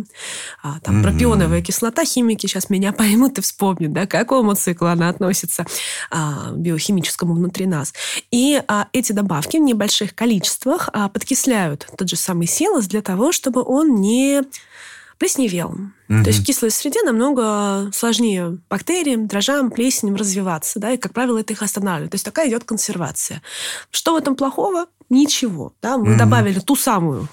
А, 0.61 0.79
там 0.79 0.99
mm-hmm. 0.99 1.03
пропионовая 1.03 1.61
кислота, 1.61 2.05
химики 2.05 2.47
сейчас 2.47 2.69
меня 2.69 2.91
поймут 2.99 3.37
и 3.37 3.41
вспомнят, 3.41 3.93
да, 3.93 4.05
к 4.09 4.11
какому 4.11 4.55
циклу 4.55 4.87
она 4.87 5.07
относится 5.07 5.65
а, 6.11 6.51
биохимическому 6.51 7.33
внутри 7.33 7.65
нас. 7.65 7.93
И 8.31 8.61
а, 8.67 8.87
эти 8.91 9.13
добавки 9.13 9.57
в 9.57 9.61
небольших 9.61 10.13
количествах 10.13 10.89
а, 10.91 11.07
подкисляют 11.07 11.87
тот 11.97 12.09
же 12.09 12.15
самый 12.15 12.47
силос 12.47 12.87
для 12.87 13.01
того, 13.01 13.31
чтобы 13.31 13.63
он 13.63 14.01
не 14.01 14.43
плесневел. 15.19 15.69
Угу. 16.09 16.23
То 16.23 16.29
есть 16.29 16.39
в 16.39 16.45
кислой 16.45 16.71
среде 16.71 17.03
намного 17.03 17.91
сложнее 17.93 18.57
бактериям, 18.69 19.27
дрожжам, 19.27 19.69
плесеням 19.69 20.15
развиваться, 20.15 20.79
да, 20.79 20.91
и, 20.91 20.97
как 20.97 21.13
правило, 21.13 21.37
это 21.37 21.53
их 21.53 21.61
останавливает. 21.61 22.11
То 22.11 22.15
есть 22.15 22.25
такая 22.25 22.49
идет 22.49 22.63
консервация. 22.63 23.41
Что 23.91 24.13
в 24.13 24.17
этом 24.17 24.35
плохого? 24.35 24.87
Ничего. 25.09 25.73
Да? 25.81 25.97
Мы 25.97 26.11
угу. 26.11 26.19
добавили 26.19 26.59
ту 26.59 26.75
самую 26.75 27.27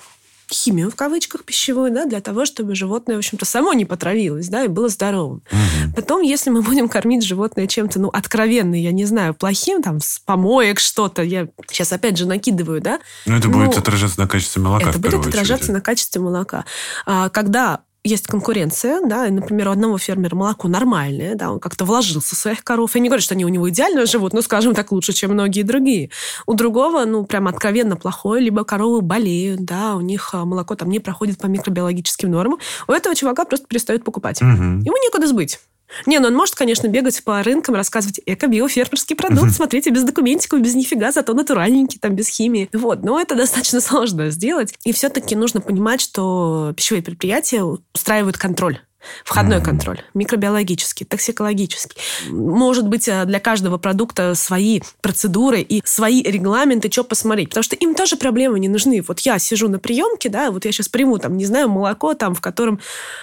химию, 0.53 0.91
в 0.91 0.97
кавычках, 0.97 1.45
пищевую, 1.45 1.93
да, 1.93 2.05
для 2.05 2.21
того, 2.21 2.47
чтобы 2.47 2.75
животное, 2.75 3.17
в 3.17 3.19
общем-то, 3.19 3.45
само 3.45 3.73
не 3.73 3.85
потравилось, 3.85 4.49
да, 4.49 4.65
и 4.65 4.69
было 4.69 4.89
здоровым. 4.89 5.43
Угу. 5.51 5.95
Потом, 5.97 6.23
если 6.23 6.51
мы 6.51 6.63
будем 6.63 6.89
кормить 6.89 7.25
животное 7.25 7.67
чем-то, 7.67 8.01
ну, 8.01 8.09
откровенно, 8.09 8.75
я 8.75 8.93
не 8.93 9.05
знаю, 9.05 9.35
плохим, 9.35 9.83
там, 9.83 10.01
с 10.01 10.21
помоек 10.21 10.79
что-то, 10.79 11.23
я 11.23 11.49
сейчас 11.71 11.93
опять 11.93 12.17
же 12.17 12.27
накидываю, 12.27 12.81
да. 12.81 13.01
Ну, 13.27 13.37
это 13.37 13.49
будет 13.49 13.77
отражаться 13.77 14.21
на 14.21 14.29
качестве 14.29 14.63
молока, 14.63 14.91
Это 14.91 14.99
будет 14.99 15.27
отражаться 15.27 15.65
очередь. 15.65 15.75
на 15.75 15.81
качестве 15.81 16.21
молока. 16.21 16.65
А, 17.07 17.29
когда 17.29 17.81
есть 18.07 18.27
конкуренция, 18.27 19.01
да, 19.05 19.27
и, 19.27 19.31
например, 19.31 19.69
у 19.69 19.73
одного 19.73 19.99
фермера 19.99 20.35
молоко 20.35 20.69
нормальное, 20.69 21.35
да, 21.35 21.51
он 21.53 21.61
как-то 21.61 21.85
вложился 21.85 22.35
в 22.35 22.38
своих 22.38 22.64
коров. 22.64 22.95
Я 22.95 23.01
не 23.01 23.09
говорю, 23.09 23.23
что 23.23 23.35
они 23.35 23.45
у 23.45 23.49
него 23.49 23.69
идеально 23.69 24.07
живут, 24.07 24.33
но, 24.33 24.42
скажем 24.42 24.75
так, 24.75 24.92
лучше, 24.92 25.12
чем 25.12 25.33
многие 25.33 25.62
другие. 25.62 26.11
У 26.47 26.55
другого, 26.55 27.05
ну, 27.05 27.25
прям 27.25 27.49
откровенно 27.49 27.97
плохое, 27.97 28.42
либо 28.42 28.64
коровы 28.64 29.01
болеют, 29.03 29.64
да, 29.64 29.97
у 29.97 30.01
них 30.01 30.31
а, 30.33 30.45
молоко 30.45 30.75
там 30.77 30.88
не 30.88 31.01
проходит 31.01 31.38
по 31.38 31.47
микробиологическим 31.47 32.31
нормам. 32.31 32.59
У 32.88 32.92
этого 32.92 33.14
чувака 33.14 33.45
просто 33.45 33.66
перестают 33.66 34.05
покупать. 34.05 34.40
Угу. 34.40 34.51
Ему 34.51 34.97
некуда 35.05 35.27
сбыть. 35.27 35.61
Не, 36.07 36.18
ну 36.18 36.29
он 36.29 36.35
может, 36.35 36.55
конечно, 36.55 36.88
бегать 36.88 37.22
по 37.25 37.42
рынкам, 37.42 37.75
рассказывать 37.75 38.20
эко-биофермерский 38.27 39.16
продукт, 39.16 39.53
смотрите, 39.53 39.90
без 39.90 40.03
документиков, 40.03 40.61
без 40.61 40.75
нифига, 40.75 41.12
зато 41.12 41.33
натуральненький, 41.35 41.99
там, 41.99 42.14
без 42.14 42.29
химии. 42.29 42.68
Вот, 42.72 43.03
но 43.03 43.20
это 43.20 43.35
достаточно 43.37 43.81
сложно 43.81 44.31
сделать. 44.31 44.75
И 44.85 44.92
все-таки 44.92 45.37
нужно 45.37 45.61
понимать, 45.61 46.01
что 46.01 46.72
пищевые 46.77 47.03
предприятия 47.03 47.62
устраивают 47.62 48.38
контроль 48.38 48.81
Входной 49.25 49.59
mm-hmm. 49.59 49.64
контроль, 49.64 50.01
микробиологический, 50.14 51.07
токсикологический. 51.07 51.97
Может 52.29 52.88
быть, 52.88 53.09
э, 53.09 53.25
для 53.25 53.40
каждого 53.40 53.79
продукта 53.79 54.35
свои 54.35 54.81
процедуры 55.01 55.61
и 55.61 55.83
свои 55.85 56.23
регламенты, 56.23 56.90
что 56.90 57.05
посмотреть. 57.05 57.51
Потому 57.51 57.64
что 57.64 57.77
им 57.77 57.95
тоже 57.95 58.16
проблемы 58.16 58.59
не 58.61 58.69
нужны. 58.69 59.03
Вот 59.07 59.21
я 59.21 59.38
сижу 59.38 59.69
на 59.69 59.79
приемке, 59.79 60.29
да, 60.29 60.51
вот 60.51 60.64
я 60.64 60.73
сейчас 60.73 60.88
приму, 60.88 61.19
там, 61.19 61.37
не 61.37 61.45
знаю, 61.45 61.69
молоко, 61.69 62.14
там, 62.14 62.35
в 62.35 62.40
котором, 62.40 62.81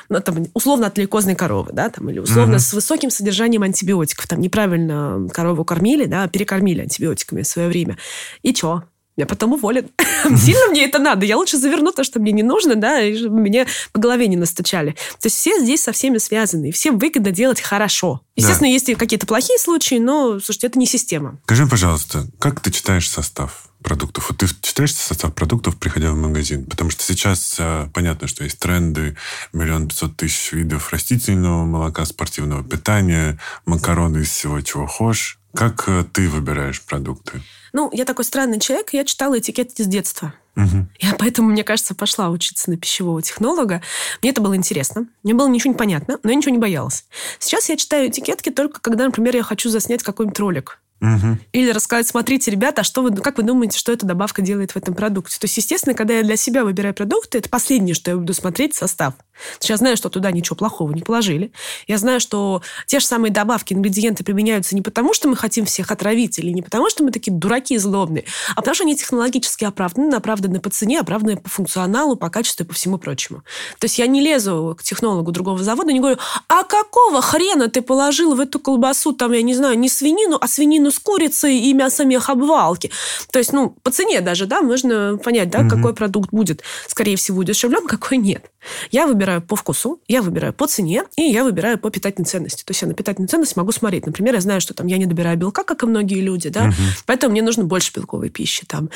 ну, 0.10 0.19
там, 0.19 0.46
условно, 0.54 0.88
от 0.88 0.98
лейкозной 0.98 1.36
коровы, 1.36 1.72
да, 1.74 1.89
там, 1.89 2.10
или 2.10 2.19
условно 2.19 2.56
mm-hmm. 2.56 2.60
с 2.60 2.74
высоким 2.74 3.10
содержанием 3.10 3.63
антибиотиков. 3.63 4.28
Там 4.28 4.39
неправильно 4.39 5.28
корову 5.32 5.65
кормили, 5.65 6.06
да, 6.06 6.28
перекормили 6.28 6.82
антибиотиками 6.82 7.41
в 7.41 7.48
свое 7.48 7.67
время. 7.67 7.98
И 8.41 8.54
что? 8.54 8.84
Я 9.15 9.26
потом 9.26 9.54
уволен. 9.54 9.89
Сильно 10.23 10.67
мне 10.69 10.86
это 10.86 10.99
надо. 10.99 11.26
Я 11.26 11.38
лучше 11.38 11.58
заверну 11.58 11.91
то, 11.91 12.04
что 12.04 12.19
мне 12.19 12.32
не 12.32 12.43
нужно, 12.43 12.76
да, 12.76 13.02
и 13.02 13.17
чтобы 13.17 13.39
мне 13.39 13.67
по 13.91 13.99
голове 13.99 14.28
не 14.28 14.38
настучали. 14.38 14.91
То 15.19 15.28
есть 15.28 15.38
все 15.38 15.60
здесь 15.60 15.84
со 15.84 15.91
всеми 15.91 16.17
связаны, 16.17 16.69
и 16.69 16.71
всем 16.71 16.97
выгодно 16.97 17.32
делать 17.32 17.62
хорошо. 17.62 18.21
Естественно, 18.36 18.69
да. 18.69 18.73
есть 18.73 18.89
и 18.89 18.95
какие-то 18.95 19.28
плохие 19.28 19.60
случаи, 19.60 19.95
но, 19.95 20.39
слушайте, 20.39 20.67
это 20.67 20.80
не 20.80 20.88
система. 20.88 21.39
Скажи, 21.43 21.67
пожалуйста, 21.67 22.28
как 22.39 22.60
ты 22.60 22.71
читаешь 22.71 23.10
состав? 23.10 23.69
продуктов. 23.84 24.30
Вот 24.30 24.39
ты 24.39 24.47
читаешь 24.62 24.95
состав 24.95 25.36
продуктов, 25.36 25.78
приходя 25.78 26.12
в 26.12 26.15
магазин? 26.15 26.65
Потому 26.65 26.89
что 26.89 27.04
сейчас 27.04 27.58
а, 27.60 27.89
понятно, 27.93 28.28
что 28.28 28.43
есть 28.43 28.58
тренды, 28.58 29.17
миллион 29.52 29.89
пятьсот 29.89 30.15
тысяч 30.15 30.54
видов 30.54 30.91
растительного 30.91 31.65
молока, 31.65 32.06
спортивного 32.06 32.63
питания, 32.63 33.38
макароны 33.65 34.19
из 34.19 34.30
всего, 34.30 34.62
чего 34.62 34.88
хочешь. 34.88 35.38
Как 35.54 35.84
а, 35.88 36.04
ты 36.06 36.30
выбираешь 36.30 36.82
продукты? 36.82 37.41
Ну, 37.74 37.90
я 37.92 38.06
такой 38.06 38.24
странный 38.24 38.60
человек, 38.60 38.94
я 38.94 39.04
читала 39.04 39.40
этикетки 39.40 39.82
с 39.82 39.88
детства. 39.88 40.34
Угу. 40.56 40.88
Я 41.00 41.16
поэтому, 41.18 41.50
мне 41.50 41.64
кажется, 41.64 41.96
пошла 41.96 42.30
учиться 42.30 42.70
на 42.70 42.78
пищевого 42.78 43.22
технолога. 43.24 43.82
Мне 44.22 44.32
это 44.32 44.42
было 44.42 44.56
интересно. 44.56 45.08
Мне 45.24 45.34
было 45.34 45.48
ничего 45.48 45.74
не 45.74 45.78
понятно, 45.78 46.20
но 46.22 46.30
я 46.30 46.36
ничего 46.36 46.52
не 46.52 46.60
боялась. 46.60 47.06
Сейчас 47.40 47.70
я 47.70 47.78
читаю 47.78 48.10
этикетки 48.10 48.52
только 48.52 48.80
когда, 48.80 49.06
например, 49.06 49.36
я 49.36 49.44
хочу 49.44 49.70
заснять 49.70 50.04
какой-нибудь 50.04 50.40
ролик. 50.40 50.80
Угу. 51.02 51.38
Или 51.52 51.72
рассказать, 51.72 52.08
смотрите, 52.08 52.50
ребята, 52.50 52.82
а 52.82 52.84
что 52.84 53.02
вы, 53.02 53.14
как 53.14 53.38
вы 53.38 53.44
думаете, 53.44 53.78
что 53.78 53.92
эта 53.92 54.06
добавка 54.06 54.42
делает 54.42 54.72
в 54.72 54.78
этом 54.78 54.94
продукте? 54.94 55.38
То 55.38 55.46
есть, 55.46 55.58
естественно, 55.58 55.96
когда 55.96 56.14
я 56.14 56.24
для 56.24 56.38
себя 56.38 56.64
выбираю 56.64 56.94
продукты, 56.94 57.40
это 57.40 57.50
последнее, 57.50 57.94
что 57.94 58.12
я 58.12 58.18
буду 58.18 58.34
смотреть, 58.34 58.76
состав. 58.76 59.16
Я 59.62 59.78
знаю, 59.78 59.98
что 59.98 60.10
туда 60.10 60.32
ничего 60.32 60.56
плохого 60.56 60.91
не 60.91 61.02
положили. 61.02 61.52
Я 61.88 61.98
знаю, 61.98 62.19
что 62.19 62.62
те 62.86 63.00
же 63.00 63.06
самые 63.06 63.32
добавки, 63.32 63.74
ингредиенты 63.74 64.24
применяются 64.24 64.76
не 64.76 64.82
потому, 64.82 65.13
что 65.13 65.28
мы 65.28 65.36
хотим 65.36 65.65
всех 65.65 65.91
отравить, 65.91 66.39
или 66.39 66.52
не 66.52 66.62
потому, 66.62 66.89
что 66.89 67.04
мы 67.04 67.12
такие 67.12 67.32
дураки 67.32 67.78
злобные, 67.78 68.26
а 68.52 68.56
потому 68.56 68.76
что 68.76 68.84
они 68.84 68.96
технологически 68.96 69.65
оправданы, 69.65 70.15
оправданы 70.15 70.60
по 70.60 70.69
цене, 70.69 71.00
оправданы 71.00 71.38
по 71.38 71.50
функционалу, 71.50 72.15
по 72.15 72.29
качеству 72.29 72.63
и 72.63 72.67
по 72.67 72.73
всему 72.73 72.98
прочему. 72.98 73.44
То 73.79 73.86
есть 73.86 74.00
я 74.00 74.08
не 74.08 74.21
лезу 74.21 74.75
к 74.77 74.84
технологу 74.84 75.31
другого 75.31 75.63
завода, 75.63 75.92
не 75.92 76.00
говорю, 76.00 76.17
а 76.48 76.63
какого 76.63 77.21
хрена 77.21 77.69
ты 77.69 77.81
положил 77.81 78.36
в 78.36 78.40
эту 78.40 78.60
колбасу, 78.60 79.13
там, 79.13 79.31
я 79.31 79.42
не 79.42 79.56
знаю, 79.56 79.77
не 79.77 79.90
свинину, 79.90 80.38
а 80.40 80.48
свинину 80.48 80.92
с 80.92 81.00
курицей 81.00 81.58
и 81.60 81.73
мясо 81.73 82.06
мех 82.06 82.29
обвалки. 82.29 82.92
То 83.31 83.40
есть, 83.40 83.54
ну, 83.54 83.75
по 83.81 83.92
цене 83.92 84.21
даже, 84.21 84.46
да, 84.46 84.62
можно 84.62 85.17
понять, 85.17 85.50
да, 85.50 85.62
угу. 85.62 85.69
какой 85.69 85.94
продукт 85.94 86.29
будет, 86.31 86.62
скорее 86.88 87.15
всего, 87.15 87.40
удешевлен, 87.40 87.88
какой 87.88 88.17
нет. 88.17 88.46
Я 88.92 89.08
выбираю 89.08 89.23
по 89.42 89.56
вкусу, 89.56 90.02
я 90.08 90.21
выбираю 90.21 90.54
по 90.54 90.67
цене, 90.67 91.04
и 91.15 91.24
я 91.24 91.44
выбираю 91.44 91.78
по 91.78 91.90
питательной 91.90 92.26
ценности. 92.26 92.63
То 92.63 92.71
есть 92.71 92.82
я 92.82 92.88
на 92.88 92.94
питательную 92.94 93.30
ценность 93.30 93.56
могу 93.56 93.71
смотреть. 93.71 94.06
Например, 94.06 94.36
я 94.36 94.42
знаю, 94.42 94.62
что 94.62 94.74
там 94.74 94.88
я 94.88 94.98
не 94.98 95.06
добираю 95.06 95.38
белка, 95.38 95.63
как 95.63 95.84
и 95.84 95.86
многие 95.86 96.21
люди, 96.21 96.50
да, 96.50 96.65
угу. 96.65 96.74
поэтому 97.06 97.32
мне 97.32 97.42
нужно 97.42 97.63
больше 97.63 97.92
белковой 97.94 98.30
пищи. 98.30 98.65
Там 98.67 98.90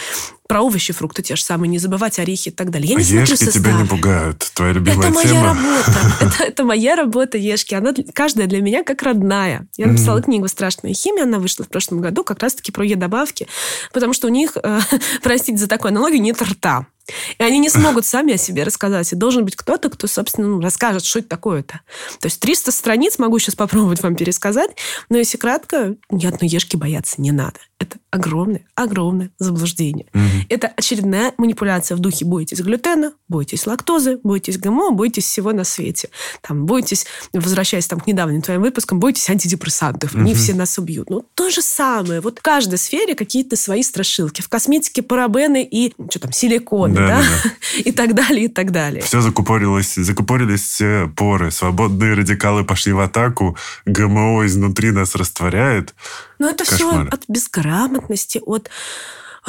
про 0.47 0.61
овощи, 0.61 0.93
фрукты 0.93 1.21
те 1.21 1.35
же 1.35 1.43
самые, 1.43 1.69
не 1.69 1.77
забывать 1.77 2.19
орехи 2.19 2.49
и 2.49 2.51
так 2.51 2.71
далее. 2.71 2.89
Я 2.89 2.95
не 2.95 3.03
Ешки 3.03 3.35
смотрю 3.35 3.61
тебя 3.61 3.71
не 3.73 3.87
пугают, 3.87 4.51
твоя 4.53 4.73
любимая 4.73 5.09
это 5.09 5.21
тема. 5.21 5.53
моя 5.53 5.53
работа. 5.53 6.15
Это, 6.27 6.43
это 6.43 6.63
моя 6.63 6.95
работа, 6.95 7.37
Ешки. 7.37 7.75
Она 7.75 7.93
каждая 8.13 8.47
для 8.47 8.61
меня 8.61 8.83
как 8.83 9.03
родная. 9.03 9.67
Я 9.77 9.87
написала 9.87 10.21
книгу 10.21 10.47
«Страшная 10.47 10.93
химия», 10.93 11.23
она 11.23 11.39
вышла 11.39 11.65
в 11.65 11.69
прошлом 11.69 12.01
году 12.01 12.23
как 12.23 12.41
раз-таки 12.41 12.71
про 12.71 12.85
Е-добавки, 12.85 13.47
потому 13.93 14.13
что 14.13 14.27
у 14.27 14.29
них, 14.29 14.57
э, 14.61 14.79
простите 15.21 15.57
за 15.57 15.67
такую 15.67 15.89
аналогию, 15.89 16.21
нет 16.21 16.41
рта. 16.41 16.87
И 17.37 17.43
они 17.43 17.59
не 17.59 17.69
смогут 17.69 18.05
сами 18.05 18.33
о 18.33 18.37
себе 18.37 18.63
рассказать. 18.63 19.11
И 19.11 19.15
должен 19.15 19.45
быть 19.45 19.55
кто-то, 19.55 19.89
кто, 19.89 20.07
собственно, 20.07 20.47
ну, 20.47 20.61
расскажет, 20.61 21.05
что 21.05 21.19
это 21.19 21.29
такое-то. 21.29 21.81
То 22.19 22.25
есть 22.25 22.39
300 22.39 22.71
страниц 22.71 23.19
могу 23.19 23.39
сейчас 23.39 23.55
попробовать 23.55 24.01
вам 24.01 24.15
пересказать, 24.15 24.71
но 25.09 25.17
если 25.17 25.37
кратко, 25.37 25.95
ни 26.09 26.25
одной 26.25 26.49
ешки 26.49 26.75
бояться 26.75 27.21
не 27.21 27.31
надо. 27.31 27.59
Это 27.79 27.97
огромное, 28.09 28.61
огромное 28.73 29.29
заблуждение. 29.37 30.07
Угу. 30.13 30.23
Это 30.49 30.67
очередная 30.75 31.33
манипуляция 31.37 31.95
в 31.95 31.99
духе 31.99 32.25
бойтесь 32.25 32.59
глютена, 32.59 33.13
бойтесь 33.29 33.67
лактозы, 33.67 34.19
бойтесь 34.23 34.57
ГМО, 34.57 34.91
бойтесь 34.91 35.25
всего 35.25 35.51
на 35.51 35.63
свете. 35.63 36.09
Там, 36.41 36.65
бойтесь, 36.65 37.05
возвращаясь 37.33 37.85
там, 37.85 37.99
к 37.99 38.07
недавним 38.07 38.41
твоим 38.41 38.61
выпускам, 38.61 38.99
бойтесь 38.99 39.29
антидепрессантов. 39.29 40.13
Угу. 40.13 40.21
Они 40.21 40.33
все 40.33 40.55
нас 40.55 40.79
убьют. 40.79 41.11
Ну, 41.11 41.23
то 41.35 41.51
же 41.51 41.61
самое. 41.61 42.19
Вот 42.19 42.39
в 42.39 42.41
каждой 42.41 42.79
сфере 42.79 43.13
какие-то 43.13 43.55
свои 43.55 43.83
страшилки. 43.83 44.41
В 44.41 44.49
косметике 44.49 45.03
парабены 45.03 45.63
и 45.63 45.93
что 46.09 46.19
там, 46.19 46.31
силиконы 46.31 46.95
да, 46.95 47.07
да? 47.07 47.21
да. 47.21 47.51
и 47.77 47.91
так 47.91 48.15
далее, 48.15 48.45
и 48.45 48.47
так 48.47 48.71
далее. 48.71 49.03
Все 49.03 49.21
закупорилось, 49.21 49.93
закупорились 49.95 50.63
все 50.63 51.11
поры, 51.15 51.51
свободные 51.51 52.15
радикалы 52.15 52.63
пошли 52.63 52.91
в 52.91 52.99
атаку, 52.99 53.55
ГМО 53.85 54.47
изнутри 54.47 54.89
нас 54.89 55.13
растворяет. 55.13 55.93
Но 56.39 56.49
это 56.49 56.65
Кошмар. 56.65 57.05
все 57.05 57.09
от 57.09 57.23
безграмотности, 57.27 58.41
от 58.45 58.69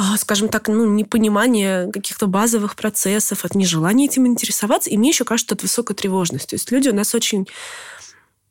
а, 0.01 0.15
скажем 0.15 0.47
так, 0.47 0.69
ну, 0.69 0.85
непонимания 0.85 1.91
каких-то 1.91 2.27
базовых 2.27 2.77
процессов, 2.77 3.43
от 3.43 3.53
нежелания 3.53 4.05
этим 4.05 4.27
интересоваться. 4.27 4.89
И 4.89 4.97
мне 4.97 5.09
еще 5.09 5.25
кажется, 5.25 5.55
от 5.55 5.61
высокой 5.61 5.93
тревожности. 5.93 6.51
То 6.51 6.55
есть 6.55 6.71
люди 6.71 6.87
у 6.87 6.93
нас 6.93 7.13
очень 7.13 7.49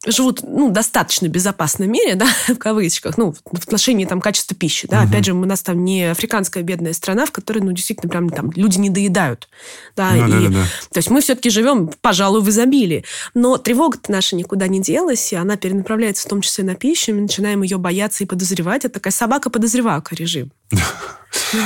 живут 0.06 0.42
ну, 0.42 0.70
достаточно 0.70 1.28
безопасном 1.28 1.90
мире, 1.90 2.14
да, 2.16 2.26
в 2.48 2.56
кавычках, 2.56 3.18
ну, 3.18 3.32
в 3.32 3.58
отношении 3.58 4.04
там, 4.04 4.20
качества 4.20 4.56
пищи. 4.56 4.86
Да. 4.88 5.00
Угу. 5.00 5.08
Опять 5.08 5.24
же, 5.26 5.32
у 5.32 5.44
нас 5.44 5.62
там 5.62 5.84
не 5.84 6.10
африканская 6.10 6.62
бедная 6.62 6.92
страна, 6.92 7.26
в 7.26 7.32
которой, 7.32 7.60
ну, 7.60 7.72
действительно, 7.72 8.08
прям 8.10 8.30
там 8.30 8.52
люди 8.54 8.78
не 8.78 8.90
доедают. 8.90 9.48
Да, 9.96 10.12
ну, 10.12 10.26
и, 10.26 10.30
да, 10.30 10.40
да, 10.40 10.48
да. 10.48 10.64
То 10.92 10.98
есть 10.98 11.10
мы 11.10 11.20
все-таки 11.20 11.50
живем, 11.50 11.90
пожалуй, 12.00 12.42
в 12.42 12.48
изобилии. 12.48 13.04
Но 13.34 13.58
тревога-то 13.58 14.10
наша 14.12 14.36
никуда 14.36 14.68
не 14.68 14.80
делась, 14.80 15.32
и 15.32 15.36
она 15.36 15.56
перенаправляется 15.56 16.26
в 16.26 16.30
том 16.30 16.40
числе 16.40 16.64
на 16.64 16.74
пищу, 16.74 17.14
мы 17.14 17.22
начинаем 17.22 17.62
ее 17.62 17.78
бояться 17.78 18.24
и 18.24 18.26
подозревать. 18.26 18.84
Это 18.84 18.94
такая 18.94 19.12
собака-подозревака 19.12 20.14
режим. 20.14 20.52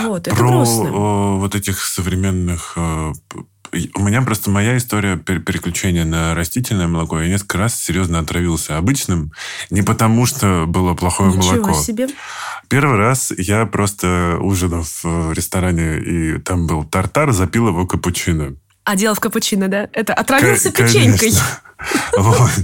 Вот, 0.05 0.27
это 0.27 0.37
Про 0.37 0.49
грустно. 0.49 0.91
вот 1.39 1.55
этих 1.55 1.81
современных 1.81 2.75
э, 2.77 3.13
у 3.95 4.03
меня 4.03 4.23
просто 4.23 4.51
моя 4.51 4.77
история 4.77 5.17
переключения 5.17 6.05
на 6.05 6.35
растительное 6.35 6.87
молоко. 6.89 7.21
Я 7.21 7.29
несколько 7.29 7.59
раз 7.59 7.81
серьезно 7.81 8.19
отравился 8.19 8.77
обычным. 8.77 9.33
Не 9.71 9.83
потому, 9.83 10.27
что 10.27 10.65
было 10.67 10.95
плохое 10.95 11.33
Ничего 11.33 11.57
молоко. 11.57 11.75
себе. 11.81 12.09
Первый 12.69 12.99
раз 12.99 13.33
я 13.37 13.67
просто 13.67 14.39
ужинал 14.41 14.85
в 15.03 15.33
ресторане, 15.33 15.99
и 15.99 16.39
там 16.39 16.67
был 16.67 16.85
тартар, 16.85 17.33
запил 17.33 17.69
его 17.69 17.87
капучино. 17.87 18.55
А 18.85 18.97
дело 18.97 19.15
в 19.15 19.21
капучино, 19.21 19.69
да? 19.69 19.89
Это 19.93 20.13
отравился 20.13 20.73
К- 20.73 20.77
печенькой. 20.79 21.19
Конечно. 21.31 21.45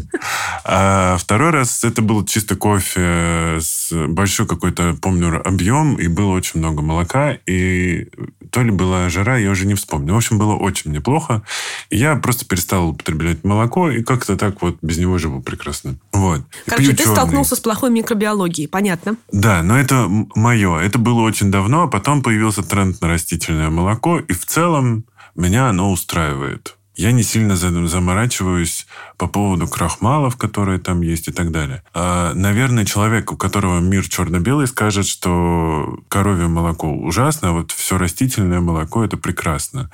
А 0.70 1.16
второй 1.16 1.50
раз 1.50 1.82
это 1.82 2.02
был 2.02 2.26
чисто 2.26 2.54
кофе 2.54 3.58
с 3.58 3.90
большой 3.90 4.46
какой-то, 4.46 4.98
помню, 5.00 5.40
объем, 5.42 5.94
и 5.94 6.08
было 6.08 6.32
очень 6.32 6.60
много 6.60 6.82
молока, 6.82 7.38
и 7.46 8.08
то 8.50 8.62
ли 8.62 8.70
была 8.70 9.08
жара, 9.08 9.38
я 9.38 9.50
уже 9.50 9.66
не 9.66 9.74
вспомню. 9.74 10.12
В 10.12 10.16
общем, 10.16 10.38
было 10.38 10.54
очень 10.54 10.92
неплохо. 10.92 11.42
И 11.90 11.96
я 11.96 12.16
просто 12.16 12.44
перестал 12.44 12.90
употреблять 12.90 13.44
молоко, 13.44 13.90
и 13.90 14.02
как-то 14.02 14.36
так 14.36 14.60
вот 14.62 14.76
без 14.82 14.98
него 14.98 15.18
живу 15.18 15.40
прекрасно. 15.40 15.96
Вот. 16.12 16.42
Короче, 16.66 16.90
ты 16.90 16.98
черный. 16.98 17.14
столкнулся 17.14 17.56
с 17.56 17.60
плохой 17.60 17.90
микробиологией, 17.90 18.68
понятно. 18.68 19.16
Да, 19.32 19.62
но 19.62 19.78
это 19.78 20.06
мое. 20.34 20.78
Это 20.78 20.98
было 20.98 21.20
очень 21.22 21.50
давно, 21.50 21.84
а 21.84 21.88
потом 21.88 22.22
появился 22.22 22.62
тренд 22.62 23.00
на 23.00 23.08
растительное 23.08 23.70
молоко, 23.70 24.18
и 24.18 24.32
в 24.32 24.44
целом 24.46 25.04
меня 25.34 25.68
оно 25.68 25.90
устраивает. 25.90 26.77
Я 26.99 27.12
не 27.12 27.22
сильно 27.22 27.55
заморачиваюсь 27.55 28.88
по 29.18 29.28
поводу 29.28 29.68
крахмалов, 29.68 30.36
которые 30.36 30.80
там 30.80 31.01
есть 31.01 31.28
и 31.28 31.32
так 31.32 31.53
далее. 31.53 31.84
А, 31.94 32.34
наверное, 32.34 32.84
человек, 32.84 33.30
у 33.30 33.36
которого 33.36 33.78
мир 33.78 34.09
черно-белый, 34.09 34.66
скажет, 34.66 35.07
что 35.07 36.01
коровье 36.09 36.49
молоко 36.49 36.92
ужасно, 36.92 37.51
а 37.51 37.53
вот 37.53 37.70
все 37.70 37.99
растительное 37.99 38.59
молоко 38.59 39.05
это 39.05 39.16
прекрасно. 39.16 39.92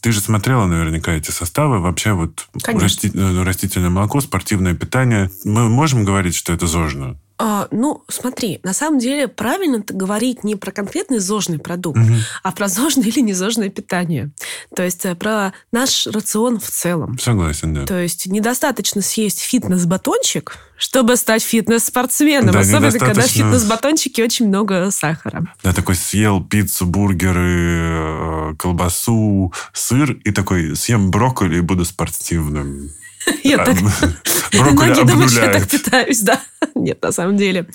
Ты 0.00 0.12
же 0.12 0.20
смотрела 0.20 0.66
наверняка 0.66 1.12
эти 1.12 1.32
составы. 1.32 1.80
Вообще 1.80 2.12
вот 2.12 2.46
расти, 2.64 3.10
э, 3.12 3.42
растительное 3.42 3.90
молоко, 3.90 4.20
спортивное 4.20 4.74
питание. 4.74 5.32
Мы 5.44 5.68
можем 5.68 6.04
говорить, 6.04 6.36
что 6.36 6.52
это 6.52 6.68
зожно? 6.68 7.18
А, 7.36 7.66
ну, 7.72 8.04
смотри, 8.08 8.60
на 8.62 8.72
самом 8.72 9.00
деле 9.00 9.26
правильно 9.26 9.82
говорить 9.86 10.44
не 10.44 10.54
про 10.54 10.70
конкретный 10.70 11.18
зожный 11.18 11.58
продукт, 11.58 11.98
угу. 11.98 12.14
а 12.44 12.52
про 12.52 12.68
зожное 12.68 13.04
или 13.08 13.20
незожное 13.20 13.70
питание. 13.70 14.30
То 14.74 14.84
есть 14.84 15.04
э, 15.04 15.16
про 15.16 15.52
наш 15.72 16.06
рацион 16.06 16.60
в 16.60 16.70
целом. 16.70 17.18
Согласен, 17.18 17.74
да. 17.74 17.86
То 17.86 18.00
есть 18.00 18.26
недостаточно 18.26 19.02
съесть 19.02 19.40
фитнес-батончик, 19.40 20.56
чтобы 20.76 21.16
стать 21.16 21.42
фитнес-спортсменом. 21.42 22.52
Да, 22.52 22.60
Особенно, 22.60 22.86
недостаточно... 22.86 23.06
когда 23.06 23.22
в 23.22 23.30
фитнес-батончике 23.30 24.22
очень 24.22 24.46
много 24.46 24.90
сахара. 24.92 25.52
Да, 25.64 25.72
такой 25.72 25.96
съел 25.96 26.40
пиццу, 26.40 26.86
бургеры, 26.86 28.52
э, 28.52 28.54
колбасу, 28.58 29.52
сыр, 29.72 30.12
и 30.12 30.30
такой 30.30 30.76
съем 30.76 31.10
брокколи 31.10 31.58
и 31.58 31.60
буду 31.60 31.84
спортивным. 31.84 32.90
Я 33.42 33.64
так... 33.64 33.76
Многие 34.52 35.04
думают, 35.04 35.30
что 35.32 35.44
я 35.44 35.52
так 35.52 35.68
питаюсь, 35.68 36.20
да. 36.20 36.40
Нет, 36.74 37.02
на 37.02 37.12
самом 37.12 37.36
деле. 37.36 37.66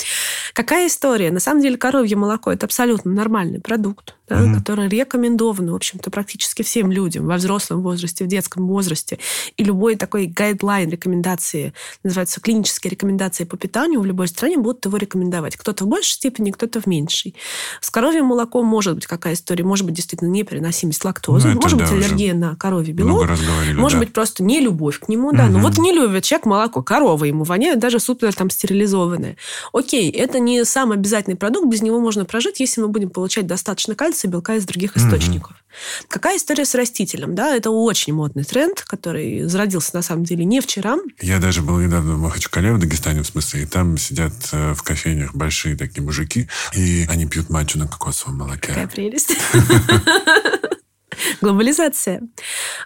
Какая 0.53 0.87
история? 0.87 1.31
На 1.31 1.39
самом 1.39 1.61
деле 1.61 1.77
коровье 1.77 2.15
молоко– 2.15 2.51
это 2.53 2.65
абсолютно 2.65 3.11
нормальный 3.11 3.59
продукт, 3.59 4.15
да, 4.29 4.43
угу. 4.43 4.55
который 4.55 4.87
рекомендован, 4.87 5.71
в 5.71 5.75
общем-то, 5.75 6.09
практически 6.11 6.61
всем 6.61 6.91
людям 6.91 7.25
во 7.25 7.35
взрослом 7.35 7.81
возрасте, 7.81 8.23
в 8.23 8.27
детском 8.27 8.67
возрасте. 8.67 9.19
И 9.57 9.63
любой 9.63 9.95
такой 9.95 10.27
гайдлайн 10.27 10.89
рекомендации, 10.89 11.73
называется 12.03 12.39
клинические 12.39 12.91
рекомендации 12.91 13.43
по 13.43 13.57
питанию, 13.57 14.01
в 14.01 14.05
любой 14.05 14.27
стране 14.27 14.57
будут 14.57 14.85
его 14.85 14.97
рекомендовать. 14.97 15.57
Кто-то 15.57 15.85
в 15.85 15.87
большей 15.87 16.13
степени, 16.13 16.51
кто-то 16.51 16.81
в 16.81 16.85
меньшей. 16.85 17.35
С 17.81 17.89
коровьим 17.89 18.25
молоком 18.25 18.65
может 18.65 18.95
быть 18.95 19.05
какая 19.07 19.33
история? 19.33 19.63
Может 19.63 19.85
быть, 19.85 19.95
действительно 19.95 20.29
непереносимость 20.29 21.03
лактозы, 21.03 21.49
ну, 21.49 21.61
может 21.61 21.77
да, 21.77 21.85
быть, 21.85 21.93
аллергия 21.93 22.33
на 22.33 22.55
коровье 22.55 22.93
белок, 22.93 23.27
может 23.75 23.99
да. 23.99 24.05
быть, 24.05 24.13
просто 24.13 24.43
не 24.43 24.59
любовь 24.59 24.99
к 24.99 25.07
нему, 25.07 25.31
да. 25.31 25.45
Угу. 25.45 25.53
Ну 25.53 25.59
вот 25.59 25.77
не 25.77 25.93
любит 25.93 26.23
человек 26.23 26.45
молоко, 26.45 26.83
корова 26.83 27.25
ему 27.25 27.43
воняет, 27.43 27.79
даже 27.79 27.99
супер 27.99 28.33
там 28.33 28.49
стерилизованное. 28.49 29.37
Окей, 29.73 30.11
это 30.11 30.39
не 30.39 30.65
самый 30.65 30.97
обязательный 30.97 31.35
продукт, 31.35 31.67
без 31.67 31.81
него 31.81 31.99
можно 31.99 32.25
прожить, 32.25 32.59
если 32.59 32.81
мы 32.81 32.89
будем 32.89 33.09
получать 33.09 33.47
достаточно 33.47 33.95
кальция, 33.95 34.18
белка 34.27 34.55
из 34.55 34.65
других 34.65 34.97
источников. 34.97 35.51
Угу. 35.51 36.07
Какая 36.09 36.37
история 36.37 36.65
с 36.65 36.75
растителем? 36.75 37.35
Да, 37.35 37.55
это 37.55 37.69
очень 37.69 38.13
модный 38.13 38.43
тренд, 38.43 38.81
который 38.81 39.43
зародился 39.43 39.95
на 39.95 40.01
самом 40.01 40.23
деле 40.23 40.45
не 40.45 40.61
вчера. 40.61 40.97
Я 41.21 41.39
даже 41.39 41.61
был 41.61 41.79
недавно 41.79 42.15
в 42.15 42.21
Махачкале, 42.21 42.73
в 42.73 42.79
Дагестане, 42.79 43.21
в 43.21 43.27
смысле, 43.27 43.63
и 43.63 43.65
там 43.65 43.97
сидят 43.97 44.33
э, 44.51 44.73
в 44.73 44.83
кофейнях 44.83 45.35
большие 45.35 45.75
такие 45.75 46.03
мужики, 46.03 46.49
и 46.73 47.05
они 47.09 47.25
пьют 47.25 47.49
матчу 47.49 47.77
на 47.77 47.87
кокосовом 47.87 48.39
молоке. 48.39 48.69
Какая 48.69 48.87
прелесть. 48.87 49.35
Глобализация. 51.41 52.21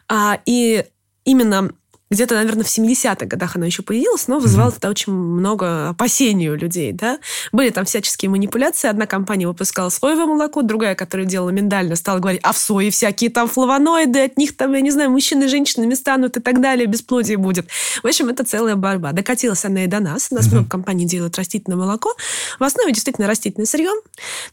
А, 0.10 0.40
и 0.46 0.86
именно 1.26 1.72
где-то, 2.14 2.36
наверное, 2.36 2.64
в 2.64 2.68
70-х 2.68 3.26
годах 3.26 3.56
она 3.56 3.66
еще 3.66 3.84
появилась, 3.84 4.28
но 4.28 4.40
вызывала 4.40 4.70
mm-hmm. 4.70 4.74
тогда 4.74 4.90
очень 4.90 5.14
много 5.14 5.90
опасений 5.90 6.50
у 6.50 6.56
людей, 6.56 6.92
да. 6.92 7.20
Были 7.52 7.70
там 7.70 7.86
всяческие 7.86 8.30
манипуляции. 8.30 8.88
Одна 8.88 9.06
компания 9.06 9.48
выпускала 9.48 9.90
соевое 9.90 10.26
молоко, 10.26 10.62
другая, 10.62 10.96
которая 10.96 11.26
делала 11.28 11.50
миндальное, 11.50 11.96
стала 11.96 12.20
говорить, 12.20 12.42
а 12.44 12.54
в 12.54 12.58
сое 12.58 12.92
всякие 12.92 13.30
там 13.30 13.48
флавоноиды, 13.48 14.24
от 14.24 14.38
них 14.38 14.56
там, 14.56 14.74
я 14.74 14.82
не 14.82 14.92
знаю, 14.92 15.12
мужчины 15.12 15.48
женщинами 15.48 15.94
станут 15.94 16.38
и 16.38 16.40
так 16.40 16.62
далее, 16.62 16.86
бесплодие 16.86 17.38
будет. 17.38 17.68
В 18.02 18.08
общем, 18.08 18.30
это 18.30 18.44
целая 18.44 18.76
борьба. 18.76 19.12
Докатилась 19.12 19.66
она 19.66 19.84
и 19.84 19.88
до 19.88 20.00
нас. 20.00 20.28
У 20.32 20.36
нас 20.36 20.46
mm-hmm. 20.46 20.52
много 20.52 20.70
компаний 20.70 21.06
делают 21.06 21.38
растительное 21.38 21.78
молоко. 21.78 22.14
В 22.60 22.64
основе 22.64 22.92
действительно 22.92 23.28
растительное 23.28 23.66
сырье, 23.66 23.92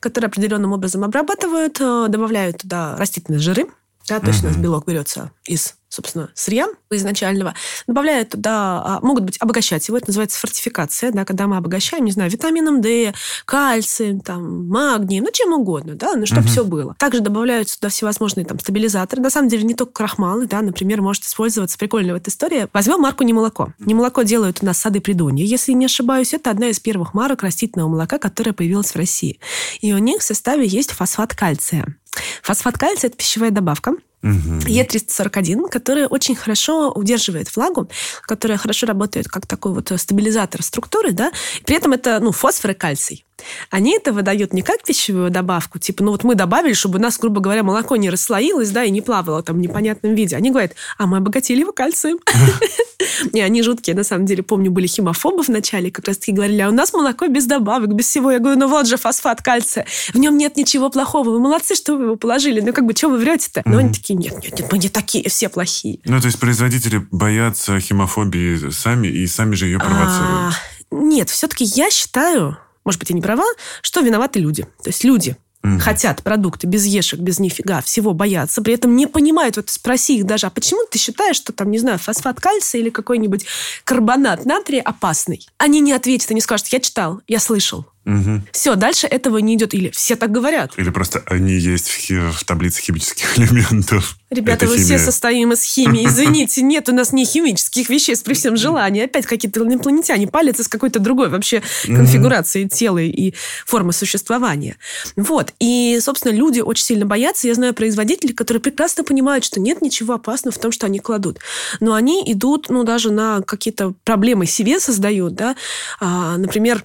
которое 0.01 0.29
определенным 0.29 0.73
образом 0.73 1.05
обрабатывают, 1.05 1.81
э, 1.81 2.07
добавляют 2.09 2.59
туда 2.59 2.97
растительные 2.97 3.41
жиры, 3.41 3.67
да, 4.11 4.21
точно 4.21 4.49
mm-hmm. 4.49 4.61
белок 4.61 4.87
берется 4.87 5.33
из 5.47 5.75
собственно, 5.91 6.31
сырья 6.35 6.69
изначального, 6.91 7.55
добавляют 7.87 8.31
туда, 8.31 8.83
а, 8.85 9.01
могут 9.03 9.25
быть 9.25 9.37
обогащать 9.41 9.87
его, 9.89 9.99
это 9.99 10.07
называется 10.09 10.39
фортификация, 10.39 11.11
да, 11.11 11.25
когда 11.25 11.49
мы 11.49 11.57
обогащаем, 11.57 12.05
не 12.05 12.13
знаю, 12.13 12.31
витамином 12.31 12.81
D, 12.81 13.13
кальцием, 13.45 14.21
там, 14.21 14.69
магнием, 14.69 15.25
ну, 15.25 15.31
чем 15.33 15.53
угодно, 15.53 15.97
да, 15.97 16.15
ну, 16.15 16.27
чтобы 16.27 16.43
угу. 16.43 16.49
все 16.49 16.65
было. 16.65 16.95
Также 16.99 17.21
добавляют 17.21 17.69
сюда 17.69 17.89
всевозможные 17.89 18.47
там 18.47 18.59
стабилизаторы. 18.61 19.21
На 19.21 19.31
самом 19.31 19.49
деле 19.49 19.65
не 19.65 19.75
только 19.75 19.93
крахмалы, 19.93 20.47
да, 20.47 20.63
например, 20.63 21.03
может 21.03 21.25
использоваться, 21.25 21.77
прикольная 21.77 22.15
вот 22.15 22.27
история. 22.29 22.69
Возьмем 22.73 23.01
марку 23.01 23.25
«Немолоко». 23.25 23.75
«Немолоко» 23.81 24.25
делают 24.25 24.59
у 24.63 24.67
нас 24.67 24.79
сады 24.79 25.01
Придонья, 25.01 25.45
если 25.45 25.73
не 25.73 25.87
ошибаюсь. 25.87 26.33
Это 26.35 26.51
одна 26.51 26.69
из 26.69 26.79
первых 26.79 27.15
марок 27.15 27.43
растительного 27.43 27.89
молока, 27.89 28.19
которая 28.19 28.53
появилась 28.53 28.93
в 28.93 28.97
России. 28.97 29.41
И 29.81 29.93
у 29.93 29.99
них 29.99 30.21
в 30.21 30.25
составе 30.25 30.67
есть 30.67 30.93
фосфат 30.93 31.35
кальция. 31.35 31.97
Фосфат 32.43 32.79
кальция– 32.79 33.09
это 33.11 33.17
пищевая 33.17 33.51
добавка, 33.51 33.95
Угу. 34.23 34.69
Е341, 34.69 35.71
которая 35.71 36.07
очень 36.07 36.37
хорошо 36.37 36.91
удерживает 36.91 37.57
влагу, 37.57 37.89
которая 38.23 38.59
хорошо 38.59 38.87
работает 38.87 39.29
как 39.29 39.47
такой 39.47 39.73
вот 39.73 39.91
стабилизатор 39.97 40.63
структуры, 40.63 41.13
да, 41.13 41.33
при 41.65 41.77
этом 41.77 41.93
это, 41.95 42.21
ну, 42.21 42.31
фосфор 42.31 42.73
и 42.73 42.75
кальций. 42.75 43.25
Они 43.71 43.97
это 43.97 44.13
выдают 44.13 44.53
не 44.53 44.63
как 44.63 44.83
пищевую 44.83 45.31
добавку, 45.31 45.79
типа, 45.79 46.03
ну 46.05 46.13
вот 46.13 46.25
мы 46.25 46.35
добавили, 46.35 46.73
чтобы 46.73 46.99
у 46.99 47.03
нас, 47.03 47.19
грубо 47.19 47.41
говоря, 47.41 47.63
молоко 47.63 47.97
не 47.97 48.11
расслоилось, 48.11 48.71
да, 48.71 48.85
и 48.85 48.91
не 48.91 49.01
плавало 49.01 49.43
там 49.43 49.57
в 49.57 49.61
непонятном 49.61 50.15
виде. 50.15 50.37
Они 50.37 50.51
говорят, 50.51 50.73
а 50.99 51.07
мы 51.07 51.19
обогатили 51.19 51.61
его 51.61 51.73
кальцием. 51.73 52.19
Не, 53.33 53.41
они 53.41 53.63
жуткие, 53.63 53.97
на 53.97 54.05
самом 54.05 54.27
деле. 54.27 54.43
Помню, 54.43 54.71
были 54.71 54.87
химофобы 54.87 55.43
в 55.43 55.49
начале, 55.49 55.91
как 55.91 56.07
раз 56.07 56.19
таки 56.19 56.33
говорили, 56.33 56.61
а 56.61 56.69
у 56.69 56.73
нас 56.73 56.93
молоко 56.93 57.27
без 57.29 57.47
добавок, 57.47 57.95
без 57.95 58.07
всего. 58.07 58.31
Я 58.31 58.39
говорю, 58.39 58.59
ну 58.59 58.69
вот 58.69 58.87
же 58.87 58.97
фосфат 58.97 59.43
кальция, 59.43 59.87
в 60.13 60.19
нем 60.19 60.37
нет 60.37 60.57
ничего 60.57 60.91
плохого. 60.91 61.31
Вы 61.31 61.41
молодцы, 61.41 61.75
что 61.75 61.97
вы 61.97 62.05
его 62.05 62.17
положили. 62.17 62.61
Ну 62.61 62.73
как 62.73 62.85
бы, 62.85 62.95
что 62.95 63.09
вы 63.09 63.19
врете-то? 63.19 63.63
Но 63.65 63.79
они 63.79 63.93
такие, 63.93 64.15
нет, 64.15 64.35
нет, 64.43 64.59
нет, 64.59 64.73
мы 64.73 64.79
не 64.79 64.89
такие, 64.89 65.29
все 65.29 65.49
плохие. 65.49 66.01
Ну, 66.05 66.21
то 66.21 66.27
есть 66.27 66.39
производители 66.39 67.07
боятся 67.11 67.79
химофобии 67.81 68.71
сами 68.71 69.09
и 69.09 69.27
сами 69.27 69.55
же 69.55 69.67
ее 69.67 69.79
провоцируют. 69.79 70.55
А, 70.55 70.55
нет, 70.91 71.31
все-таки 71.31 71.65
я 71.65 71.91
считаю, 71.91 72.59
может 72.85 72.99
быть, 72.99 73.11
я 73.11 73.17
не 73.17 73.23
права, 73.23 73.45
что 73.83 74.01
виноваты 74.01 74.41
люди. 74.41 74.65
То 74.83 74.89
есть 74.89 75.05
люди 75.05 75.37
Угу. 75.63 75.79
Хотят 75.79 76.23
продукты 76.23 76.67
без 76.67 76.87
ешек, 76.87 77.21
без 77.21 77.39
нифига, 77.39 77.83
всего 77.83 78.15
боятся, 78.15 78.63
при 78.63 78.75
этом 78.75 78.97
не 78.97 79.07
понимают, 79.07 79.57
вот 79.57 79.69
спроси 79.69 80.19
их 80.19 80.25
даже, 80.25 80.47
а 80.47 80.51
почему 80.51 80.87
ты 80.91 80.99
считаешь, 80.99 81.37
что 81.37 81.53
там, 81.53 81.71
не 81.71 81.79
знаю, 81.79 81.99
фосфат 81.99 82.41
кальция 82.41 82.81
или 82.81 82.89
какой-нибудь 82.89 83.45
карбонат 83.85 84.47
натрия 84.47 84.81
опасный? 84.81 85.47
Они 85.59 85.81
не 85.81 85.93
ответят, 85.93 86.31
они 86.31 86.41
скажут, 86.41 86.69
я 86.69 86.81
читал, 86.81 87.21
я 87.29 87.39
слышал. 87.41 87.85
Угу. 88.19 88.43
Все, 88.53 88.75
дальше 88.75 89.07
этого 89.07 89.39
не 89.39 89.55
идет. 89.55 89.75
Или 89.75 89.91
все 89.91 90.17
так 90.17 90.31
говорят. 90.33 90.73
Или 90.77 90.91
просто 90.91 91.23
они 91.27 91.53
есть 91.55 91.89
в, 91.89 91.97
хи- 91.97 92.31
в 92.33 92.45
таблице 92.45 92.81
химических 92.83 93.39
элементов. 93.39 94.17
Ребята, 94.31 94.65
Это 94.65 94.73
мы 94.75 94.79
химия. 94.81 94.99
все 94.99 94.99
состоим 94.99 95.53
из 95.53 95.63
химии. 95.63 96.07
Извините, 96.07 96.63
нет 96.63 96.89
у 96.89 96.93
нас 96.95 97.13
не 97.13 97.25
химических 97.25 97.89
веществ 97.89 98.25
при 98.25 98.35
всем 98.35 98.57
желании. 98.57 99.05
Опять 99.05 99.27
какие-то 99.27 99.61
инопланетяне 99.63 100.27
палятся 100.29 100.65
с 100.65 100.69
какой-то 100.69 100.99
другой 101.01 101.29
вообще 101.29 101.63
конфигурацией 101.87 102.69
тела 102.69 102.99
и 102.99 103.35
формы 103.67 103.93
существования. 103.93 104.77
Вот. 105.17 105.53
И, 105.59 105.99
собственно, 106.01 106.33
люди 106.33 106.61
очень 106.61 106.85
сильно 106.85 107.07
боятся. 107.07 107.47
Я 107.49 107.55
знаю 107.55 107.75
производителей, 107.75 108.35
которые 108.35 108.61
прекрасно 108.63 109.05
понимают, 109.05 109.45
что 109.45 109.61
нет 109.61 109.83
ничего 109.83 110.15
опасного 110.15 110.55
в 110.55 110.61
том, 110.61 110.73
что 110.73 110.87
они 110.87 110.99
кладут. 110.99 111.39
Но 111.81 111.95
они 111.95 112.23
идут, 112.27 112.69
ну, 112.69 112.85
даже 112.85 113.11
на 113.11 113.43
какие-то 113.43 113.95
проблемы 114.05 114.47
себе 114.47 114.81
создают, 114.81 115.35
да. 115.35 115.57
А, 116.01 116.37
например, 116.37 116.83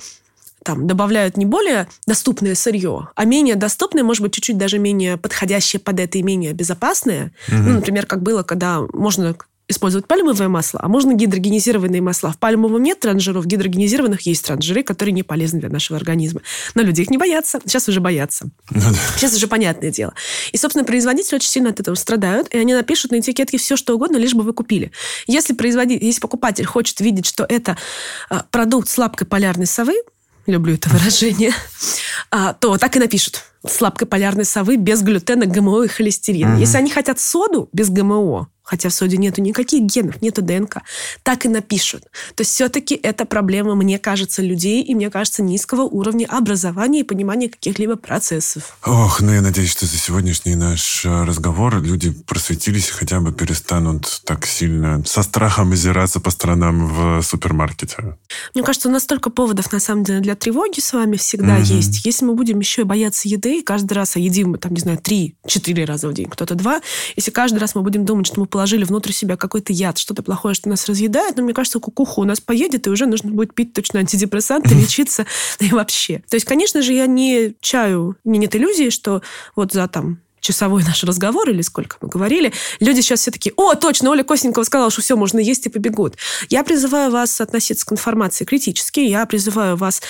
там 0.65 0.87
добавляют 0.87 1.37
не 1.37 1.45
более 1.45 1.87
доступное 2.07 2.55
сырье, 2.55 3.09
а 3.15 3.25
менее 3.25 3.55
доступное, 3.55 4.03
может 4.03 4.23
быть, 4.23 4.33
чуть-чуть 4.33 4.57
даже 4.57 4.79
менее 4.79 5.15
подходящее 5.15 5.79
под 5.79 5.99
это 5.99 6.17
и 6.17 6.23
менее 6.23 6.53
безопасное. 6.53 7.31
Угу. 7.47 7.57
Ну, 7.57 7.73
например, 7.75 8.07
как 8.07 8.23
было, 8.23 8.41
когда 8.41 8.81
можно 8.91 9.35
использовать 9.67 10.07
пальмовое 10.07 10.47
масло, 10.47 10.79
а 10.83 10.87
можно 10.87 11.13
гидрогенизированные 11.13 12.01
масла. 12.01 12.31
В 12.31 12.37
пальмовом 12.37 12.83
нет 12.83 12.99
транжиров, 12.99 13.45
в 13.45 13.47
гидрогенизированных 13.47 14.21
есть 14.21 14.45
транжиры, 14.45 14.83
которые 14.83 15.13
не 15.13 15.23
полезны 15.23 15.59
для 15.59 15.69
нашего 15.69 15.97
организма. 15.97 16.41
Но 16.75 16.83
люди 16.83 17.01
их 17.01 17.09
не 17.09 17.17
боятся. 17.17 17.59
Сейчас 17.65 17.87
уже 17.87 17.99
боятся. 17.99 18.49
Ну, 18.69 18.81
да. 18.81 18.97
Сейчас 19.17 19.35
уже 19.35 19.47
понятное 19.47 19.89
дело. 19.89 20.13
И, 20.51 20.57
собственно, 20.57 20.85
производители 20.85 21.35
очень 21.35 21.49
сильно 21.49 21.69
от 21.69 21.79
этого 21.79 21.95
страдают, 21.95 22.53
и 22.53 22.57
они 22.57 22.73
напишут 22.73 23.11
на 23.11 23.19
этикетке 23.19 23.57
все, 23.57 23.75
что 23.75 23.95
угодно, 23.95 24.17
лишь 24.17 24.35
бы 24.35 24.43
вы 24.43 24.53
купили. 24.53 24.91
Если, 25.25 25.53
производитель, 25.53 26.05
если 26.05 26.21
покупатель 26.21 26.65
хочет 26.65 26.99
видеть, 26.99 27.25
что 27.25 27.45
это 27.47 27.77
а, 28.29 28.45
продукт 28.51 28.87
с 28.87 28.97
лапкой 28.97 29.25
полярной 29.25 29.65
совы, 29.65 29.95
люблю 30.45 30.75
это 30.75 30.89
выражение, 30.89 31.53
а, 32.31 32.53
то 32.53 32.77
так 32.77 32.95
и 32.95 32.99
напишут. 32.99 33.43
Сладкой 33.67 34.07
полярной 34.07 34.45
совы 34.45 34.77
без 34.77 35.01
глютена, 35.01 35.45
ГМО 35.45 35.83
и 35.83 35.87
холестерина. 35.87 36.53
Угу. 36.53 36.59
Если 36.59 36.77
они 36.77 36.89
хотят 36.89 37.19
соду 37.19 37.69
без 37.73 37.89
ГМО, 37.89 38.49
хотя 38.65 38.89
в 38.89 38.93
соде 38.93 39.17
нету 39.17 39.41
никаких 39.41 39.83
генов, 39.83 40.21
нету 40.21 40.41
ДНК, 40.41 40.81
так 41.23 41.45
и 41.45 41.49
напишут. 41.49 42.03
То 42.33 42.41
есть 42.41 42.51
все-таки 42.51 42.95
это 42.95 43.25
проблема, 43.25 43.75
мне 43.75 43.99
кажется, 43.99 44.41
людей 44.41 44.81
и, 44.81 44.95
мне 44.95 45.09
кажется, 45.09 45.43
низкого 45.43 45.83
уровня 45.83 46.25
образования 46.25 47.01
и 47.01 47.03
понимания 47.03 47.47
каких-либо 47.47 47.95
процессов. 47.95 48.77
Ох, 48.83 49.21
ну 49.21 49.31
я 49.31 49.41
надеюсь, 49.41 49.71
что 49.71 49.85
за 49.85 49.97
сегодняшний 49.97 50.55
наш 50.55 51.05
э, 51.05 51.23
разговор 51.23 51.81
люди 51.81 52.09
просветились 52.09 52.89
и 52.89 52.91
хотя 52.91 53.19
бы 53.19 53.31
перестанут 53.31 54.21
так 54.25 54.45
сильно 54.47 55.03
со 55.05 55.21
страхом 55.21 55.71
озираться 55.71 56.19
по 56.19 56.31
сторонам 56.31 56.87
в 56.87 57.21
супермаркете. 57.21 58.17
Мне 58.55 58.63
кажется, 58.63 58.89
у 58.89 58.91
нас 58.91 59.03
столько 59.03 59.29
поводов, 59.29 59.71
на 59.71 59.79
самом 59.79 60.03
деле, 60.03 60.21
для 60.21 60.35
тревоги 60.35 60.79
с 60.79 60.91
вами 60.91 61.17
всегда 61.17 61.57
угу. 61.57 61.65
есть. 61.65 62.03
Если 62.03 62.25
мы 62.25 62.33
будем 62.33 62.59
еще 62.59 62.81
и 62.81 62.85
бояться 62.85 63.27
еды, 63.29 63.54
каждый 63.61 63.93
раз, 63.93 64.15
а 64.15 64.19
едим 64.19 64.51
мы, 64.51 64.57
там, 64.57 64.73
не 64.73 64.79
знаю, 64.79 64.97
три-четыре 64.97 65.85
раза 65.85 66.07
в 66.07 66.13
день, 66.13 66.27
кто-то 66.29 66.55
два, 66.55 66.81
если 67.15 67.31
каждый 67.31 67.59
раз 67.59 67.75
мы 67.75 67.81
будем 67.81 68.05
думать, 68.05 68.27
что 68.27 68.39
мы 68.39 68.45
положили 68.45 68.83
внутрь 68.83 69.11
себя 69.11 69.37
какой-то 69.37 69.73
яд, 69.73 69.97
что-то 69.97 70.23
плохое, 70.23 70.55
что 70.55 70.69
нас 70.69 70.87
разъедает, 70.87 71.37
но 71.37 71.43
мне 71.43 71.53
кажется, 71.53 71.79
кукуха 71.79 72.19
у 72.19 72.23
нас 72.23 72.39
поедет, 72.39 72.87
и 72.87 72.89
уже 72.89 73.05
нужно 73.05 73.31
будет 73.31 73.53
пить 73.53 73.73
точно 73.73 73.99
антидепрессанты, 73.99 74.75
лечиться 74.75 75.25
и 75.59 75.69
вообще. 75.69 76.23
То 76.29 76.35
есть, 76.35 76.45
конечно 76.45 76.81
же, 76.81 76.93
я 76.93 77.07
не 77.07 77.55
чаю, 77.61 78.17
мне 78.23 78.39
нет 78.39 78.55
иллюзии, 78.55 78.89
что 78.89 79.21
вот 79.55 79.73
за 79.73 79.87
там 79.87 80.19
часовой 80.45 80.83
наш 80.83 81.03
разговор, 81.03 81.49
или 81.49 81.61
сколько 81.61 81.97
мы 82.01 82.07
говорили, 82.07 82.53
люди 82.79 83.01
сейчас 83.01 83.21
все 83.21 83.31
таки 83.31 83.51
о, 83.55 83.73
точно, 83.73 84.11
Оля 84.11 84.23
Косенькова 84.23 84.63
сказала, 84.63 84.91
что 84.91 85.01
все, 85.01 85.15
можно 85.15 85.39
есть 85.39 85.65
и 85.65 85.69
побегут. 85.69 86.17
Я 86.49 86.63
призываю 86.63 87.09
вас 87.09 87.41
относиться 87.41 87.85
к 87.85 87.91
информации 87.91 88.45
критически, 88.45 88.99
я 88.99 89.25
призываю 89.25 89.75
вас 89.75 90.01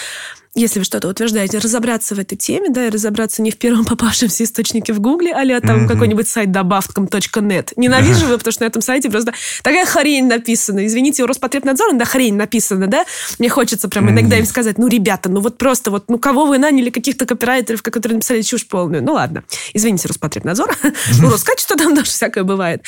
если 0.56 0.80
вы 0.80 0.86
что-то 0.86 1.10
утверждаете, 1.10 1.58
разобраться 1.58 2.16
в 2.16 2.20
этой 2.20 2.38
теме, 2.38 2.70
да, 2.70 2.88
и 2.88 2.90
разобраться 2.90 3.42
не 3.42 3.52
в 3.52 3.58
первом 3.58 3.86
попавшемся 3.86 4.44
источнике 4.44 4.94
в 4.94 5.00
Гугле, 5.00 5.34
а 5.34 5.62
там 5.62 5.86
mm-hmm. 5.86 5.88
какой-нибудь 5.88 6.28
сайт 6.28 6.52
добавкам.нет. 6.52 7.74
Ненавижу 7.76 8.26
его, 8.26 8.38
потому 8.38 8.52
что 8.52 8.64
на 8.64 8.68
этом 8.68 8.82
сайте 8.82 9.10
просто 9.10 9.34
такая 9.64 9.86
хрень 9.86 10.28
написана. 10.28 10.86
Извините, 10.86 11.24
у 11.24 11.28
Роспотребнадзора, 11.28 11.94
да, 11.94 12.06
хрень 12.06 12.36
написана, 12.36 12.88
да? 12.88 13.06
Мне 13.38 13.50
хочется 13.50 13.90
прям 13.90 14.10
иногда 14.10 14.38
им 14.38 14.46
сказать, 14.46 14.78
ну, 14.78 14.88
ребята, 14.88 15.30
ну 15.30 15.42
вот 15.42 15.58
просто 15.58 15.92
вот, 15.92 16.06
ну, 16.10 16.18
кого 16.18 16.46
вы 16.46 16.58
наняли, 16.58 16.90
каких-то 16.90 17.26
копирайтеров, 17.26 17.84
которые 17.84 18.16
написали 18.16 18.42
чушь 18.42 18.68
полную? 18.68 19.04
Ну, 19.04 19.14
ладно. 19.14 19.44
Извините, 19.74 20.08
Роспотребнадзор. 20.08 20.76
Ну, 21.22 21.30
Роскачество 21.30 21.78
там 21.78 21.94
даже 21.96 22.12
всякое 22.12 22.44
бывает. 22.44 22.84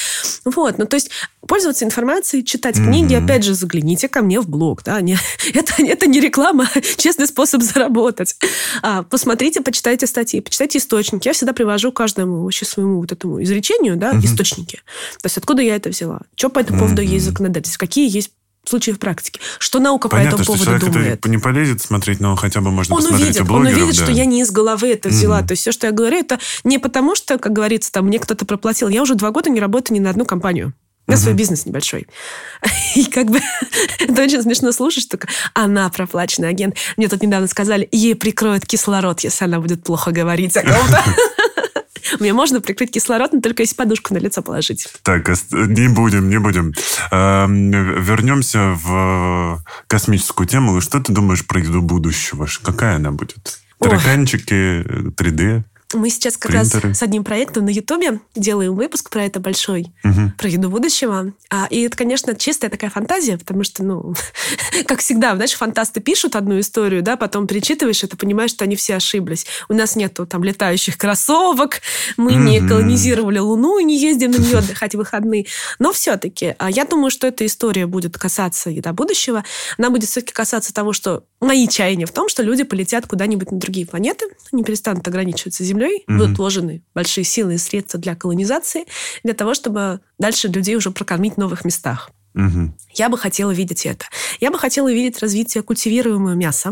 Вот, 0.46 0.78
ну, 0.78 0.86
то 0.86 0.96
есть 0.96 1.10
пользоваться 1.48 1.86
информацией, 1.86 2.44
читать 2.44 2.76
книги, 2.76 3.16
опять 3.16 3.44
же, 3.44 3.54
загляните 3.54 4.08
ко 4.08 4.22
мне 4.22 4.40
в 4.40 4.48
блог, 4.48 4.84
да, 4.84 5.00
это, 5.00 6.08
не 6.08 6.20
реклама, 6.20 6.70
честный 6.98 7.28
способ 7.28 7.57
способ 7.58 7.74
заработать. 7.74 8.36
А, 8.82 9.04
посмотрите, 9.04 9.62
почитайте 9.62 10.08
статьи, 10.08 10.42
почитайте 10.42 10.80
источники. 10.80 11.28
Я 11.28 11.34
всегда 11.34 11.54
привожу 11.54 11.92
каждому 11.92 12.44
вообще 12.44 12.66
своему 12.66 13.02
вот 13.02 13.12
этому 13.12 13.42
изречению 13.44 13.98
да, 13.98 14.12
угу. 14.12 14.20
источники. 14.20 14.78
То 15.22 15.26
есть 15.26 15.38
откуда 15.38 15.62
я 15.62 15.76
это 15.76 15.90
взяла? 15.90 16.22
Что 16.36 16.50
по 16.50 16.60
этому 16.60 16.80
поводу 16.80 17.02
угу. 17.02 17.12
есть 17.12 17.26
законодательство? 17.26 17.80
Какие 17.80 18.10
есть 18.10 18.32
случаи 18.66 18.92
в 18.92 19.00
практике. 19.00 19.40
Что 19.60 19.80
наука 19.80 20.10
Понятно, 20.10 20.40
по 20.40 20.42
этому 20.42 20.58
поводу 20.58 20.78
что 20.78 20.92
думает? 20.92 21.14
Это 21.14 21.30
не 21.30 21.38
полезет 21.38 21.82
смотреть, 21.82 22.20
но 22.20 22.36
хотя 22.36 22.60
бы 22.60 22.70
можно 22.70 22.96
он 22.96 23.02
посмотреть 23.02 23.30
увидит, 23.30 23.42
у 23.44 23.46
блогеров. 23.46 23.78
Он 23.78 23.82
увидит, 23.82 23.98
да. 23.98 24.04
что 24.04 24.12
я 24.12 24.26
не 24.26 24.42
из 24.42 24.52
головы 24.52 24.92
это 24.92 25.08
взяла. 25.08 25.40
Mm-hmm. 25.40 25.48
То 25.48 25.52
есть 25.54 25.62
все, 25.62 25.72
что 25.72 25.88
я 25.88 25.94
говорю, 25.94 26.18
это 26.18 26.38
не 26.66 26.78
потому, 26.78 27.16
что, 27.16 27.38
как 27.38 27.54
говорится, 27.54 27.94
там 27.94 28.08
мне 28.08 28.20
кто-то 28.20 28.46
проплатил. 28.46 28.90
Я 28.90 29.04
уже 29.04 29.16
два 29.16 29.32
года 29.32 29.50
не 29.50 29.62
работаю 29.62 29.98
ни 29.98 30.04
на 30.04 30.10
одну 30.10 30.26
компанию. 30.26 30.74
У 31.08 31.12
меня 31.12 31.22
свой 31.22 31.36
бизнес 31.36 31.66
небольшой. 31.66 32.06
И 32.96 33.06
как 33.06 33.28
бы 33.28 33.40
это 34.00 34.22
очень 34.22 34.42
смешно 34.42 34.74
слушать, 34.74 35.04
что 35.04 35.18
она 35.54 35.90
проплаченный 35.90 36.50
агент. 36.50 36.76
Мне 36.98 37.08
тут 37.08 37.24
недавно 37.24 37.48
сказали, 37.48 37.88
ей 37.92 38.14
прикроют 38.14 38.66
кислород, 38.66 39.22
если 39.22 39.46
она 39.46 39.62
будет 39.62 39.84
плохо 39.84 40.12
говорить 40.12 40.58
о 40.58 40.64
ком-то. 40.64 41.04
Мне 42.20 42.34
можно 42.34 42.62
прикрыть 42.62 42.92
кислород, 42.92 43.34
но 43.34 43.42
только 43.42 43.64
если 43.64 43.76
подушку 43.76 44.14
на 44.14 44.18
лицо 44.18 44.42
положить. 44.42 44.88
Так, 45.02 45.30
не 45.52 45.88
будем, 45.88 46.30
не 46.30 46.40
будем. 46.40 46.74
Эм, 47.12 47.72
вернемся 48.02 48.78
в 48.82 49.64
космическую 49.88 50.48
тему. 50.48 50.80
Что 50.82 51.00
ты 51.00 51.12
думаешь 51.12 51.46
про 51.46 51.60
еду 51.60 51.82
будущего? 51.82 52.48
Какая 52.62 52.96
она 52.96 53.12
будет? 53.12 53.60
Тараканчики, 53.80 54.84
3D? 55.12 55.64
Мы 55.94 56.10
сейчас 56.10 56.36
как 56.36 56.52
Принтеры. 56.52 56.90
раз 56.90 56.98
с 57.00 57.02
одним 57.02 57.24
проектом 57.24 57.66
на 57.66 57.70
Ютубе 57.70 58.20
делаем 58.36 58.76
выпуск 58.76 59.10
про 59.10 59.24
это 59.24 59.40
большой, 59.40 59.94
угу. 60.04 60.32
про 60.38 60.50
еду 60.50 60.70
будущего. 60.70 61.34
А, 61.50 61.68
и 61.70 61.82
это, 61.82 61.96
конечно, 61.96 62.36
чистая 62.36 62.70
такая 62.70 62.90
фантазия, 62.90 63.38
потому 63.38 63.64
что, 63.64 63.84
ну, 63.84 64.14
как 64.86 65.00
всегда, 65.00 65.36
знаешь, 65.36 65.54
фантасты 65.54 66.02
пишут 66.02 66.36
одну 66.36 66.60
историю, 66.60 67.04
да, 67.04 67.16
потом 67.16 67.48
перечитываешь 67.48 68.04
это, 68.04 68.18
понимаешь, 68.18 68.52
что 68.52 68.66
они 68.66 68.76
все 68.76 68.96
ошиблись. 68.96 69.46
У 69.70 69.74
нас 69.74 69.96
нету 69.96 70.26
там 70.26 70.44
летающих 70.44 70.98
кроссовок, 70.98 71.82
мы 72.18 72.34
угу. 72.34 72.40
не 72.40 72.60
колонизировали 72.60 73.40
Луну 73.40 73.80
и 73.80 73.86
не 73.86 73.98
ездим 73.98 74.32
на 74.32 74.38
нее 74.38 74.58
отдыхать 74.60 74.94
в 74.94 74.98
выходные. 74.98 75.46
Но 75.80 75.94
все-таки 75.94 76.56
а 76.58 76.70
я 76.70 76.86
думаю, 76.86 77.12
что 77.12 77.28
эта 77.28 77.46
история 77.46 77.88
будет 77.88 78.18
касаться 78.18 78.70
еда 78.70 78.92
будущего. 78.94 79.44
Она 79.78 79.90
будет 79.90 80.10
все-таки 80.10 80.34
касаться 80.34 80.74
того, 80.74 80.92
что 80.92 81.24
мои 81.40 81.68
чаяния 81.68 82.06
в 82.06 82.12
том, 82.12 82.30
что 82.30 82.44
люди 82.44 82.64
полетят 82.64 83.08
куда-нибудь 83.08 83.52
на 83.52 83.60
другие 83.60 83.86
планеты, 83.86 84.26
не 84.52 84.64
перестанут 84.64 85.08
ограничиваться 85.08 85.64
Землей, 85.64 85.77
землей, 85.78 86.04
угу. 86.08 86.18
будут 86.18 86.38
вложены 86.38 86.84
большие 86.94 87.24
силы 87.24 87.56
и 87.56 87.58
средства 87.58 88.00
для 88.00 88.16
колонизации, 88.16 88.86
для 89.24 89.34
того, 89.34 89.54
чтобы 89.54 90.00
дальше 90.20 90.48
людей 90.48 90.76
уже 90.76 90.92
прокормить 90.92 91.36
в 91.36 91.38
новых 91.38 91.66
местах. 91.66 92.12
Угу. 92.38 92.74
Я 92.94 93.10
бы 93.10 93.18
хотела 93.18 93.52
видеть 93.52 93.86
это. 93.86 94.06
Я 94.40 94.52
бы 94.52 94.58
хотела 94.60 94.92
видеть 94.92 95.20
развитие 95.20 95.64
культивируемого 95.64 96.34
мяса, 96.34 96.72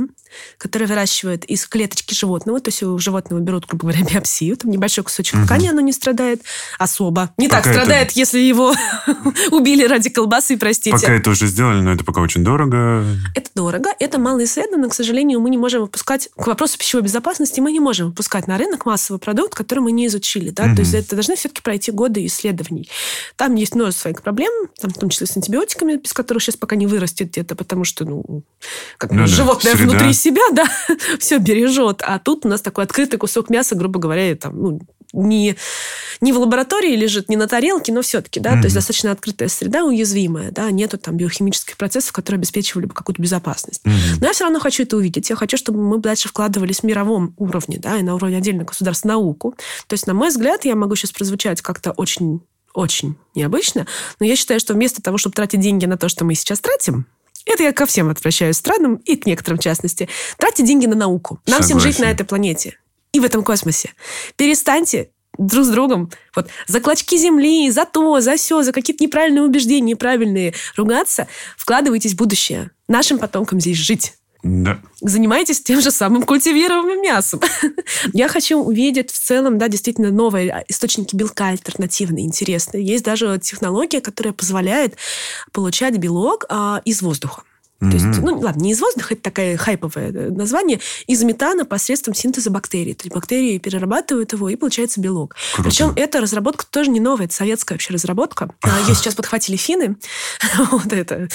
которое 0.58 0.86
выращивают 0.86 1.46
из 1.46 1.66
клеточки 1.68 2.14
животного. 2.14 2.60
То 2.60 2.70
есть 2.70 2.84
у 2.84 2.98
животного 3.00 3.40
берут, 3.40 3.66
грубо 3.66 3.88
говоря, 3.88 4.06
биопсию. 4.06 4.58
Там 4.58 4.72
небольшой 4.72 5.04
кусочек 5.04 5.36
угу. 5.36 5.46
ткани, 5.46 5.68
оно 5.68 5.82
не 5.82 5.92
страдает 5.92 6.42
особо. 6.78 7.32
Не 7.38 7.48
пока 7.48 7.64
так 7.64 7.74
страдает, 7.74 8.10
это... 8.10 8.20
если 8.20 8.40
его 8.40 8.74
убили 9.52 9.86
ради 9.86 10.10
колбасы, 10.10 10.58
простите. 10.58 10.92
Пока 10.92 11.14
это 11.14 11.32
уже 11.32 11.48
сделали, 11.48 11.82
но 11.82 11.94
это 11.94 12.04
пока 12.04 12.22
очень 12.22 12.44
дорого. 12.44 13.04
Это 13.34 13.50
дорого, 13.56 13.90
это 14.00 14.20
мало 14.20 14.44
исследовано. 14.44 14.90
К 14.90 14.94
сожалению, 14.94 15.42
мы 15.42 15.50
не 15.50 15.58
можем 15.58 15.82
выпускать... 15.82 16.30
К 16.36 16.48
вопросу 16.48 16.78
пищевой 16.78 17.04
безопасности 17.04 17.60
мы 17.60 17.72
не 17.72 17.80
можем 17.80 18.08
выпускать 18.08 18.48
на 18.48 18.58
рынок 18.58 18.86
массовый 18.86 19.20
продукт, 19.20 19.56
который 19.56 19.80
мы 19.80 19.92
не 19.92 20.08
изучили. 20.08 20.50
Да? 20.50 20.66
Угу. 20.66 20.76
То 20.76 20.82
есть 20.82 20.94
это 20.94 21.16
должны 21.16 21.36
все-таки 21.36 21.62
пройти 21.62 21.92
годы 21.92 22.26
исследований. 22.26 22.90
Там 23.36 23.56
есть 23.56 23.76
множество 23.76 24.04
своих 24.04 24.22
проблем, 24.22 24.52
там, 24.80 24.92
в 24.92 24.98
том 24.98 25.10
числе 25.10 25.28
с 25.28 25.36
антибиотиками, 25.36 25.55
без 26.02 26.14
которых 26.14 26.44
сейчас 26.44 26.58
пока 26.58 26.76
не 26.76 26.88
вырастет 26.88 27.30
где-то, 27.30 27.56
потому 27.56 27.84
что, 27.84 28.06
ну, 28.06 28.44
как 28.98 29.12
ну, 29.12 29.28
животное 29.28 29.74
да, 29.74 29.84
внутри 29.84 30.14
себя, 30.14 30.42
да, 30.54 30.66
все 31.20 31.38
бережет. 31.38 32.02
А 32.04 32.20
тут 32.20 32.46
у 32.46 32.50
нас 32.50 32.62
такой 32.62 32.84
открытый 32.84 33.20
кусок 33.20 33.50
мяса, 33.50 33.76
грубо 33.76 34.00
говоря, 34.00 34.36
там, 34.36 34.60
ну, 34.60 34.80
не, 35.14 35.56
не 36.22 36.34
в 36.34 36.40
лаборатории 36.40 36.96
лежит, 36.96 37.30
не 37.30 37.38
на 37.38 37.48
тарелке, 37.48 37.94
но 37.94 38.02
все-таки, 38.02 38.40
да, 38.40 38.52
mm-hmm. 38.52 38.62
то 38.62 38.66
есть 38.66 38.76
достаточно 38.76 39.12
открытая 39.12 39.50
среда, 39.50 39.84
уязвимая, 39.84 40.52
да, 40.52 40.70
нету 40.72 40.98
там 40.98 41.18
биохимических 41.18 41.78
процессов, 41.78 42.12
которые 42.12 42.40
обеспечивали 42.40 42.86
бы 42.86 42.94
какую-то 42.94 43.22
безопасность. 43.22 43.82
Mm-hmm. 43.86 44.18
Но 44.22 44.28
я 44.28 44.34
все 44.34 44.44
равно 44.44 44.60
хочу 44.60 44.84
это 44.84 44.98
увидеть. 44.98 45.30
Я 45.30 45.36
хочу, 45.36 45.58
чтобы 45.58 45.82
мы 45.82 46.00
дальше 46.00 46.30
вкладывались 46.30 46.80
в 46.80 46.84
мировом 46.84 47.34
уровне, 47.38 47.80
да, 47.80 47.98
и 47.98 48.04
на 48.04 48.16
уровне 48.16 48.38
отдельных 48.38 48.68
государств 48.68 49.06
науку. 49.06 49.56
То 49.88 49.94
есть, 49.94 50.08
на 50.08 50.14
мой 50.14 50.30
взгляд, 50.30 50.66
я 50.66 50.76
могу 50.76 50.96
сейчас 50.96 51.12
прозвучать 51.12 51.62
как-то 51.62 51.92
очень 51.92 52.42
очень 52.76 53.18
необычно, 53.34 53.88
но 54.20 54.26
я 54.26 54.36
считаю, 54.36 54.60
что 54.60 54.74
вместо 54.74 55.02
того, 55.02 55.18
чтобы 55.18 55.34
тратить 55.34 55.62
деньги 55.62 55.86
на 55.86 55.98
то, 55.98 56.10
что 56.10 56.26
мы 56.26 56.36
сейчас 56.36 56.60
тратим, 56.60 57.08
это 57.46 57.64
я 57.64 57.74
ко 57.74 57.86
всем 57.86 58.10
отвращаюсь 58.10 58.58
странам 58.58 58.96
и 58.98 59.16
к 59.16 59.26
некоторым 59.26 59.60
в 59.60 59.64
частности. 59.64 60.10
Тратьте 60.38 60.64
деньги 60.64 60.86
на 60.86 60.96
науку. 60.96 61.40
Нам 61.46 61.62
Согласен. 61.62 61.80
всем 61.80 61.80
жить 61.80 62.00
на 62.00 62.12
этой 62.12 62.26
планете 62.26 62.78
и 63.14 63.20
в 63.20 63.24
этом 63.24 63.44
космосе. 63.44 63.94
Перестаньте 64.36 65.12
друг 65.38 65.66
с 65.66 65.70
другом 65.70 66.12
вот 66.36 66.50
за 66.68 66.80
клочки 66.80 67.18
земли, 67.18 67.70
за 67.72 67.86
то, 67.86 68.20
за 68.20 68.36
все, 68.36 68.64
за 68.64 68.72
какие-то 68.72 69.04
неправильные 69.04 69.44
убеждения, 69.44 69.92
неправильные 69.92 70.54
ругаться. 70.76 71.28
Вкладывайтесь 71.58 72.14
в 72.14 72.18
будущее. 72.18 72.72
Нашим 72.88 73.20
потомкам 73.20 73.60
здесь 73.60 73.78
жить. 73.78 74.14
Да. 74.48 74.78
Занимайтесь 75.02 75.64
тем 75.64 75.82
же 75.82 75.90
самым 75.90 76.22
культивируемым 76.22 77.02
мясом. 77.02 77.42
Я 78.14 78.28
хочу 78.28 78.60
увидеть 78.60 79.10
в 79.10 79.18
целом, 79.18 79.58
да, 79.58 79.68
действительно 79.70 80.12
новые 80.12 80.64
источники 80.68 81.16
белка 81.16 81.48
альтернативные, 81.48 82.26
интересные. 82.26 82.86
Есть 82.86 83.04
даже 83.04 83.40
технология, 83.42 84.02
которая 84.02 84.34
позволяет 84.34 84.98
получать 85.52 85.98
белок 85.98 86.46
а, 86.48 86.80
из 86.86 87.02
воздуха. 87.02 87.42
То 87.92 87.98
есть, 87.98 88.22
ну, 88.22 88.40
ладно, 88.40 88.62
не 88.62 88.72
из 88.72 88.82
воздуха, 88.82 89.14
это 89.14 89.24
такое 89.24 89.58
хайповое 89.58 90.12
э, 90.12 90.30
название, 90.30 90.80
из 91.08 91.24
метана 91.24 91.66
посредством 91.66 92.14
синтеза 92.14 92.50
бактерий. 92.50 92.94
То 92.94 93.06
есть 93.06 93.16
бактерии 93.16 93.58
перерабатывают 93.58 94.34
его, 94.34 94.50
и 94.50 94.56
получается 94.56 95.00
белок. 95.00 95.36
Круто. 95.54 95.70
Причем 95.70 95.94
эта 95.96 96.22
разработка 96.22 96.66
тоже 96.70 96.90
не 96.90 97.00
новая, 97.00 97.26
это 97.26 97.36
советская 97.36 97.76
вообще 97.76 97.94
разработка. 97.94 98.50
А, 98.62 98.80
Ее 98.82 98.96
сейчас 98.96 99.16
подхватили 99.16 99.58
финны, 99.58 99.98
вот 100.72 100.92
это, 100.92 101.28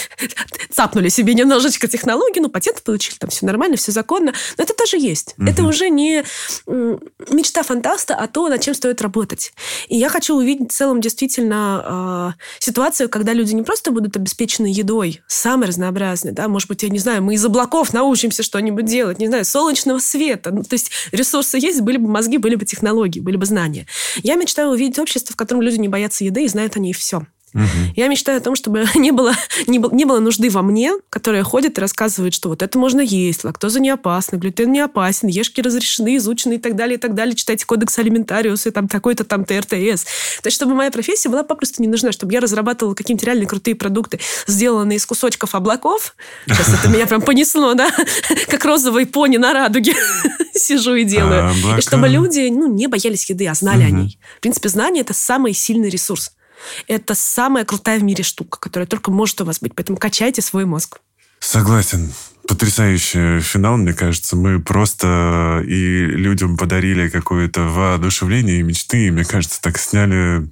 цапнули 0.70 1.08
себе 1.08 1.34
немножечко 1.34 1.88
технологии, 1.88 2.40
ну, 2.40 2.48
патент 2.48 2.82
получили, 2.82 3.16
там 3.16 3.30
все 3.30 3.46
нормально, 3.46 3.76
все 3.76 3.92
законно. 3.92 4.32
Но 4.56 4.64
это 4.64 4.74
тоже 4.74 4.96
есть. 4.98 5.34
Это 5.38 5.64
уже 5.64 5.88
не 5.88 6.24
мечта 7.30 7.62
фантаста, 7.62 8.14
а 8.14 8.26
то, 8.26 8.48
над 8.48 8.60
чем 8.60 8.74
стоит 8.74 9.02
работать. 9.02 9.52
И 9.88 9.96
я 9.96 10.08
хочу 10.08 10.36
увидеть 10.36 10.72
в 10.72 10.74
целом 10.74 11.00
действительно 11.00 12.34
э, 12.36 12.40
ситуацию, 12.58 13.08
когда 13.08 13.32
люди 13.32 13.54
не 13.54 13.62
просто 13.62 13.90
будут 13.90 14.16
обеспечены 14.16 14.66
едой, 14.66 15.22
самой 15.26 15.68
разнообразной, 15.68 16.32
да, 16.40 16.48
может 16.48 16.68
быть, 16.68 16.82
я 16.82 16.88
не 16.88 16.98
знаю, 16.98 17.22
мы 17.22 17.34
из 17.34 17.44
облаков 17.44 17.92
научимся 17.92 18.42
что-нибудь 18.42 18.86
делать, 18.86 19.18
не 19.18 19.26
знаю, 19.26 19.44
солнечного 19.44 19.98
света. 19.98 20.50
Ну, 20.50 20.62
то 20.62 20.72
есть 20.72 20.90
ресурсы 21.12 21.58
есть, 21.58 21.82
были 21.82 21.98
бы 21.98 22.08
мозги, 22.08 22.38
были 22.38 22.54
бы 22.54 22.64
технологии, 22.64 23.20
были 23.20 23.36
бы 23.36 23.44
знания. 23.44 23.86
Я 24.22 24.36
мечтаю 24.36 24.70
увидеть 24.70 24.98
общество, 24.98 25.34
в 25.34 25.36
котором 25.36 25.60
люди 25.60 25.76
не 25.76 25.88
боятся 25.88 26.24
еды 26.24 26.44
и 26.44 26.48
знают 26.48 26.76
о 26.76 26.80
ней 26.80 26.94
все. 26.94 27.26
Угу. 27.54 27.64
Я 27.96 28.08
мечтаю 28.08 28.38
о 28.38 28.40
том, 28.40 28.54
чтобы 28.54 28.86
не 28.94 29.10
было, 29.10 29.34
не, 29.66 29.78
было, 29.78 29.92
не 29.92 30.04
было 30.04 30.20
нужды 30.20 30.50
во 30.50 30.62
мне, 30.62 30.92
которая 31.10 31.42
ходит 31.42 31.78
и 31.78 31.80
рассказывает, 31.80 32.34
что 32.34 32.48
вот 32.48 32.62
это 32.62 32.78
можно 32.78 33.00
есть, 33.00 33.44
лактоза 33.44 33.80
не 33.80 33.90
опасна, 33.90 34.36
глютен 34.36 34.70
не 34.70 34.80
опасен, 34.80 35.28
ешки 35.28 35.60
разрешены, 35.60 36.16
изучены 36.16 36.54
и 36.54 36.58
так 36.58 36.76
далее, 36.76 36.96
и 36.96 37.00
так 37.00 37.14
далее. 37.14 37.34
Читайте 37.34 37.66
кодекс 37.66 37.98
алиментариус 37.98 38.66
и 38.66 38.70
там 38.70 38.88
такой-то 38.88 39.24
там 39.24 39.44
ТРТС. 39.44 40.04
То 40.42 40.46
есть, 40.46 40.56
чтобы 40.56 40.74
моя 40.74 40.90
профессия 40.90 41.28
была 41.28 41.42
попросту 41.42 41.82
не 41.82 41.88
нужна, 41.88 42.12
чтобы 42.12 42.32
я 42.32 42.40
разрабатывала 42.40 42.94
какие-то 42.94 43.26
реально 43.26 43.46
крутые 43.46 43.74
продукты, 43.74 44.20
сделанные 44.46 44.96
из 44.96 45.06
кусочков 45.06 45.54
облаков. 45.54 46.14
Сейчас 46.46 46.68
это 46.68 46.88
меня 46.88 47.06
прям 47.06 47.22
понесло, 47.22 47.74
да? 47.74 47.90
Как 48.48 48.64
розовый 48.64 49.06
пони 49.06 49.38
на 49.38 49.52
радуге 49.52 49.94
сижу 50.54 50.94
и 50.94 51.04
делаю. 51.04 51.52
И 51.76 51.80
чтобы 51.80 52.08
люди 52.08 52.48
ну, 52.50 52.72
не 52.72 52.86
боялись 52.86 53.28
еды, 53.28 53.48
а 53.48 53.54
знали 53.54 53.82
о 53.82 53.90
ней. 53.90 54.18
В 54.38 54.40
принципе, 54.40 54.68
знание– 54.68 55.00
это 55.02 55.14
самый 55.14 55.52
сильный 55.52 55.88
ресурс. 55.88 56.32
Это 56.86 57.14
самая 57.14 57.64
крутая 57.64 57.98
в 57.98 58.02
мире 58.02 58.24
штука, 58.24 58.58
которая 58.58 58.86
только 58.86 59.10
может 59.10 59.40
у 59.40 59.44
вас 59.44 59.60
быть. 59.60 59.74
Поэтому 59.74 59.98
качайте 59.98 60.42
свой 60.42 60.64
мозг. 60.64 61.00
Согласен. 61.40 62.12
Потрясающий 62.46 63.40
финал, 63.40 63.76
мне 63.76 63.94
кажется. 63.94 64.36
Мы 64.36 64.60
просто 64.60 65.62
и 65.66 66.04
людям 66.04 66.56
подарили 66.56 67.08
какое-то 67.08 67.62
воодушевление 67.62 68.60
и 68.60 68.62
мечты, 68.62 69.06
и, 69.06 69.10
мне 69.10 69.24
кажется, 69.24 69.60
так 69.60 69.78
сняли 69.78 70.48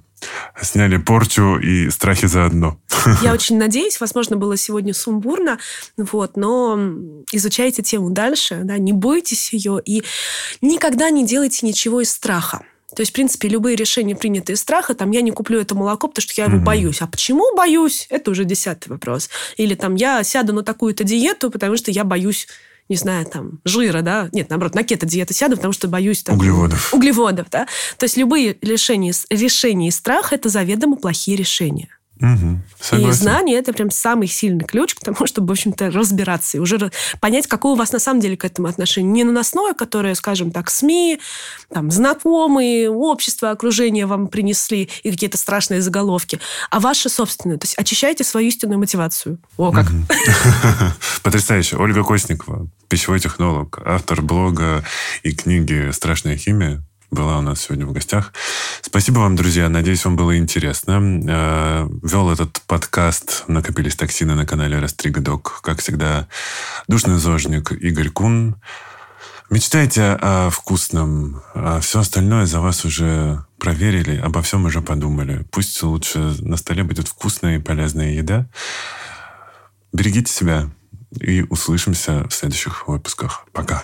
сняли 0.61 0.97
порчу 0.97 1.57
и 1.57 1.89
страхи 1.89 2.27
заодно. 2.27 2.79
Я 3.21 3.33
очень 3.33 3.57
надеюсь, 3.57 3.99
возможно, 3.99 4.35
было 4.35 4.57
сегодня 4.57 4.93
сумбурно, 4.93 5.59
вот, 5.97 6.35
но 6.35 6.77
изучайте 7.31 7.83
тему 7.83 8.09
дальше, 8.09 8.61
да, 8.63 8.77
не 8.77 8.91
бойтесь 8.91 9.53
ее 9.53 9.81
и 9.83 10.03
никогда 10.61 11.09
не 11.09 11.25
делайте 11.25 11.65
ничего 11.65 12.01
из 12.01 12.11
страха. 12.11 12.63
То 12.95 13.01
есть, 13.01 13.11
в 13.11 13.13
принципе, 13.13 13.47
любые 13.47 13.75
решения, 13.75 14.15
принятые 14.15 14.55
из 14.55 14.61
страха, 14.61 14.95
там, 14.95 15.11
я 15.11 15.21
не 15.21 15.31
куплю 15.31 15.59
это 15.59 15.75
молоко, 15.75 16.07
потому 16.07 16.23
что 16.23 16.33
я 16.41 16.47
его 16.47 16.57
боюсь. 16.59 17.01
А 17.01 17.07
почему 17.07 17.55
боюсь? 17.55 18.07
Это 18.09 18.31
уже 18.31 18.45
десятый 18.45 18.89
вопрос. 18.89 19.29
Или 19.57 19.75
там, 19.75 19.95
я 19.95 20.23
сяду 20.23 20.53
на 20.53 20.63
такую-то 20.63 21.03
диету, 21.03 21.51
потому 21.51 21.77
что 21.77 21.91
я 21.91 22.03
боюсь 22.03 22.47
не 22.89 22.95
знаю, 22.95 23.23
там, 23.27 23.59
жира, 23.65 24.01
да, 24.01 24.29
нет, 24.31 24.49
наоборот, 24.49 24.73
на 24.73 24.83
кето-диету 24.83 25.31
сяду, 25.31 25.55
потому 25.55 25.73
что 25.73 25.87
боюсь... 25.87 26.23
Там, 26.23 26.35
углеводов. 26.35 26.91
Углеводов, 26.91 27.47
да. 27.51 27.67
То 27.99 28.05
есть 28.05 28.17
любые 28.17 28.57
решения, 28.63 29.13
решения 29.29 29.89
из 29.89 29.95
страха– 29.95 30.33
это 30.35 30.49
заведомо 30.49 30.97
плохие 30.97 31.37
решения. 31.37 31.89
Угу, 32.21 32.97
и 32.97 33.11
знание– 33.11 33.57
это 33.59 33.71
прям 33.71 33.89
самый 33.89 34.27
сильный 34.27 34.65
ключ 34.65 34.93
к 34.93 34.99
тому, 34.99 35.25
чтобы, 35.25 35.47
в 35.47 35.51
общем-то, 35.51 35.89
разбираться 35.89 36.57
и 36.57 36.59
уже 36.59 36.91
понять, 37.21 37.47
какое 37.47 37.73
у 37.73 37.75
вас 37.75 37.93
на 37.93 37.99
самом 37.99 38.19
деле 38.19 38.35
к 38.35 38.43
этому 38.43 38.67
отношение. 38.67 39.09
Не 39.09 39.23
наносное, 39.23 39.73
которое, 39.73 40.15
скажем 40.15 40.51
так, 40.51 40.69
СМИ, 40.69 41.19
там, 41.71 41.91
знакомые, 41.91 42.89
общество, 42.89 43.51
окружение 43.51 44.05
вам 44.05 44.27
принесли 44.27 44.89
и 45.03 45.11
какие-то 45.11 45.37
страшные 45.37 45.81
заголовки, 45.81 46.41
а 46.69 46.81
ваше 46.81 47.07
собственное. 47.07 47.57
То 47.57 47.65
есть 47.65 47.77
очищайте 47.77 48.25
свою 48.25 48.49
истинную 48.49 48.79
мотивацию. 48.79 49.39
О, 49.55 49.71
как! 49.71 49.87
Потрясающе. 51.23 51.77
Ольга 51.77 52.03
Костникова, 52.03 52.67
пищевой 52.89 53.21
технолог, 53.21 53.79
автор 53.85 54.21
блога 54.21 54.83
и 55.23 55.31
книги 55.31 55.91
«Страшная 55.91 56.35
химия» 56.35 56.83
была 57.11 57.39
у 57.39 57.41
нас 57.41 57.61
сегодня 57.61 57.85
в 57.85 57.91
гостях. 57.91 58.33
Спасибо 58.81 59.19
вам, 59.19 59.35
друзья. 59.35 59.69
Надеюсь, 59.69 60.05
вам 60.05 60.15
было 60.15 60.37
интересно. 60.37 60.99
Э, 61.27 61.89
вел 62.03 62.31
этот 62.31 62.61
подкаст 62.67 63.45
«Накопились 63.47 63.95
токсины» 63.95 64.35
на 64.35 64.45
канале 64.45 64.79
Растрига 64.79 65.21
Док. 65.21 65.61
Как 65.63 65.79
всегда, 65.79 66.27
душный 66.87 67.17
зожник 67.17 67.71
Игорь 67.71 68.09
Кун. 68.09 68.55
Мечтайте 69.49 70.03
о 70.21 70.49
вкусном, 70.51 71.41
а 71.55 71.79
все 71.79 72.01
остальное 72.01 72.45
за 72.45 72.61
вас 72.61 72.85
уже 72.85 73.43
проверили, 73.57 74.17
обо 74.17 74.43
всем 74.43 74.65
уже 74.65 74.81
подумали. 74.81 75.43
Пусть 75.51 75.81
лучше 75.81 76.19
на 76.41 76.55
столе 76.55 76.83
будет 76.83 77.07
вкусная 77.07 77.57
и 77.57 77.61
полезная 77.61 78.11
еда. 78.11 78.47
Берегите 79.91 80.31
себя 80.31 80.69
и 81.19 81.41
услышимся 81.49 82.27
в 82.27 82.33
следующих 82.33 82.87
выпусках. 82.87 83.45
Пока. 83.51 83.83